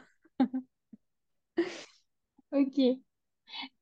Ok. 2.51 2.99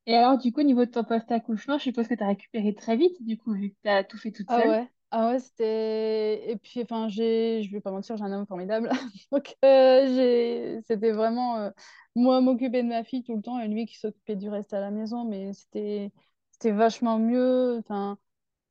Et 0.08 0.16
alors, 0.16 0.38
du 0.40 0.52
coup, 0.52 0.62
au 0.62 0.64
niveau 0.64 0.86
de 0.86 0.92
ton 0.92 1.04
post-accouchement, 1.04 1.78
je 1.78 1.84
suppose 1.84 2.08
que 2.08 2.16
tu 2.16 2.24
as 2.24 2.28
récupéré 2.28 2.74
très 2.76 2.98
vite, 2.98 3.16
du 3.24 3.38
coup, 3.38 3.54
vu 3.54 3.72
que 3.72 3.76
tu 3.84 3.90
as 3.90 4.04
tout 4.04 4.18
fait 4.18 4.32
toute 4.32 4.50
Ah 4.50 4.62
seule. 4.62 4.80
ouais, 4.82 4.90
ah 5.12 5.30
ouais, 5.30 5.40
c'était. 5.40 6.50
Et 6.52 6.58
puis, 6.58 6.82
enfin, 6.82 7.10
j'ai, 7.10 7.64
je 7.64 7.72
vais 7.72 7.82
pas 7.82 7.92
mentir, 7.92 8.16
j'ai 8.18 8.24
un 8.24 8.32
homme 8.32 8.48
formidable. 8.48 8.90
Donc, 9.32 9.56
euh, 9.66 10.08
j'ai, 10.16 10.82
c'était 10.84 11.12
vraiment 11.12 11.58
euh, 11.58 11.72
moi 12.16 12.40
m'occuper 12.42 12.82
de 12.84 12.88
ma 12.88 13.04
fille 13.04 13.24
tout 13.24 13.36
le 13.36 13.42
temps 13.42 13.60
et 13.60 13.68
lui 13.68 13.86
qui 13.86 13.98
s'occupait 13.98 14.36
du 14.38 14.50
reste 14.50 14.74
à 14.74 14.80
la 14.80 14.92
maison. 14.92 15.26
Mais 15.26 15.52
c'était, 15.54 16.12
c'était 16.60 16.72
vachement 16.72 17.20
mieux. 17.20 17.78
Enfin, 17.80 18.18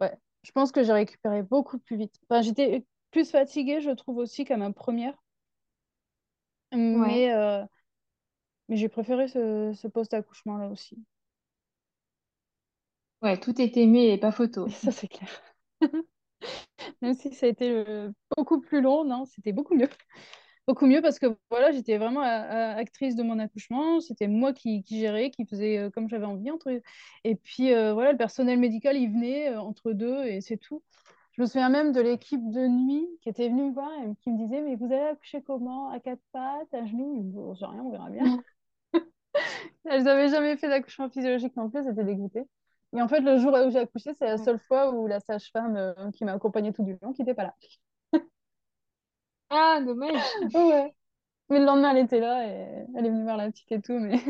ouais, 0.01 0.17
je 0.45 0.53
pense 0.53 0.73
que 0.73 0.83
j'ai 0.85 0.93
récupéré 0.93 1.43
beaucoup 1.43 1.79
plus 1.79 1.97
vite. 1.97 2.17
Enfin, 2.29 2.43
j'étais 2.43 2.87
plus 3.13 3.31
fatiguée, 3.31 3.81
je 3.81 3.91
trouve 3.91 4.19
aussi, 4.19 4.45
qu'à 4.45 4.57
ma 4.57 4.73
première. 4.73 5.15
Ouais. 6.93 7.09
Mais, 7.09 7.33
euh, 7.35 7.65
mais 8.69 8.77
j'ai 8.77 8.89
préféré 8.89 9.27
ce, 9.29 9.73
ce 9.75 9.89
post-accouchement-là 9.89 10.69
aussi. 10.69 10.97
Ouais, 13.23 13.39
tout 13.39 13.61
est 13.61 13.77
aimé 13.77 14.09
et 14.13 14.17
pas 14.19 14.33
photo. 14.33 14.69
ça, 14.71 14.91
c'est 14.93 15.09
clair. 15.09 15.29
Même 17.03 17.15
si 17.15 17.33
ça 17.35 17.47
a 17.47 17.49
été 17.49 17.71
euh, 17.71 18.11
beaucoup 18.37 18.61
plus 18.61 18.81
long, 18.81 19.05
non, 19.05 19.25
c'était 19.27 19.53
beaucoup 19.53 19.75
mieux. 19.77 19.89
Beaucoup 20.67 20.87
mieux 20.87 21.01
parce 21.01 21.19
que 21.21 21.27
voilà, 21.51 21.71
j'étais 21.71 21.97
vraiment 21.97 22.21
a- 22.23 22.27
a- 22.27 22.77
actrice 22.77 23.15
de 23.15 23.23
mon 23.23 23.39
accouchement. 23.39 24.01
C'était 24.01 24.27
moi 24.27 24.53
qui, 24.53 24.83
qui 24.83 24.99
gérais, 25.01 25.31
qui 25.31 25.47
faisait 25.47 25.79
euh, 25.79 25.91
comme 25.91 26.09
j'avais 26.09 26.25
envie. 26.27 26.51
Entre... 26.51 26.81
Et 27.25 27.37
puis 27.37 27.73
euh, 27.73 27.95
voilà, 27.95 28.11
le 28.13 28.19
personnel 28.19 28.59
médical, 28.59 28.97
il 28.97 29.09
venait 29.13 29.51
euh, 29.51 29.61
entre 29.61 29.93
deux 29.93 30.25
et 30.25 30.41
c'est 30.41 30.57
tout. 30.57 30.83
Je 31.33 31.43
me 31.43 31.47
souviens 31.47 31.69
même 31.69 31.93
de 31.93 32.01
l'équipe 32.01 32.51
de 32.51 32.67
nuit 32.67 33.07
qui 33.23 33.29
était 33.29 33.49
venue 33.49 33.65
me 33.71 33.75
voir 33.75 33.91
et 34.03 34.15
qui 34.23 34.31
me 34.31 34.39
disait, 34.39 34.63
Mais 34.63 34.75
vous 34.77 34.87
allez 34.87 34.97
accoucher 35.13 35.43
comment? 35.43 35.91
À 35.91 36.01
quatre 36.01 36.23
pattes, 36.33 36.73
à 36.75 36.85
genoux? 36.87 37.21
Bon, 37.23 37.55
je 37.55 37.61
sais 37.61 37.67
rien, 37.67 37.83
on 37.83 37.91
verra 37.91 38.11
bien. 38.11 38.25
Elles 39.85 40.03
n'avaient 40.05 40.29
jamais 40.29 40.57
fait 40.57 40.69
d'accouchement 40.69 41.09
physiologique 41.11 41.57
non 41.57 41.71
plus, 41.71 41.85
c'était 41.85 42.05
dégoûté. 42.05 42.43
Et 42.97 43.03
en 43.03 43.09
fait, 43.09 43.21
le 43.21 43.39
jour 43.39 43.53
où 43.55 43.71
j'ai 43.71 43.79
accouché, 43.79 44.15
c'est 44.15 44.25
la 44.27 44.39
Ouais. 44.39 44.39
seule 44.39 44.59
fois 44.59 44.91
où 44.95 45.07
la 45.07 45.21
sage-femme 45.21 45.77
euh, 45.77 46.11
qui 46.13 46.25
m'a 46.25 46.33
accompagnée 46.33 46.73
tout 46.73 46.83
du 46.85 46.97
long, 47.03 47.13
qui 47.13 47.23
n'était 47.23 47.35
pas 47.35 47.45
là. 47.45 47.55
Ah, 49.51 49.81
dommage. 49.85 50.39
Ouais. 50.55 50.95
Mais 51.51 51.59
le 51.61 51.67
lendemain, 51.67 51.93
elle 51.97 52.05
était 52.07 52.21
là 52.21 52.47
et 52.49 52.87
elle 52.97 53.07
est 53.07 53.11
venue 53.11 53.25
voir 53.25 53.37
la 53.37 53.51
petite 53.51 53.73
et 53.73 53.81
tout. 53.83 53.99
Mais... 53.99 54.21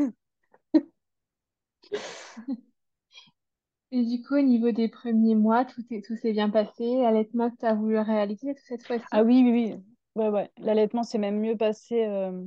Et 3.91 4.05
du 4.05 4.23
coup, 4.23 4.35
au 4.35 4.41
niveau 4.41 4.71
des 4.71 4.87
premiers 4.87 5.35
mois, 5.35 5.65
tout 5.65 5.81
est, 5.91 6.01
tout 6.01 6.15
s'est 6.15 6.31
bien 6.31 6.49
passé. 6.49 6.85
L'allaitement 7.01 7.51
que 7.51 7.57
tu 7.57 7.65
as 7.65 7.73
voulu 7.73 7.99
réaliser 7.99 8.55
cette 8.55 8.83
Ah 9.11 9.23
fois-ci? 9.23 9.23
oui, 9.23 9.43
oui, 9.43 9.73
oui. 9.75 9.83
Ouais, 10.15 10.29
ouais. 10.29 10.51
L'allaitement 10.57 11.03
s'est 11.03 11.17
même 11.17 11.39
mieux 11.39 11.55
passé 11.57 12.05
euh, 12.05 12.45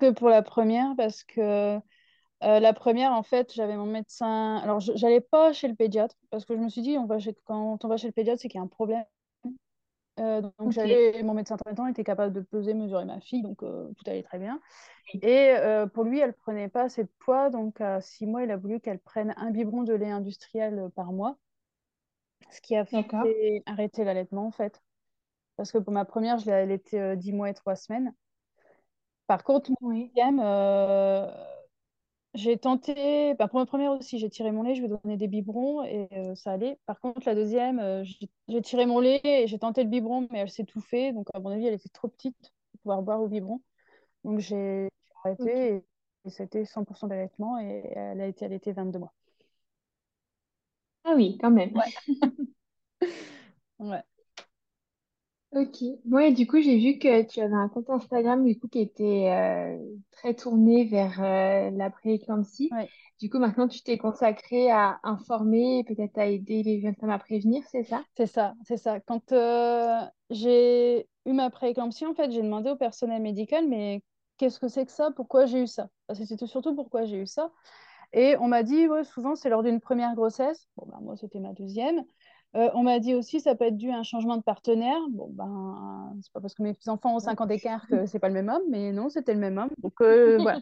que 0.00 0.12
pour 0.12 0.28
la 0.30 0.42
première 0.42 0.94
parce 0.96 1.24
que 1.24 1.40
euh, 2.44 2.60
la 2.60 2.72
première, 2.74 3.12
en 3.12 3.22
fait, 3.24 3.52
j'avais 3.54 3.76
mon 3.76 3.86
médecin. 3.86 4.58
Alors, 4.58 4.80
je 4.80 4.92
j'allais 4.96 5.20
pas 5.22 5.52
chez 5.52 5.68
le 5.68 5.74
pédiatre 5.76 6.16
parce 6.30 6.44
que 6.46 6.54
je 6.56 6.60
me 6.60 6.68
suis 6.68 6.82
dit, 6.82 6.98
on 6.98 7.06
va 7.06 7.18
chez... 7.20 7.34
quand 7.46 7.84
on 7.84 7.88
va 7.88 7.96
chez 7.98 8.08
le 8.08 8.12
pédiatre, 8.14 8.40
c'est 8.42 8.48
qu'il 8.48 8.58
y 8.58 8.62
a 8.62 8.64
un 8.64 8.68
problème. 8.68 9.04
Euh, 10.20 10.42
donc, 10.58 10.72
j'allais, 10.72 11.22
mon 11.22 11.34
médecin 11.34 11.56
traitant 11.56 11.86
était 11.86 12.04
capable 12.04 12.32
de 12.34 12.40
peser, 12.40 12.74
mesurer 12.74 13.04
ma 13.04 13.20
fille, 13.20 13.42
donc 13.42 13.62
euh, 13.62 13.88
tout 13.96 14.08
allait 14.10 14.22
très 14.22 14.38
bien. 14.38 14.60
Et 15.14 15.50
euh, 15.50 15.86
pour 15.86 16.04
lui, 16.04 16.20
elle 16.20 16.34
prenait 16.34 16.68
pas 16.68 16.82
assez 16.82 17.04
de 17.04 17.10
poids, 17.18 17.50
donc 17.50 17.80
à 17.80 18.00
six 18.00 18.26
mois, 18.26 18.42
il 18.42 18.50
a 18.50 18.56
voulu 18.56 18.80
qu'elle 18.80 18.98
prenne 18.98 19.34
un 19.36 19.50
biberon 19.50 19.82
de 19.82 19.94
lait 19.94 20.10
industriel 20.10 20.90
par 20.94 21.12
mois, 21.12 21.38
ce 22.50 22.60
qui 22.60 22.76
a 22.76 22.84
fait 22.84 23.06
arrêter 23.66 24.04
l'allaitement, 24.04 24.46
en 24.46 24.50
fait. 24.52 24.82
Parce 25.56 25.72
que 25.72 25.78
pour 25.78 25.92
ma 25.92 26.04
première, 26.04 26.38
je 26.38 26.46
l'ai 26.46 26.52
allaitée 26.52 27.16
10 27.16 27.32
mois 27.32 27.50
et 27.50 27.54
3 27.54 27.76
semaines. 27.76 28.14
Par 29.26 29.44
contre, 29.44 29.70
Oui. 29.80 30.10
deuxième, 30.14 30.40
j'ai 32.34 32.56
tenté, 32.58 33.34
bah, 33.34 33.48
pour 33.48 33.58
ma 33.60 33.66
première 33.66 33.92
aussi, 33.92 34.18
j'ai 34.18 34.30
tiré 34.30 34.52
mon 34.52 34.62
lait, 34.62 34.74
je 34.74 34.80
lui 34.80 34.86
ai 34.86 34.88
donné 34.90 35.16
des 35.16 35.28
biberons 35.28 35.84
et 35.84 36.08
euh, 36.12 36.34
ça 36.34 36.52
allait. 36.52 36.78
Par 36.86 36.98
contre, 37.00 37.22
la 37.26 37.34
deuxième, 37.34 37.78
euh, 37.78 38.04
j'ai 38.48 38.62
tiré 38.62 38.86
mon 38.86 39.00
lait 39.00 39.20
et 39.24 39.46
j'ai 39.46 39.58
tenté 39.58 39.82
le 39.84 39.90
biberon, 39.90 40.28
mais 40.30 40.38
elle 40.40 40.50
s'étouffait. 40.50 41.12
Donc, 41.12 41.28
à 41.34 41.40
mon 41.40 41.50
avis, 41.50 41.66
elle 41.66 41.74
était 41.74 41.88
trop 41.90 42.08
petite 42.08 42.36
pour 42.72 42.80
pouvoir 42.82 43.02
boire 43.02 43.22
au 43.22 43.28
biberon. 43.28 43.60
Donc, 44.24 44.40
j'ai 44.40 44.88
arrêté 45.24 45.76
et, 45.76 45.84
et 46.26 46.30
c'était 46.30 46.64
100% 46.66 47.08
d'allaitement 47.08 47.58
et 47.60 47.82
elle 47.96 48.20
a 48.22 48.26
été 48.28 48.44
allaitée 48.46 48.72
22 48.72 49.00
mois. 49.00 49.14
Ah 51.04 51.14
oui, 51.16 51.38
quand 51.40 51.50
même. 51.50 51.72
Ouais, 51.74 51.92
ouais, 53.78 54.02
Ok. 55.54 55.82
Moi, 56.06 56.30
du 56.30 56.46
coup, 56.46 56.60
j'ai 56.62 56.78
vu 56.78 56.98
que 56.98 57.22
tu 57.24 57.40
avais 57.40 57.54
un 57.54 57.68
compte 57.68 57.90
Instagram 57.90 58.42
du 58.44 58.58
coup 58.58 58.68
qui 58.68 58.80
était 58.80 59.30
euh, 59.30 59.78
très 60.12 60.34
tourné 60.34 60.84
vers 60.86 61.20
euh, 61.22 61.70
la 61.70 61.90
pré-éclampsie. 61.90 62.70
ouais. 62.70 62.92
Du 63.20 63.28
coup, 63.28 63.38
maintenant, 63.38 63.68
tu 63.68 63.82
t'es 63.82 63.98
consacré 63.98 64.70
à 64.70 64.98
informer 65.02 65.80
et 65.80 65.84
peut-être 65.84 66.16
à 66.18 66.26
aider 66.26 66.62
les 66.62 66.80
jeunes 66.80 66.96
femmes 66.96 67.10
à 67.10 67.18
prévenir, 67.18 67.62
c'est 67.70 67.84
ça? 67.84 68.02
C'est 68.16 68.26
ça, 68.26 68.54
c'est 68.64 68.76
ça. 68.76 69.00
Quand 69.00 69.32
euh, 69.32 70.00
j'ai 70.30 71.08
eu 71.26 71.32
ma 71.32 71.50
prééclampsie, 71.50 72.04
en 72.06 72.14
fait, 72.14 72.30
j'ai 72.30 72.42
demandé 72.42 72.70
au 72.70 72.76
personnel 72.76 73.22
médical, 73.22 73.66
mais 73.68 74.02
qu'est-ce 74.36 74.60
que 74.60 74.68
c'est 74.68 74.84
que 74.84 74.92
ça? 74.92 75.10
Pourquoi 75.16 75.46
j'ai 75.46 75.62
eu 75.62 75.66
ça? 75.66 75.88
Parce 76.06 76.18
que 76.18 76.26
c'était 76.26 76.46
surtout 76.46 76.74
pourquoi 76.74 77.04
j'ai 77.04 77.18
eu 77.18 77.26
ça. 77.26 77.50
Et 78.12 78.36
on 78.38 78.48
m'a 78.48 78.62
dit, 78.62 78.88
ouais, 78.88 79.04
souvent, 79.04 79.36
c'est 79.36 79.50
lors 79.50 79.62
d'une 79.62 79.80
première 79.80 80.14
grossesse. 80.14 80.68
Bon, 80.76 80.86
ben, 80.88 81.00
moi, 81.02 81.16
c'était 81.16 81.40
ma 81.40 81.52
deuxième. 81.54 82.04
Euh, 82.54 82.70
on 82.74 82.82
m'a 82.82 82.98
dit 82.98 83.14
aussi, 83.14 83.40
ça 83.40 83.54
peut 83.54 83.64
être 83.64 83.76
dû 83.78 83.90
à 83.90 83.96
un 83.96 84.02
changement 84.02 84.36
de 84.36 84.42
partenaire. 84.42 84.98
Bon, 85.10 85.30
ben, 85.30 86.14
c'est 86.22 86.32
pas 86.32 86.40
parce 86.40 86.54
que 86.54 86.62
mes 86.62 86.76
enfants 86.86 87.14
ont 87.16 87.20
Ouais. 87.20 87.20
5 87.20 87.40
ans 87.40 87.46
d'écart 87.46 87.86
que 87.88 88.04
c'est 88.06 88.18
pas 88.18 88.28
le 88.28 88.34
même 88.34 88.50
homme, 88.50 88.62
mais 88.68 88.92
non, 88.92 89.08
c'était 89.08 89.32
le 89.32 89.40
même 89.40 89.56
homme. 89.58 89.70
Donc, 89.78 89.94
euh, 90.02 90.38
voilà. 90.42 90.60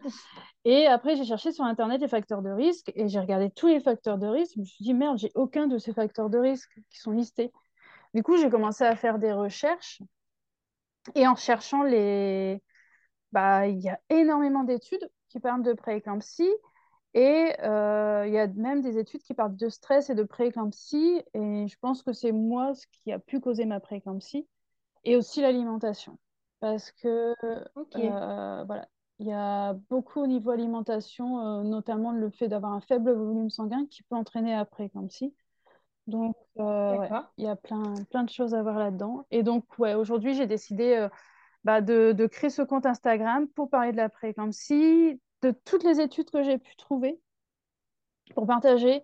Et 0.65 0.87
après, 0.87 1.17
j'ai 1.17 1.25
cherché 1.25 1.53
sur 1.53 1.65
Internet 1.65 2.01
les 2.01 2.09
facteurs 2.09 2.43
de 2.43 2.51
risque 2.51 2.93
et 2.95 3.09
j'ai 3.09 3.21
regardé 3.21 3.51
tous 3.51 3.69
les 3.69 3.81
facteurs 3.81 4.19
de 4.19 4.27
risque. 4.27 4.53
Je 4.57 4.61
me 4.61 4.65
suis 4.65 4.85
dit, 4.85 4.95
merde, 4.95 5.19
j'ai 5.19 5.33
aucun 5.35 5.67
de 5.67 5.79
ces 5.79 5.93
facteurs 5.93 6.31
de 6.31 6.39
risque 6.39 6.71
qui 6.91 6.99
sont 7.01 7.13
listés. 7.13 7.53
Du 8.15 8.23
coup, 8.23 8.37
j'ai 8.37 8.51
commencé 8.51 8.85
à 8.85 8.97
faire 8.97 9.19
des 9.19 9.33
recherches 9.33 10.01
et 11.15 11.27
en 11.27 11.37
cherchant 11.37 11.83
les... 11.83 12.63
Bah, 13.33 13.67
il 13.69 13.81
y 13.81 13.89
a 13.89 14.01
énormément 14.11 14.65
d'études 14.65 15.09
qui 15.29 15.41
parlent 15.41 15.63
de 15.63 15.73
prééclampsie 15.73 16.51
et 17.15 17.55
euh, 17.63 18.25
il 18.27 18.33
y 18.33 18.39
a 18.39 18.47
même 18.47 18.83
des 18.83 18.99
études 18.99 19.23
qui 19.23 19.35
parlent 19.35 19.57
de 19.57 19.69
stress 19.69 20.11
et 20.11 20.15
de 20.15 20.23
prééclampsie 20.23 21.23
et 21.35 21.67
je 21.67 21.77
pense 21.81 22.03
que 22.03 22.13
c'est 22.13 22.33
moi 22.33 22.75
ce 22.75 22.87
qui 22.87 23.13
a 23.13 23.19
pu 23.19 23.41
causer 23.41 23.65
ma 23.65 23.81
prééclampsie 23.81 24.49
et 25.05 25.17
aussi 25.17 25.41
l'alimentation 25.41 26.19
parce 26.61 26.93
que 26.93 27.35
euh, 27.97 28.65
voilà, 28.65 28.89
il 29.19 29.27
y 29.27 29.33
a 29.33 29.75
beaucoup 29.89 30.21
au 30.21 30.27
niveau 30.27 30.51
alimentation, 30.51 31.41
euh, 31.41 31.63
notamment 31.63 32.13
le 32.13 32.31
fait 32.31 32.49
d'avoir 32.49 32.73
un 32.73 32.81
faible 32.81 33.13
volume 33.13 33.51
sanguin 33.51 33.87
qui 33.91 34.03
peut 34.05 34.15
entraîner 34.15 34.53
la 34.53 34.65
prééclampsie. 34.65 35.35
Donc, 36.07 36.37
ouais, 36.57 37.11
il 37.39 37.45
y 37.45 37.49
a 37.49 37.57
plein, 37.57 37.95
plein 38.11 38.25
de 38.25 38.31
choses 38.31 38.55
à 38.55 38.63
voir 38.63 38.79
là-dedans. 38.79 39.27
Et 39.31 39.43
donc, 39.43 39.65
ouais, 39.79 39.95
aujourd'hui, 39.95 40.35
j'ai 40.35 40.47
décidé 40.47 41.09
bah, 41.65 41.81
de, 41.81 42.13
de 42.13 42.27
créer 42.27 42.51
ce 42.51 42.63
compte 42.63 42.87
Instagram 42.87 43.49
pour 43.49 43.71
parler 43.71 43.93
de 43.93 43.97
la 43.97 44.09
prééclampsie, 44.09 45.21
de 45.43 45.53
toutes 45.65 45.85
les 45.85 46.01
études 46.01 46.31
que 46.31 46.43
j'ai 46.43 46.59
pu 46.59 46.77
trouver 46.77 47.21
pour 48.35 48.47
partager. 48.47 49.03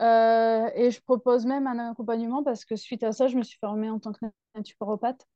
Euh, 0.00 0.70
et 0.74 0.90
je 0.90 1.00
propose 1.02 1.46
même 1.46 1.66
un 1.66 1.90
accompagnement 1.92 2.42
parce 2.44 2.64
que 2.64 2.76
suite 2.76 3.02
à 3.02 3.12
ça, 3.12 3.28
je 3.28 3.36
me 3.36 3.42
suis 3.42 3.58
formée 3.60 3.90
en 3.90 3.98
tant 4.00 4.12
que 4.12 4.26
naturopathe 4.56 5.26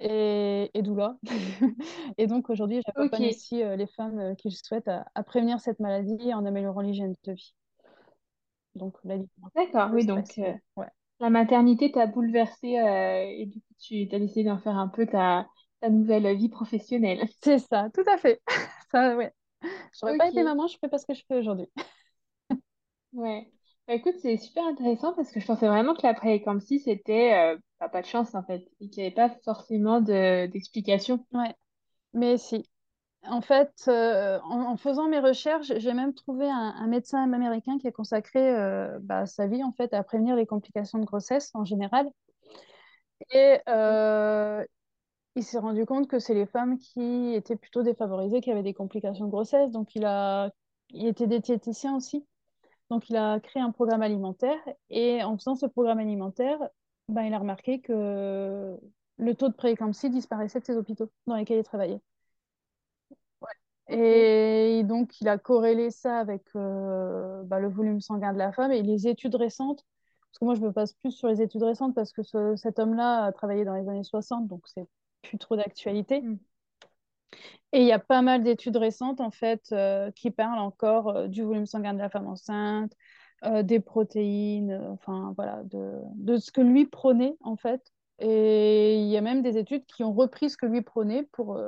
et, 0.00 0.70
et 0.74 0.82
doula. 0.82 1.18
et 2.18 2.26
donc, 2.28 2.50
aujourd'hui, 2.50 2.82
j'accompagne 2.86 3.28
aussi 3.28 3.62
euh, 3.62 3.76
les 3.76 3.86
femmes 3.88 4.18
euh, 4.20 4.34
qui 4.34 4.48
le 4.50 4.54
souhaitent 4.54 4.88
à, 4.88 5.06
à 5.14 5.22
prévenir 5.24 5.60
cette 5.60 5.80
maladie 5.80 6.34
en 6.34 6.46
améliorant 6.46 6.82
l'hygiène 6.82 7.14
de 7.24 7.32
vie. 7.32 7.54
Donc, 8.74 8.96
D'accord. 9.54 9.90
Oui, 9.92 10.04
donc 10.06 10.26
Ouais. 10.76 10.86
la 11.20 11.30
maternité 11.30 11.92
t'a 11.92 12.06
bouleversée 12.06 12.68
et 13.38 13.46
du 13.46 13.60
coup, 13.60 13.74
tu 13.78 14.08
as 14.12 14.18
décidé 14.18 14.44
d'en 14.44 14.58
faire 14.58 14.76
un 14.76 14.88
peu 14.88 15.06
ta, 15.06 15.46
ta 15.80 15.90
nouvelle 15.90 16.36
vie 16.36 16.48
professionnelle. 16.48 17.28
C'est 17.42 17.58
ça, 17.58 17.88
tout 17.94 18.04
à 18.10 18.16
fait. 18.18 18.40
Ça, 18.90 19.16
ouais. 19.16 19.32
J'aurais 20.00 20.14
pas 20.16 20.28
été 20.28 20.42
maman, 20.42 20.66
je 20.68 20.78
fais 20.78 20.88
pas 20.88 20.98
ce 20.98 21.06
que 21.06 21.14
je 21.14 21.24
fais 21.26 21.36
aujourd'hui. 21.38 21.68
Ouais. 23.12 23.50
Bah, 23.88 23.94
écoute, 23.94 24.14
c'est 24.22 24.36
super 24.36 24.64
intéressant 24.66 25.12
parce 25.14 25.30
que 25.32 25.40
je 25.40 25.46
pensais 25.46 25.66
vraiment 25.68 25.94
que 25.94 26.02
la 26.06 26.14
pré-éclampsie, 26.14 26.78
c'était 26.80 27.34
euh, 27.34 27.58
bah, 27.80 27.88
pas 27.88 28.00
de 28.02 28.06
chance 28.06 28.34
en 28.34 28.42
fait 28.44 28.68
et 28.80 28.88
qu'il 28.88 29.02
n'y 29.02 29.06
avait 29.08 29.14
pas 29.14 29.30
forcément 29.44 30.00
de 30.00 30.46
d'explication. 30.46 31.26
Ouais, 31.32 31.54
mais 32.14 32.38
si. 32.38 32.64
En 33.24 33.42
fait, 33.42 33.72
euh, 33.88 34.40
en, 34.44 34.62
en 34.72 34.76
faisant 34.78 35.08
mes 35.08 35.20
recherches, 35.20 35.72
j'ai 35.78 35.94
même 35.94 36.14
trouvé 36.14 36.48
un, 36.50 36.54
un 36.76 36.88
médecin 36.88 37.22
américain 37.32 37.78
qui 37.78 37.88
a 37.88 37.92
consacré 37.92 38.40
euh, 38.56 38.98
bah, 39.02 39.26
sa 39.26 39.46
vie 39.48 39.64
en 39.64 39.72
fait 39.72 39.94
à 39.94 40.02
prévenir 40.04 40.36
les 40.36 40.46
complications 40.46 40.98
de 41.00 41.06
grossesse 41.06 41.50
en 41.54 41.64
général. 41.64 42.10
Et 43.30 43.58
Ok. 43.72 43.96
euh, 43.96 44.64
il 45.36 45.44
s'est 45.44 45.58
rendu 45.58 45.86
compte 45.86 46.08
que 46.08 46.18
c'est 46.18 46.34
les 46.34 46.46
femmes 46.46 46.78
qui 46.78 47.34
étaient 47.34 47.56
plutôt 47.56 47.82
défavorisées, 47.82 48.40
qui 48.40 48.50
avaient 48.50 48.62
des 48.62 48.74
complications 48.74 49.26
de 49.26 49.30
grossesse. 49.30 49.70
Donc, 49.70 49.94
il 49.94 50.04
a, 50.04 50.50
il 50.90 51.06
était 51.06 51.26
diététicien 51.26 51.96
aussi. 51.96 52.26
Donc, 52.90 53.08
il 53.10 53.16
a 53.16 53.40
créé 53.40 53.62
un 53.62 53.72
programme 53.72 54.02
alimentaire 54.02 54.58
et 54.90 55.22
en 55.24 55.36
faisant 55.38 55.56
ce 55.56 55.66
programme 55.66 55.98
alimentaire, 56.00 56.58
ben, 57.08 57.22
il 57.24 57.34
a 57.34 57.38
remarqué 57.38 57.80
que 57.80 58.76
le 59.18 59.34
taux 59.34 59.48
de 59.48 59.54
prééclampsie 59.54 60.10
disparaissait 60.10 60.60
de 60.60 60.64
ces 60.66 60.76
hôpitaux 60.76 61.10
dans 61.26 61.36
lesquels 61.36 61.58
il 61.60 61.64
travaillait. 61.64 62.00
Et 63.88 64.82
donc, 64.84 65.20
il 65.20 65.28
a 65.28 65.38
corrélé 65.38 65.90
ça 65.90 66.18
avec 66.18 66.44
euh, 66.56 67.42
bah, 67.44 67.58
le 67.60 67.68
volume 67.68 68.00
sanguin 68.00 68.32
de 68.32 68.38
la 68.38 68.52
femme 68.52 68.72
et 68.72 68.82
les 68.82 69.06
études 69.08 69.34
récentes. 69.34 69.84
Parce 70.30 70.38
que 70.38 70.44
moi, 70.46 70.54
je 70.54 70.60
me 70.60 70.72
passe 70.72 70.94
plus 70.94 71.10
sur 71.12 71.28
les 71.28 71.42
études 71.42 71.62
récentes 71.62 71.94
parce 71.94 72.12
que 72.12 72.22
cet 72.56 72.78
homme-là 72.78 73.24
a 73.24 73.32
travaillé 73.32 73.64
dans 73.64 73.74
les 73.74 73.88
années 73.88 74.04
60, 74.04 74.46
donc 74.48 74.62
c'est 74.66 74.88
plus 75.22 75.38
trop 75.38 75.56
d'actualité. 75.56 76.20
Mm. 76.20 76.38
Et 77.72 77.80
il 77.80 77.86
y 77.86 77.92
a 77.92 77.98
pas 77.98 78.20
mal 78.20 78.42
d'études 78.42 78.76
récentes, 78.76 79.20
en 79.20 79.30
fait, 79.30 79.64
euh, 79.72 80.10
qui 80.10 80.30
parlent 80.30 80.58
encore 80.58 81.08
euh, 81.08 81.28
du 81.28 81.42
volume 81.42 81.64
sanguin 81.66 81.94
de 81.94 81.98
la 81.98 82.10
femme 82.10 82.26
enceinte, 82.26 82.92
des 83.64 83.80
protéines, 83.80 84.80
enfin, 84.92 85.32
voilà, 85.34 85.64
de, 85.64 85.94
de, 86.14 86.36
ce 86.36 86.52
que 86.52 86.60
lui 86.60 86.86
prônait, 86.86 87.36
en 87.40 87.56
fait. 87.56 87.92
Et 88.20 89.00
il 89.00 89.08
y 89.08 89.16
a 89.16 89.20
même 89.20 89.42
des 89.42 89.58
études 89.58 89.84
qui 89.86 90.04
ont 90.04 90.12
repris 90.12 90.48
ce 90.48 90.56
que 90.56 90.66
lui 90.66 90.80
prônait 90.80 91.24
pour 91.32 91.58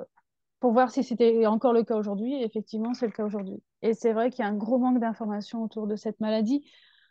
pour 0.65 0.73
voir 0.73 0.91
si 0.91 1.05
c'était 1.05 1.45
encore 1.45 1.75
le 1.75 1.85
cas 1.85 1.95
aujourd'hui. 1.95 2.37
Et 2.37 2.43
effectivement, 2.43 2.95
c'est 2.95 3.05
le 3.05 3.13
cas 3.13 3.27
aujourd'hui. 3.27 3.63
Et 3.83 3.93
c'est 3.93 4.15
vrai 4.15 4.31
qu'il 4.31 4.43
y 4.43 4.49
a 4.49 4.51
un 4.51 4.57
gros 4.57 4.79
manque 4.79 4.99
d'informations 4.99 5.63
autour 5.63 5.87
de 5.87 5.95
cette 5.95 6.21
maladie. 6.21 6.65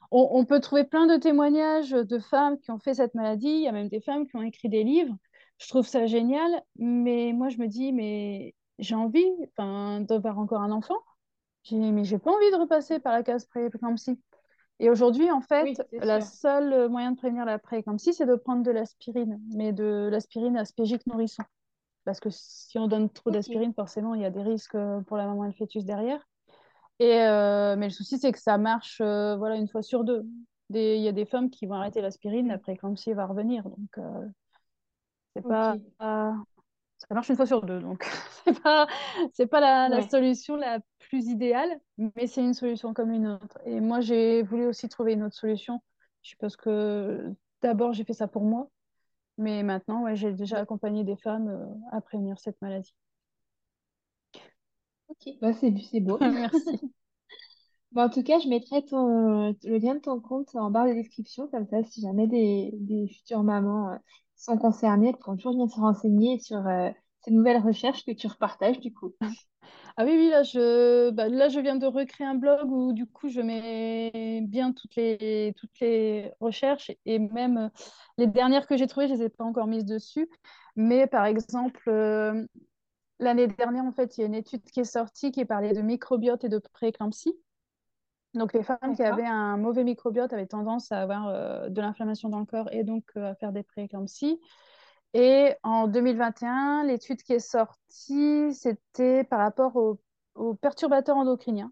On, 0.10 0.44
peut 0.44 0.60
trouver 0.60 0.86
plein 0.86 1.06
de 1.06 1.18
témoignages 1.18 1.92
de 1.92 2.18
femmes 2.18 2.58
qui 2.58 2.72
ont 2.72 2.80
fait 2.80 2.96
cette 2.96 3.14
maladie. 3.14 3.50
Il 3.50 3.62
y 3.62 3.68
a 3.68 3.72
même 3.72 3.90
des 3.90 4.02
femmes 4.02 4.26
qui 4.26 4.36
ont 4.36 4.42
écrit 4.42 4.70
des 4.70 4.84
livres. 4.84 5.16
Je 5.60 5.68
trouve 5.68 5.88
ça 5.88 6.06
génial. 6.06 6.64
Mais 6.78 7.32
moi, 7.34 7.50
je 7.50 7.58
me 7.58 7.68
dis, 7.68 7.92
mais 7.94 8.56
j'ai 8.80 8.96
envie 8.96 9.32
d'avoir 9.58 10.40
encore 10.40 10.62
un 10.62 10.72
enfant. 10.72 10.98
Mais 11.72 12.04
j'ai 12.04 12.20
pas 12.20 12.32
envie 12.32 12.52
de 12.52 12.58
repasser 12.58 13.00
par 13.00 13.14
la 13.14 13.24
case 13.24 13.46
pré-éclampsie. 13.46 14.20
Et 14.80 14.90
aujourd'hui, 14.90 15.32
en 15.32 15.42
fait, 15.42 15.82
la 15.94 16.20
seule 16.20 16.90
moyen 16.90 17.12
de 17.12 17.18
prévenir 17.18 17.46
la 17.46 17.60
pré-éclampsie, 17.60 18.14
c'est 18.14 18.26
de 18.26 18.36
prendre 18.36 18.64
de 18.64 18.72
l'aspirine, 18.72 19.40
mais 19.56 19.72
de 19.72 20.10
l'aspirine 20.12 20.58
aspégique 20.58 21.06
nourrisson 21.08 21.44
parce 22.06 22.20
que 22.20 22.30
si 22.32 22.78
on 22.78 22.88
donne 22.88 23.10
trop 23.10 23.32
d'aspirine, 23.32 23.74
forcément, 23.74 24.14
il 24.16 24.22
y 24.22 24.26
a 24.26 24.30
des 24.30 24.42
risques 24.42 24.76
euh, 24.76 25.02
pour 25.02 25.18
la 25.18 25.26
maman 25.26 25.46
et 25.46 25.48
le 25.48 25.54
fœtus 25.54 25.86
derrière. 25.86 26.22
Et, 27.00 27.22
euh, 27.22 27.76
mais 27.76 27.88
le 27.88 27.94
souci, 27.94 28.20
c'est 28.20 28.32
que 28.32 28.40
ça 28.40 28.58
marche 28.58 29.02
euh, 29.02 29.36
voilà, 29.36 29.56
une 29.56 29.68
fois 29.68 29.82
sur 29.82 30.04
deux. 30.04 30.26
Il 30.70 31.02
y 31.02 31.08
a 31.08 31.12
des 31.12 31.26
femmes 31.26 31.50
qui 31.50 31.66
vont 31.66 31.76
arrêter 31.76 32.02
l'aspirine, 32.02 32.50
après 32.52 32.78
si 32.96 33.14
va 33.14 33.26
revenir. 33.26 33.64
Donc, 33.64 34.00
c'est 35.36 35.42
pas, 35.42 35.76
ça 37.08 37.16
marche 37.16 37.30
une 37.30 37.36
fois 37.36 37.46
sur 37.46 37.62
deux. 37.64 37.80
Donc, 37.80 38.06
c'est 38.46 38.62
pas, 38.62 38.88
c'est 39.34 39.48
pas 39.48 39.60
la, 39.60 39.90
la, 39.90 40.08
solution 40.08 40.56
la 40.56 40.80
plus 41.00 41.28
idéale, 41.28 41.80
mais 41.98 42.28
c'est 42.28 42.42
une 42.42 42.54
solution 42.54 42.94
comme 42.94 43.12
une 43.12 43.28
autre. 43.28 43.60
Et 43.66 43.80
moi, 43.80 44.00
j'ai 44.02 44.44
voulu 44.44 44.66
aussi 44.66 44.88
trouver 44.90 45.14
une 45.14 45.24
autre 45.24 45.36
solution. 45.36 45.82
Je 46.22 46.36
pense 46.40 46.56
que 46.56 47.34
d'abord, 47.62 47.94
j'ai 47.94 48.04
fait 48.04 48.14
ça 48.14 48.28
pour 48.28 48.44
moi. 48.44 48.70
Mais 49.38 49.64
maintenant, 49.64 50.04
ouais, 50.04 50.16
j'ai 50.16 50.32
déjà 50.32 50.60
accompagné 50.60 51.04
des 51.04 51.16
femmes 51.16 51.48
euh, 51.50 51.98
à 51.98 52.02
prévenir 52.02 52.40
cette 52.40 52.62
maladie. 52.62 52.94
Ok, 55.08 55.34
bah, 55.42 55.54
c'est, 55.54 56.00
beau. 56.00 56.18
Merci. 56.22 56.94
en 57.96 58.10
tout 58.10 58.24
cas, 58.24 58.40
je 58.40 58.48
mettrai 58.48 58.86
ton, 58.86 59.56
le 59.64 59.78
lien 59.78 59.96
de 59.96 60.00
ton 60.00 60.20
compte 60.20 60.56
en 60.56 60.70
barre 60.70 60.88
de 60.88 60.94
description, 60.94 61.48
comme 61.48 61.68
ça, 61.68 61.84
si 61.84 62.02
jamais 62.02 62.28
des, 62.28 62.72
des 62.74 63.08
futures 63.08 63.44
mamans 63.44 63.92
euh, 63.92 63.98
sont 64.44 64.58
concernées, 64.58 65.10
elles 65.10 65.18
pourront 65.18 65.36
toujours 65.38 65.54
venir 65.54 65.70
se 65.70 65.80
renseigner 65.80 66.40
sur 66.40 66.66
euh, 66.68 66.90
ces 67.22 67.32
nouvelles 67.32 67.62
recherches 67.62 68.06
que 68.06 68.12
tu 68.12 68.28
repartages 68.28 68.80
du 68.80 68.94
coup. 68.94 69.14
Ah 69.98 70.06
oui, 70.06 70.14
oui, 70.18 70.30
là 70.30 70.44
je, 70.44 71.12
bah, 71.12 71.30
là, 71.30 71.50
je 71.50 71.60
viens 71.60 71.76
de 71.76 71.86
recréer 71.86 72.26
un 72.28 72.36
blog 72.36 72.72
où 72.72 72.94
du 72.94 73.06
coup, 73.06 73.30
je 73.30 73.42
mets 73.42 74.42
bien 74.42 74.72
toutes 74.74 74.96
les, 74.96 75.54
toutes 75.58 75.80
les 75.82 76.32
recherches 76.40 76.92
et 77.06 77.20
même 77.20 77.58
euh, 77.58 77.70
les 78.18 78.28
dernières 78.28 78.66
que 78.68 78.76
j'ai 78.76 78.88
trouvées, 78.88 79.08
je 79.08 79.14
ne 79.14 79.20
les 79.20 79.26
ai 79.26 79.30
pas 79.30 79.44
encore 79.44 79.68
mises 79.68 79.86
dessus. 79.86 80.28
Mais 80.76 81.06
par 81.08 81.26
exemple, 81.26 81.90
euh, 81.90 82.46
l'année 83.20 83.48
dernière, 83.48 83.86
en 83.86 83.94
fait, 83.94 84.18
il 84.18 84.22
y 84.22 84.24
a 84.26 84.28
une 84.28 84.36
étude 84.36 84.64
qui 84.64 84.82
est 84.82 84.84
sortie 84.86 85.32
qui 85.32 85.46
parlait 85.46 85.74
de 85.74 85.82
microbiote 85.82 86.44
et 86.44 86.50
de 86.50 86.60
prééclampsie. 86.60 87.34
Donc, 88.34 88.54
les 88.54 88.64
femmes 88.64 88.96
qui 88.96 89.04
avaient 89.04 89.26
un 89.26 89.58
mauvais 89.58 89.84
microbiote 89.84 90.34
avaient 90.34 90.48
tendance 90.48 90.92
à 90.92 91.02
avoir 91.02 91.28
euh, 91.28 91.70
de 91.70 91.82
l'inflammation 91.82 92.30
dans 92.30 92.40
le 92.40 92.46
corps 92.46 92.68
et 92.72 92.84
donc 92.84 93.04
à 93.16 93.36
faire 93.36 93.52
des 93.52 93.64
prééclampsies. 93.64 94.40
Et 95.14 95.54
en 95.62 95.88
2021, 95.88 96.86
l'étude 96.86 97.22
qui 97.22 97.34
est 97.34 97.40
sortie, 97.40 98.54
c'était 98.54 99.24
par 99.24 99.40
rapport 99.40 99.76
aux, 99.76 100.00
perturbateurs 100.56 101.16
endocriniens, 101.16 101.72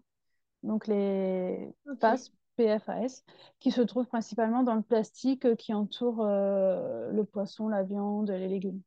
donc 0.62 0.86
les 0.86 1.74
PAS, 1.98 2.30
PFAS, 2.56 3.24
qui 3.58 3.72
se 3.72 3.80
trouvent 3.80 4.06
principalement 4.06 4.62
dans 4.62 4.76
le 4.76 4.82
plastique 4.82 5.56
qui 5.56 5.74
entoure 5.74 6.20
euh, 6.20 7.10
le 7.10 7.24
poisson, 7.24 7.68
la 7.68 7.82
viande, 7.82 8.30
les 8.30 8.46
légumes. 8.46 8.80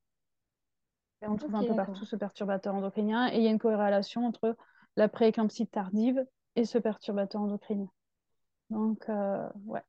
Et 1.22 1.28
on 1.28 1.36
trouve 1.36 1.56
un 1.56 1.64
peu 1.64 1.76
partout 1.76 2.06
ce 2.06 2.16
perturbateur 2.16 2.76
endocrinien. 2.76 3.28
Et 3.34 3.38
il 3.38 3.44
y 3.44 3.48
a 3.48 3.52
une 3.52 3.60
corrélation 3.60 4.26
entre 4.26 4.56
la 4.96 5.10
prééclampsie 5.10 5.68
tardive 5.68 6.26
et 6.56 6.66
ce 6.66 6.78
perturbateur 6.78 7.42
endocrinien. 7.42 7.90
Donc, 8.70 9.10
euh, 9.10 9.48
ouais. 9.66 9.82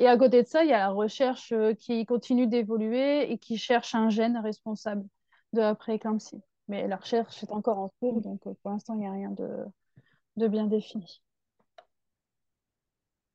Et 0.00 0.06
à 0.06 0.16
côté 0.16 0.42
de 0.42 0.48
ça, 0.48 0.64
il 0.64 0.70
y 0.70 0.72
a 0.72 0.78
la 0.78 0.90
recherche 0.90 1.52
euh, 1.52 1.74
qui 1.74 2.06
continue 2.06 2.46
d'évoluer 2.46 3.30
et 3.30 3.36
qui 3.36 3.58
cherche 3.58 3.94
un 3.94 4.08
gène 4.08 4.38
responsable 4.38 5.06
de 5.52 5.60
la 5.60 5.74
prééclampsie. 5.74 6.40
Mais 6.68 6.88
la 6.88 6.96
recherche 6.96 7.42
est 7.42 7.50
encore 7.50 7.78
en 7.78 7.92
cours, 8.00 8.22
donc 8.22 8.46
euh, 8.46 8.54
pour 8.62 8.70
l'instant, 8.70 8.94
il 8.94 9.00
n'y 9.00 9.06
a 9.06 9.12
rien 9.12 9.30
de, 9.30 10.48
bien 10.48 10.66
défini. 10.66 11.20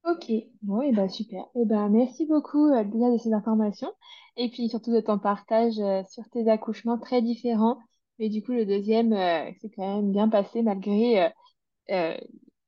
Ok, 0.05 0.31
bon, 0.63 0.81
et 0.81 0.91
ben 0.91 1.07
super. 1.07 1.43
Et 1.55 1.65
ben 1.65 1.89
merci 1.89 2.25
beaucoup 2.25 2.67
euh, 2.71 2.83
déjà 2.83 3.11
de 3.11 3.17
ces 3.17 3.33
informations 3.33 3.91
et 4.37 4.49
puis 4.49 4.69
surtout 4.69 4.91
de 4.91 5.01
ton 5.01 5.19
partage 5.19 5.75
sur 6.09 6.27
tes 6.29 6.49
accouchements 6.49 6.97
très 6.97 7.21
différents. 7.21 7.77
Mais 8.17 8.29
du 8.29 8.41
coup, 8.43 8.53
le 8.53 8.65
deuxième, 8.65 9.13
c'est 9.61 9.69
quand 9.69 9.97
même 9.97 10.11
bien 10.11 10.29
passé 10.29 10.61
malgré 10.61 11.31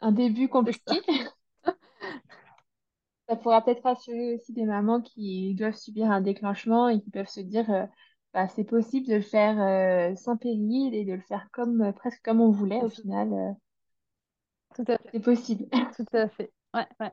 un 0.02 0.12
début 0.12 0.48
compliqué. 0.48 1.02
Ça 3.30 3.36
pourra 3.36 3.62
peut-être 3.64 3.84
rassurer 3.84 4.36
aussi 4.36 4.54
des 4.54 4.66
mamans 4.66 5.02
qui 5.02 5.54
doivent 5.56 5.76
subir 5.76 6.10
un 6.10 6.22
déclenchement 6.22 6.88
et 6.88 7.02
qui 7.02 7.10
peuvent 7.10 7.28
se 7.28 7.42
dire 7.42 7.70
euh, 7.70 7.86
bah, 8.34 8.48
c'est 8.48 8.64
possible 8.64 9.08
de 9.08 9.16
le 9.16 9.22
faire 9.22 9.60
euh, 9.60 10.16
sans 10.16 10.38
péril 10.38 10.96
et 10.96 11.04
de 11.04 11.14
le 11.14 11.22
faire 11.22 11.50
comme 11.52 11.82
euh, 11.82 11.92
presque 11.92 12.24
comme 12.24 12.40
on 12.40 12.52
voulait 12.52 12.82
au 12.82 12.90
final. 12.90 13.56
Tout 14.76 14.86
à 14.88 14.98
fait. 14.98 15.10
c'est 15.12 15.20
possible. 15.20 15.66
Tout 15.98 16.06
à 16.14 16.30
fait. 16.30 16.54
Ouais, 16.74 16.88
ouais. 17.02 17.12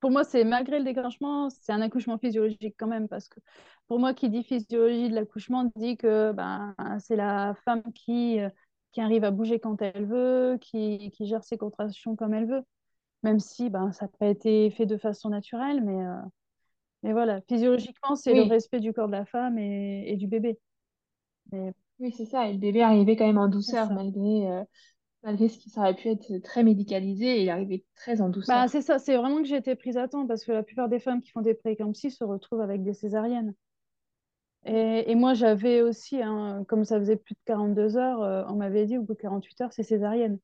Pour 0.00 0.10
moi, 0.10 0.24
c'est 0.24 0.44
malgré 0.44 0.78
le 0.78 0.84
déclenchement, 0.84 1.48
c'est 1.48 1.72
un 1.72 1.80
accouchement 1.80 2.18
physiologique 2.18 2.76
quand 2.78 2.86
même, 2.86 3.08
parce 3.08 3.28
que 3.28 3.40
pour 3.88 3.98
moi, 3.98 4.12
qui 4.12 4.28
dit 4.28 4.44
physiologie 4.44 5.08
de 5.08 5.14
l'accouchement 5.14 5.70
dit 5.74 5.96
que 5.96 6.32
ben, 6.32 6.74
c'est 6.98 7.16
la 7.16 7.54
femme 7.64 7.82
qui, 7.94 8.38
qui 8.96 9.02
arrive 9.02 9.24
à 9.24 9.30
bouger 9.30 9.60
quand 9.60 9.82
elle 9.82 10.06
veut, 10.06 10.56
qui, 10.58 11.10
qui 11.10 11.26
gère 11.26 11.44
ses 11.44 11.58
contractions 11.58 12.16
comme 12.16 12.32
elle 12.32 12.46
veut 12.46 12.62
même 13.26 13.40
si 13.40 13.70
ben, 13.70 13.92
ça 13.92 14.06
n'a 14.06 14.12
pas 14.18 14.28
été 14.28 14.70
fait 14.70 14.86
de 14.86 14.96
façon 14.96 15.30
naturelle, 15.30 15.82
mais, 15.82 16.00
euh, 16.00 16.20
mais 17.02 17.12
voilà, 17.12 17.40
physiologiquement, 17.48 18.14
c'est 18.14 18.34
le 18.34 18.42
respect 18.42 18.78
du 18.78 18.92
corps 18.92 19.08
de 19.08 19.12
la 19.12 19.24
femme 19.24 19.58
et, 19.58 20.14
du 20.16 20.28
bébé. 20.28 20.58
Oui, 21.98 22.12
c'est 22.12 22.24
ça, 22.24 22.48
et 22.48 22.52
le 22.52 22.58
bébé 22.58 22.82
arrivait 22.82 23.16
quand 23.16 23.26
même 23.26 23.38
en 23.38 23.48
douceur, 23.48 23.90
malgré, 23.92 24.48
euh, 24.48 24.62
malgré 25.24 25.48
ce 25.48 25.58
qui 25.58 25.70
ça 25.70 25.80
aurait 25.80 25.96
pu 25.96 26.08
être 26.08 26.38
très 26.38 26.62
médicalisé, 26.62 27.40
et 27.40 27.42
il 27.42 27.50
arrivait 27.50 27.84
très 27.96 28.20
en 28.20 28.28
douceur. 28.28 28.54
Bah, 28.54 28.68
c'est 28.68 28.82
ça, 28.82 29.00
c'est 29.00 29.16
vraiment 29.16 29.38
que 29.38 29.48
j'ai 29.48 29.56
été 29.56 29.74
prise 29.74 29.96
à 29.96 30.06
temps, 30.06 30.26
parce 30.26 30.44
que 30.44 30.52
la 30.52 30.62
plupart 30.62 30.88
des 30.88 31.00
femmes 31.00 31.20
qui 31.20 31.30
font 31.30 31.40
des 31.40 31.54
prééclampsies 31.54 32.12
se 32.12 32.22
retrouvent 32.22 32.60
avec 32.60 32.84
des 32.84 32.94
césariennes. 32.94 33.54
Et, 34.66 35.10
et 35.10 35.14
moi, 35.14 35.34
j'avais 35.34 35.80
aussi, 35.80 36.20
hein, 36.20 36.64
comme 36.68 36.84
ça 36.84 36.98
faisait 36.98 37.16
plus 37.16 37.34
de 37.34 37.40
42 37.46 37.96
heures, 37.96 38.22
euh, 38.22 38.44
on 38.48 38.56
m'avait 38.56 38.84
dit 38.84 38.98
au 38.98 39.02
bout 39.02 39.14
de 39.14 39.18
48 39.18 39.60
heures, 39.60 39.72
c'est 39.72 39.84
césarienne. 39.84 40.38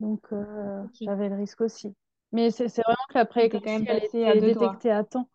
Donc, 0.00 0.26
euh, 0.32 0.82
j'avais 1.00 1.28
le 1.28 1.36
risque 1.36 1.60
aussi. 1.60 1.94
Mais 2.32 2.50
c'est 2.50 2.66
vraiment 2.66 2.96
que 3.08 3.14
la 3.14 3.24
prééclampsie, 3.24 3.86
elle 3.88 4.04
été 4.04 4.40
détectée 4.40 4.90
à 4.90 5.04
temps. 5.04 5.28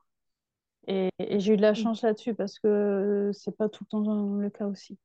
Et, 0.87 1.09
j'ai 1.19 1.53
eu 1.53 1.57
de 1.57 1.61
la 1.61 1.73
chance 1.73 2.01
là-dessus 2.01 2.35
parce 2.35 2.59
que 2.59 3.31
c'est 3.33 3.55
pas 3.55 3.69
tout 3.69 3.85
le 3.85 3.89
temps 3.89 4.35
le 4.35 4.49
cas 4.49 4.67
aussi. 4.67 4.97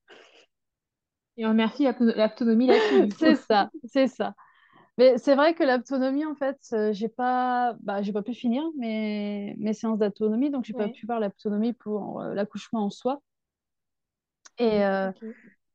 Et 1.37 1.45
on 1.45 1.49
remercie 1.49 1.87
l'autonomie 1.99 2.67
là-dessus. 2.67 3.09
c'est 3.17 3.35
ça, 3.35 3.69
c'est 3.85 4.07
ça. 4.07 4.33
Mais 4.99 5.17
c'est 5.17 5.35
vrai 5.35 5.55
que 5.55 5.63
l'autonomie, 5.63 6.25
en 6.25 6.35
fait, 6.35 6.59
euh, 6.73 6.93
j'ai 6.93 7.09
pas, 7.09 7.75
bah, 7.81 8.03
j'ai 8.03 8.13
pas 8.13 8.23
pu 8.23 8.35
finir 8.35 8.63
mes, 8.77 9.55
mes 9.57 9.73
séances 9.73 9.99
d'autonomie, 9.99 10.51
donc 10.51 10.65
j'ai 10.65 10.75
pas 10.75 10.89
pu 10.89 11.07
voir 11.07 11.19
l'autonomie 11.21 11.73
pour 11.73 12.21
euh, 12.21 12.35
l'accouchement 12.35 12.85
en 12.85 12.91
soi. 12.91 13.21
Et, 14.59 14.83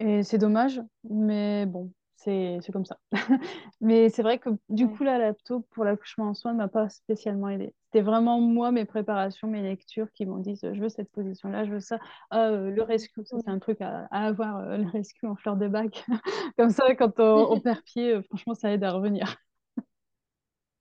et 0.00 0.22
c'est 0.22 0.38
dommage, 0.38 0.80
mais 1.10 1.66
bon, 1.66 1.92
c'est 2.24 2.72
comme 2.72 2.84
ça. 2.84 2.98
Mais 3.80 4.08
c'est 4.08 4.22
vrai 4.22 4.38
que 4.38 4.50
du 4.68 4.88
coup, 4.88 5.04
la 5.04 5.18
laptop 5.18 5.66
pour 5.70 5.84
l'accouchement 5.84 6.28
en 6.28 6.34
soins 6.34 6.52
ne 6.52 6.58
m'a 6.58 6.68
pas 6.68 6.88
spécialement 6.88 7.48
aidé. 7.48 7.74
C'était 7.86 8.02
vraiment 8.02 8.40
moi, 8.40 8.72
mes 8.72 8.84
préparations, 8.84 9.48
mes 9.48 9.62
lectures 9.62 10.10
qui 10.12 10.26
m'ont 10.26 10.38
dit 10.38 10.58
je 10.60 10.80
veux 10.80 10.88
cette 10.88 11.10
position-là, 11.12 11.64
je 11.64 11.72
veux 11.72 11.80
ça. 11.80 11.98
Ah, 12.30 12.48
euh, 12.48 12.70
le 12.70 12.82
rescue, 12.82 13.22
c'est 13.24 13.48
un 13.48 13.58
truc 13.58 13.80
à, 13.80 14.06
avoir, 14.10 14.58
euh, 14.58 14.78
le 14.78 14.88
rescue 14.88 15.26
en 15.26 15.36
fleur 15.36 15.56
de 15.56 15.68
bac. 15.68 16.04
Comme 16.58 16.70
ça, 16.70 16.94
quand 16.94 17.20
on, 17.20 17.60
perd 17.60 17.82
pied, 17.82 18.14
euh, 18.14 18.22
franchement, 18.22 18.54
ça 18.54 18.72
aide 18.72 18.84
à 18.84 18.92
revenir. 18.92 19.36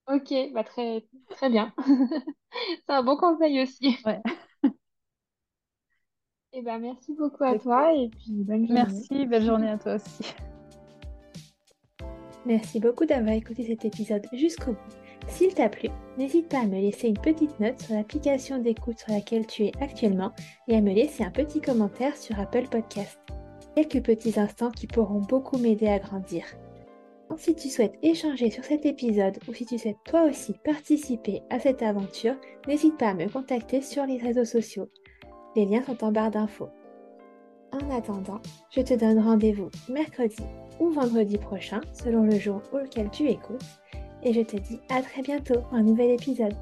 Ok, 0.07 0.33
bah 0.53 0.63
très, 0.63 1.05
très 1.29 1.49
bien. 1.49 1.73
c'est 2.85 2.93
un 2.93 3.03
bon 3.03 3.15
conseil 3.15 3.61
aussi. 3.61 3.97
Ouais. 4.05 4.21
Eh 6.55 6.61
ben, 6.61 6.77
merci 6.77 7.13
beaucoup 7.13 7.43
à 7.43 7.57
toi 7.57 7.93
et 7.95 8.09
puis 8.09 8.43
bonne 8.43 8.67
journée. 8.67 8.83
Merci, 8.83 9.25
belle 9.25 9.43
journée 9.43 9.69
à 9.69 9.77
toi 9.79 9.95
aussi. 9.95 10.23
Merci 12.45 12.79
beaucoup 12.79 13.05
d'avoir 13.05 13.33
écouté 13.33 13.63
cet 13.63 13.85
épisode 13.85 14.27
jusqu'au 14.33 14.71
bout. 14.71 15.27
S'il 15.27 15.53
t'a 15.53 15.69
plu, 15.69 15.87
n'hésite 16.17 16.49
pas 16.49 16.59
à 16.59 16.65
me 16.65 16.79
laisser 16.79 17.07
une 17.07 17.17
petite 17.17 17.57
note 17.59 17.79
sur 17.79 17.95
l'application 17.95 18.57
d'écoute 18.57 18.99
sur 18.99 19.13
laquelle 19.13 19.47
tu 19.47 19.63
es 19.63 19.71
actuellement 19.79 20.31
et 20.67 20.75
à 20.75 20.81
me 20.81 20.93
laisser 20.93 21.23
un 21.23 21.31
petit 21.31 21.61
commentaire 21.61 22.17
sur 22.17 22.37
Apple 22.39 22.67
Podcast. 22.69 23.17
Quelques 23.75 24.03
petits 24.03 24.37
instants 24.37 24.71
qui 24.71 24.87
pourront 24.87 25.21
beaucoup 25.21 25.57
m'aider 25.57 25.87
à 25.87 25.99
grandir. 25.99 26.43
Si 27.37 27.55
tu 27.55 27.69
souhaites 27.69 27.97
échanger 28.03 28.51
sur 28.51 28.63
cet 28.63 28.85
épisode 28.85 29.39
ou 29.47 29.53
si 29.53 29.65
tu 29.65 29.79
souhaites 29.79 29.97
toi 30.05 30.23
aussi 30.23 30.53
participer 30.63 31.41
à 31.49 31.59
cette 31.59 31.81
aventure, 31.81 32.35
n'hésite 32.67 32.97
pas 32.97 33.09
à 33.09 33.13
me 33.15 33.27
contacter 33.27 33.81
sur 33.81 34.05
les 34.05 34.17
réseaux 34.17 34.45
sociaux. 34.45 34.89
Les 35.55 35.65
liens 35.65 35.81
sont 35.83 36.03
en 36.03 36.11
barre 36.11 36.29
d'infos. 36.31 36.69
En 37.71 37.97
attendant, 37.97 38.41
je 38.69 38.81
te 38.81 38.93
donne 38.93 39.19
rendez-vous 39.19 39.69
mercredi 39.89 40.43
ou 40.79 40.89
vendredi 40.91 41.37
prochain 41.37 41.81
selon 41.93 42.23
le 42.23 42.37
jour 42.37 42.61
auquel 42.71 43.09
tu 43.09 43.27
écoutes 43.27 43.63
et 44.23 44.33
je 44.33 44.41
te 44.41 44.57
dis 44.57 44.79
à 44.89 45.01
très 45.01 45.21
bientôt 45.21 45.59
pour 45.59 45.73
un 45.73 45.83
nouvel 45.83 46.11
épisode. 46.11 46.55